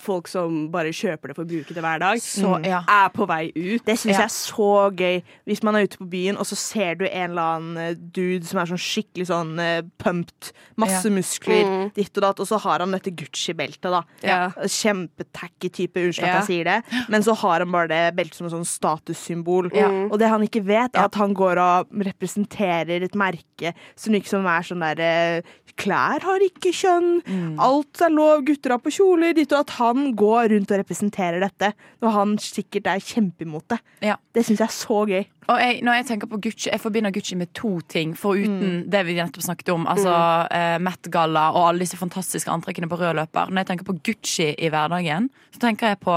folk 0.00 0.28
som 0.28 0.70
bare 0.72 0.90
kjøper 0.96 1.28
det 1.30 1.36
for 1.36 1.44
å 1.44 1.50
bruke 1.50 1.74
det 1.76 1.82
hver 1.84 2.00
dag, 2.02 2.18
Så, 2.24 2.56
ja. 2.64 2.80
er 2.88 3.08
på 3.14 3.26
vei 3.28 3.52
ut. 3.54 3.84
Det 3.84 3.96
syns 4.00 4.16
jeg 4.16 4.24
er 4.26 4.32
så 4.32 4.70
gøy. 4.96 5.22
Hvis 5.46 5.62
man 5.62 5.76
er 5.76 5.86
ute 5.86 5.98
på 6.00 6.08
byen, 6.10 6.38
og 6.40 6.46
så 6.48 6.56
ser 6.56 6.94
du 7.00 7.04
en 7.06 7.30
eller 7.30 7.42
annen 7.42 7.76
eh, 7.78 7.94
dude 7.94 8.44
som 8.48 8.60
er 8.60 8.66
sånn 8.72 8.80
skikkelig 8.80 9.26
sånn 9.30 9.52
eh, 9.60 9.82
pumped, 10.02 10.52
masse 10.80 11.04
Ja. 11.04 11.10
muskler, 11.14 11.64
Mm. 11.64 11.92
ditt 11.94 12.16
og 12.16 12.22
datt, 12.22 12.40
og 12.40 12.46
så 12.48 12.58
har 12.60 12.78
han 12.80 12.90
dette 12.92 13.10
Gucci-beltet, 13.14 13.90
da. 13.90 14.02
Ja. 14.22 14.50
Kjempetacky 14.64 15.68
type, 15.70 15.94
unnskyld 16.00 16.26
Ja. 16.26 16.38
at 16.38 16.48
jeg 16.48 16.48
sier 16.48 16.64
det, 16.64 17.08
men 17.08 17.22
så 17.22 17.34
har 17.36 17.60
han 17.60 17.70
bare 17.72 17.88
det 17.88 18.16
beltet 18.16 18.34
som 18.34 18.46
en 18.46 18.52
sånn 18.52 18.66
statussymbol. 18.66 19.70
Ja. 19.74 19.88
Og 20.10 20.18
det 20.18 20.28
han 20.28 20.42
ikke 20.46 20.64
vet, 20.64 20.94
er 20.96 21.04
at 21.04 21.14
han 21.14 21.34
går 21.34 21.58
og 21.58 21.88
representerer 21.92 23.02
et 23.04 23.12
merke 23.18 23.74
som 23.96 24.12
liksom 24.14 24.46
er 24.46 24.62
sånn 24.66 24.80
derre 24.84 25.42
Klær 25.80 26.20
har 26.20 26.40
ikke 26.44 26.72
kjønn, 26.74 27.22
Mm. 27.24 27.56
alt 27.58 28.02
er 28.02 28.10
lov, 28.10 28.42
gutter 28.44 28.70
har 28.74 28.78
på 28.80 28.90
kjoler, 28.92 29.32
ditt 29.34 29.52
og 29.52 29.60
at 29.60 29.70
han 29.90 30.14
går 30.16 30.48
rundt 30.54 30.70
og 30.74 30.78
representerer 30.82 31.40
dette, 31.42 31.72
og 32.02 32.12
han 32.14 32.36
sikkert 32.38 32.86
er 32.86 33.02
kjempeimot 33.04 33.66
det. 33.72 33.78
Ja. 34.06 34.16
Det 34.34 34.44
syns 34.46 34.60
jeg 34.62 34.66
er 34.68 34.74
så 34.76 34.98
gøy. 35.10 35.24
Og 35.50 35.58
jeg, 35.58 35.80
når 35.82 35.96
jeg 35.98 36.06
tenker 36.06 36.30
på 36.30 36.38
Gucci, 36.44 36.68
jeg 36.70 36.80
forbinder 36.80 37.10
Gucci 37.10 37.34
med 37.36 37.50
to 37.58 37.80
ting, 37.90 38.12
foruten 38.14 38.60
Mm. 38.60 38.90
det 38.90 39.00
vi 39.06 39.14
nettopp 39.18 39.42
snakket 39.42 39.72
om. 39.74 39.86
Altså 39.90 40.12
eh, 40.50 40.78
Met-galla 40.78 41.48
og 41.54 41.68
alle 41.68 41.80
disse 41.82 41.96
fantastiske 41.98 42.50
antrekkene 42.52 42.88
på 42.88 42.98
rød 43.00 43.14
løper. 43.18 43.50
Når 43.50 43.64
jeg 43.64 43.66
tenker 43.72 43.88
på 43.88 43.98
Gucci 44.06 44.54
i 44.58 44.68
hverdagen, 44.70 45.30
så 45.50 45.58
tenker 45.64 45.88
jeg 45.88 46.00
på 46.00 46.14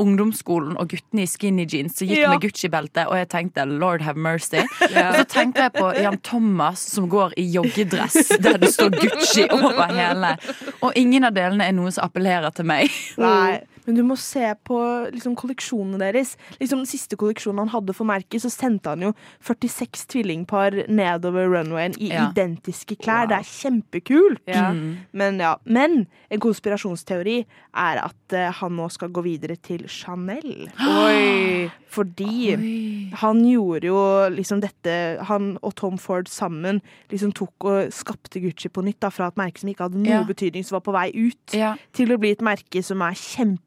ungdomsskolen 0.00 0.76
og 0.80 0.88
guttene 0.92 1.24
i 1.24 1.28
skinny 1.30 1.66
jeans 1.68 1.98
som 1.98 2.08
gikk 2.08 2.18
Ja. 2.22 2.30
med 2.32 2.40
Gucci-belte, 2.44 3.04
og 3.08 3.16
jeg 3.18 3.28
tenkte 3.28 3.64
lord 3.68 4.02
have 4.02 4.16
mercy. 4.16 4.62
Ja. 4.92 5.08
Og 5.10 5.14
så 5.16 5.24
tenkte 5.24 5.62
jeg 5.66 5.72
på 5.72 5.90
Jan 5.96 6.18
Thomas 6.22 6.80
som 6.92 7.08
går 7.08 7.32
i 7.40 7.44
joggedress 7.54 8.32
der 8.42 8.58
det 8.60 8.72
står 8.74 8.90
Gucci 8.96 9.46
over 9.50 9.88
hele. 9.92 10.34
Og 10.82 10.92
ingen 10.96 11.24
av 11.24 11.32
delene 11.36 11.68
er 11.68 11.72
noe 11.76 11.90
som 11.94 12.04
appellerer 12.08 12.52
til 12.54 12.66
meg. 12.68 12.90
Nei, 13.20 13.60
men 13.86 13.96
du 13.96 14.02
må 14.06 14.16
se 14.16 14.54
på 14.64 14.78
liksom, 15.12 15.34
kolleksjonene 15.36 15.98
deres. 15.98 16.36
Liksom, 16.60 16.82
den 16.84 16.86
siste 16.90 17.16
kolleksjonen 17.16 17.58
han 17.64 17.72
hadde 17.74 17.94
for 17.96 18.04
merket, 18.08 18.42
så 18.44 18.50
sendte 18.52 18.92
han 18.94 19.02
jo 19.08 19.12
46 19.42 20.06
tvillingpar 20.12 20.86
nedover 20.88 21.48
runwayen 21.50 21.96
i 21.98 22.10
Ja. 22.12 22.28
identiske 22.30 22.96
klær. 23.02 23.26
Det 23.28 23.38
er 23.40 23.48
kjempekult. 23.48 24.42
Ja. 24.46 24.70
Mm. 24.72 24.96
Men, 25.12 25.38
ja. 25.40 25.56
Men 25.64 26.06
en 26.30 26.40
konspirasjonsteori 26.40 27.44
er 27.74 28.02
at 28.04 28.32
uh, 28.36 28.50
han 28.60 28.76
nå 28.76 28.88
skal 28.92 29.08
gå 29.10 29.22
videre 29.24 29.56
til 29.56 29.86
Chanel. 29.88 30.68
Oi. 30.80 31.70
Fordi 31.92 33.12
han 33.20 33.42
gjorde 33.44 33.84
jo 33.90 33.98
liksom 34.32 34.62
dette 34.62 34.94
Han 35.28 35.58
og 35.62 35.74
Tom 35.76 35.98
Ford 36.00 36.28
sammen 36.32 36.78
liksom 37.12 37.34
tok 37.36 37.66
og 37.68 37.90
skapte 37.92 38.40
Gucci 38.40 38.70
på 38.72 38.80
nytt. 38.86 39.00
Da, 39.02 39.10
fra 39.12 39.28
et 39.28 39.36
merke 39.36 39.60
som 39.60 39.68
ikke 39.72 39.88
hadde 39.88 39.98
noe 40.00 40.12
Ja. 40.12 40.22
betydning, 40.24 40.64
som 40.64 40.76
var 40.78 40.84
på 40.86 40.92
vei 40.94 41.10
ut, 41.12 41.52
Ja. 41.54 41.74
til 41.92 42.08
å 42.14 42.18
bli 42.18 42.30
et 42.32 42.40
merke 42.40 42.82
som 42.84 43.02
er 43.02 43.12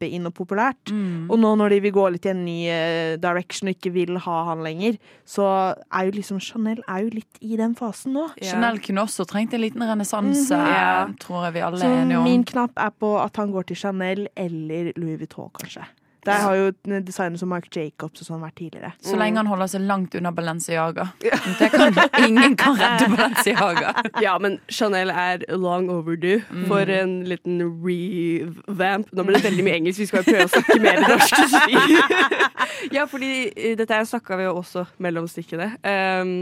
kjempeinn 0.06 0.28
og 0.28 0.34
populært. 0.36 0.92
Mm. 0.92 1.28
Og 1.30 1.38
nå 1.40 1.52
når 1.58 1.74
de 1.74 1.80
vil 1.84 1.94
gå 1.94 2.06
litt 2.14 2.26
i 2.26 2.32
en 2.32 2.44
ny 2.44 2.56
eh, 2.70 3.16
direction 3.20 3.68
og 3.68 3.76
ikke 3.76 3.92
vil 3.94 4.18
ha 4.24 4.36
han 4.50 4.62
lenger, 4.64 4.98
så 5.26 5.48
er 5.90 6.08
jo 6.08 6.16
liksom 6.16 6.40
Chanel 6.40 6.82
er 6.86 7.04
jo 7.04 7.10
litt 7.14 7.40
i 7.40 7.56
den 7.56 7.74
fasen 7.78 8.16
nå. 8.16 8.28
Chanel 8.40 8.80
kunne 8.84 9.04
også 9.06 9.26
trengt 9.28 9.54
en 9.54 9.62
liten 9.64 9.82
renessanse, 9.82 10.54
mm 10.54 10.66
-hmm. 10.66 11.18
tror 11.18 11.44
jeg 11.44 11.54
vi 11.54 11.60
alle 11.60 11.78
Så 11.78 11.86
er 11.86 12.02
enige 12.02 12.18
om. 12.18 12.24
min 12.24 12.44
knapp 12.44 12.72
er 12.76 12.90
på 12.90 13.18
at 13.18 13.36
han 13.36 13.52
går 13.52 13.62
til 13.62 13.76
Chanel 13.76 14.28
eller 14.36 14.92
Louis 14.96 15.18
Vuitton, 15.18 15.50
kanskje. 15.50 15.84
Der 16.26 16.40
har 16.42 16.54
jo 16.58 16.70
designere 17.06 17.38
som 17.38 17.48
Mark 17.52 17.68
Jacobs 17.70 18.20
og 18.24 18.26
sånn 18.28 18.42
vært 18.42 18.56
tidligere. 18.58 18.92
Så 19.04 19.14
lenge 19.18 19.38
han 19.40 19.46
holder 19.50 19.70
seg 19.70 19.84
langt 19.86 20.14
unna 20.18 20.32
Balenciaga. 20.34 21.08
Det 21.60 21.70
kan, 21.72 21.94
ingen 22.26 22.56
kan 22.58 22.76
redde 22.80 23.08
Balenciaga. 23.14 23.94
Ja, 24.26 24.36
men 24.42 24.58
Chanel 24.72 25.10
er 25.14 25.44
long 25.56 25.88
overdue 25.92 26.42
Mm. 26.46 26.66
for 26.68 26.90
en 26.90 27.12
liten 27.28 27.60
revamp. 27.84 29.08
Nå 29.14 29.24
ble 29.26 29.36
det 29.38 29.44
veldig 29.46 29.64
mye 29.66 29.76
engelsk, 29.80 30.00
vi 30.02 30.06
skal 30.10 30.22
jo 30.22 30.32
prøve 30.32 30.46
å 30.46 30.52
snakke 30.52 30.78
mer 30.82 31.00
norsk. 31.04 32.06
ja, 32.96 33.04
fordi 33.10 33.30
eh, 33.54 33.74
dette 33.78 33.94
her 33.94 34.06
snakka 34.08 34.38
vi 34.40 34.46
jo 34.48 34.54
også 34.60 34.86
mellom 35.02 35.28
stikkene. 35.30 35.72
Um, 35.86 36.34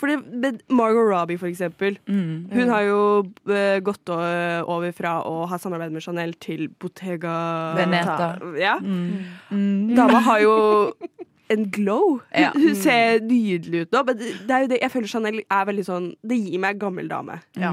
fordi 0.00 0.16
Margot 0.72 1.06
Robbie, 1.10 1.36
for 1.40 1.46
eksempel. 1.50 1.98
Mm. 2.08 2.48
Hun 2.52 2.68
har 2.72 2.82
jo 2.88 3.00
uh, 3.52 3.78
gått 3.84 4.08
over 4.10 4.92
fra 4.96 5.18
å 5.28 5.44
ha 5.50 5.58
samarbeid 5.60 5.92
med 5.92 6.02
Chanel 6.04 6.32
til 6.40 6.68
Bottega 6.80 7.34
Veneta. 7.78 8.32
Ja. 8.58 8.78
Mm. 8.80 9.92
Dama 9.96 10.22
har 10.24 10.40
jo 10.44 10.54
en 11.50 11.66
glow. 11.74 12.20
Hun, 12.30 12.42
Ja. 12.44 12.50
hun 12.54 12.74
ser 12.78 13.20
nydelig 13.26 13.86
ut 13.86 13.92
nå. 13.92 14.04
Men 14.06 14.18
det 14.20 14.30
det 14.46 14.54
er 14.56 14.60
jo 14.64 14.70
det, 14.70 14.78
jeg 14.84 14.92
føler 14.92 15.10
Chanel 15.10 15.40
er 15.50 15.64
veldig 15.66 15.84
sånn 15.86 16.06
Det 16.22 16.38
gir 16.38 16.62
meg 16.62 16.78
gammel 16.78 17.08
dame. 17.10 17.40
Ja. 17.58 17.72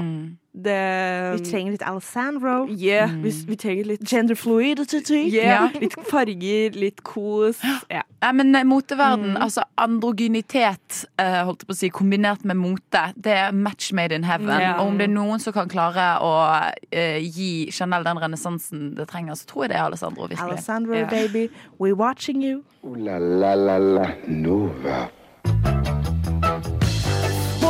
Mm. 0.58 0.62
Det 0.66 1.38
Vi 1.38 1.50
trenger 1.50 1.72
litt 1.72 1.82
Alessandro. 1.86 2.68
Yeah, 2.68 3.10
vi, 3.22 3.30
vi 3.46 3.56
trenger 3.56 3.84
litt 3.92 4.12
Gender 4.12 4.34
fluidity. 4.34 5.28
yeah, 5.30 5.70
Ja. 5.72 5.80
Litt 5.80 5.94
farger, 6.10 6.74
litt 6.74 7.02
kos. 7.02 7.62
Ja. 7.88 8.02
Nei, 8.20 8.32
men 8.32 8.50
moteverden, 8.50 8.68
moteverden, 8.68 9.36
altså 9.36 9.62
androgynitet, 9.78 11.04
uh, 11.20 11.44
holdt 11.46 11.62
jeg 11.62 11.68
på 11.68 11.76
å 11.76 11.78
si, 11.78 11.90
kombinert 11.94 12.44
med 12.44 12.58
mote, 12.58 13.04
det 13.16 13.32
er 13.32 13.52
match 13.54 13.92
made 13.92 14.14
in 14.14 14.26
heaven. 14.26 14.50
Yeah. 14.50 14.80
Og 14.80 14.92
om 14.92 14.98
det 14.98 15.08
er 15.08 15.14
noen 15.14 15.40
som 15.40 15.54
kan 15.54 15.70
klare 15.70 16.08
å 16.20 16.32
uh, 16.42 17.18
gi 17.22 17.70
Chanel 17.72 18.04
den 18.04 18.18
renessansen 18.18 18.94
det 18.98 19.08
trenger, 19.12 19.38
så 19.38 19.46
tror 19.46 19.66
jeg 19.66 19.74
det 19.74 19.78
er 19.78 19.86
Alessandro. 19.86 20.26
virkelig. 20.26 20.58
Alessandro, 20.58 20.94
yeah. 20.94 21.10
baby, 21.10 21.48
we're 21.78 21.94
watching 21.96 22.42
you. 22.42 22.64
Ooh 22.84 22.98
la 22.98 23.18
la 23.18 23.54
la 23.54 23.78
la 23.78 24.06
Nova. 24.26 25.17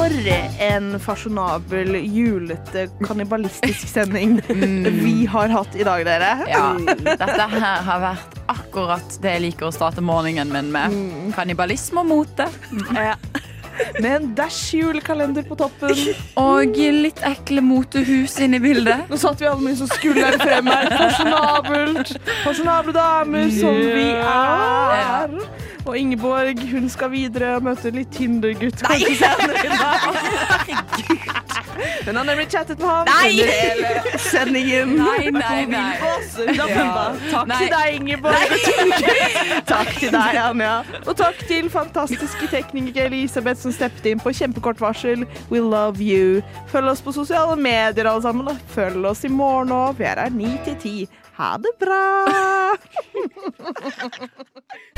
For 0.09 0.63
en 0.65 1.01
fasjonabel, 1.01 1.95
julete, 1.95 2.87
kannibalistisk 3.05 3.89
sending 3.97 4.39
vi 5.03 5.27
har 5.29 5.53
hatt 5.53 5.77
i 5.77 5.85
dag, 5.85 6.05
dere. 6.09 6.31
Ja, 6.49 6.63
dette 6.97 7.49
her 7.53 7.83
har 7.85 8.01
vært 8.01 8.39
akkurat 8.49 9.19
det 9.21 9.35
jeg 9.35 9.45
liker 9.45 9.69
å 9.69 9.75
starte 9.75 10.01
morgenen 10.01 10.49
min 10.55 10.73
med. 10.73 10.97
Kannibalisme 11.37 12.01
og 12.01 12.09
mote. 12.09 12.49
Med 14.01 14.11
en 14.17 14.29
dash 14.39 14.75
julekalender 14.77 15.47
på 15.49 15.57
toppen. 15.59 15.95
Og 16.41 16.77
litt 16.77 17.21
ekle 17.27 17.63
motehus 17.65 18.39
inne 18.43 18.59
i 18.59 18.63
bildet. 18.63 19.07
Nå 19.11 19.19
satt 19.21 19.41
vi 19.43 19.49
alle 19.51 19.65
med 19.65 19.79
sånn 19.81 19.91
skulder 19.93 20.39
frem 20.43 20.71
her. 20.71 20.91
Fasjonabelt. 20.95 22.15
Fasjonable 22.45 22.95
damer 22.97 23.51
som 23.55 23.79
vi 23.79 24.09
er. 24.19 25.39
Og 25.89 25.97
Ingeborg 25.97 26.61
hun 26.69 26.89
skal 26.93 27.13
videre 27.15 27.57
og 27.57 27.69
møte 27.71 27.93
litt 27.95 28.13
Tinder-gutt. 28.13 28.83
kanskje 28.85 29.15
senere 29.23 29.65
i 29.65 29.71
dag. 29.73 31.35
Hun 32.07 32.17
har 32.17 32.25
nemlig 32.27 32.47
chattet 32.51 32.79
med 32.79 32.89
ham 32.89 33.07
Nei! 33.09 33.31
under 33.31 33.53
hele 33.53 34.19
sendingen. 34.25 34.95
Nei, 34.99 35.31
nei, 35.35 35.65
nei. 35.71 35.93
Ja. 36.59 36.67
Takk 37.31 37.53
til 37.53 37.71
deg, 37.73 37.99
Ingeborg. 37.99 38.55
Takk 39.73 39.93
til 39.99 40.13
deg, 40.15 40.41
Anja. 40.43 40.75
Og 41.05 41.15
takk 41.19 41.41
til 41.49 41.71
fantastiske 41.73 42.51
tekniker 42.53 43.09
Elisabeth 43.09 43.61
som 43.63 43.75
steppet 43.75 44.11
inn 44.13 44.23
på 44.23 44.33
kjempekort 44.37 44.81
varsel. 44.83 45.27
We 45.53 45.63
love 45.63 46.03
you. 46.03 46.43
Følg 46.73 46.93
oss 46.95 47.05
på 47.05 47.15
sosiale 47.17 47.57
medier, 47.61 48.09
alle 48.09 48.23
sammen. 48.25 48.49
Og 48.51 48.75
følg 48.75 49.07
oss 49.13 49.25
i 49.29 49.33
morgen 49.33 49.75
òg. 49.75 49.99
Vi 50.01 50.09
er 50.09 50.25
her 50.25 50.35
ni 50.35 50.55
til 50.67 50.79
ti. 50.83 50.97
Ha 51.39 51.53
det 51.63 51.71
bra! 51.79 52.05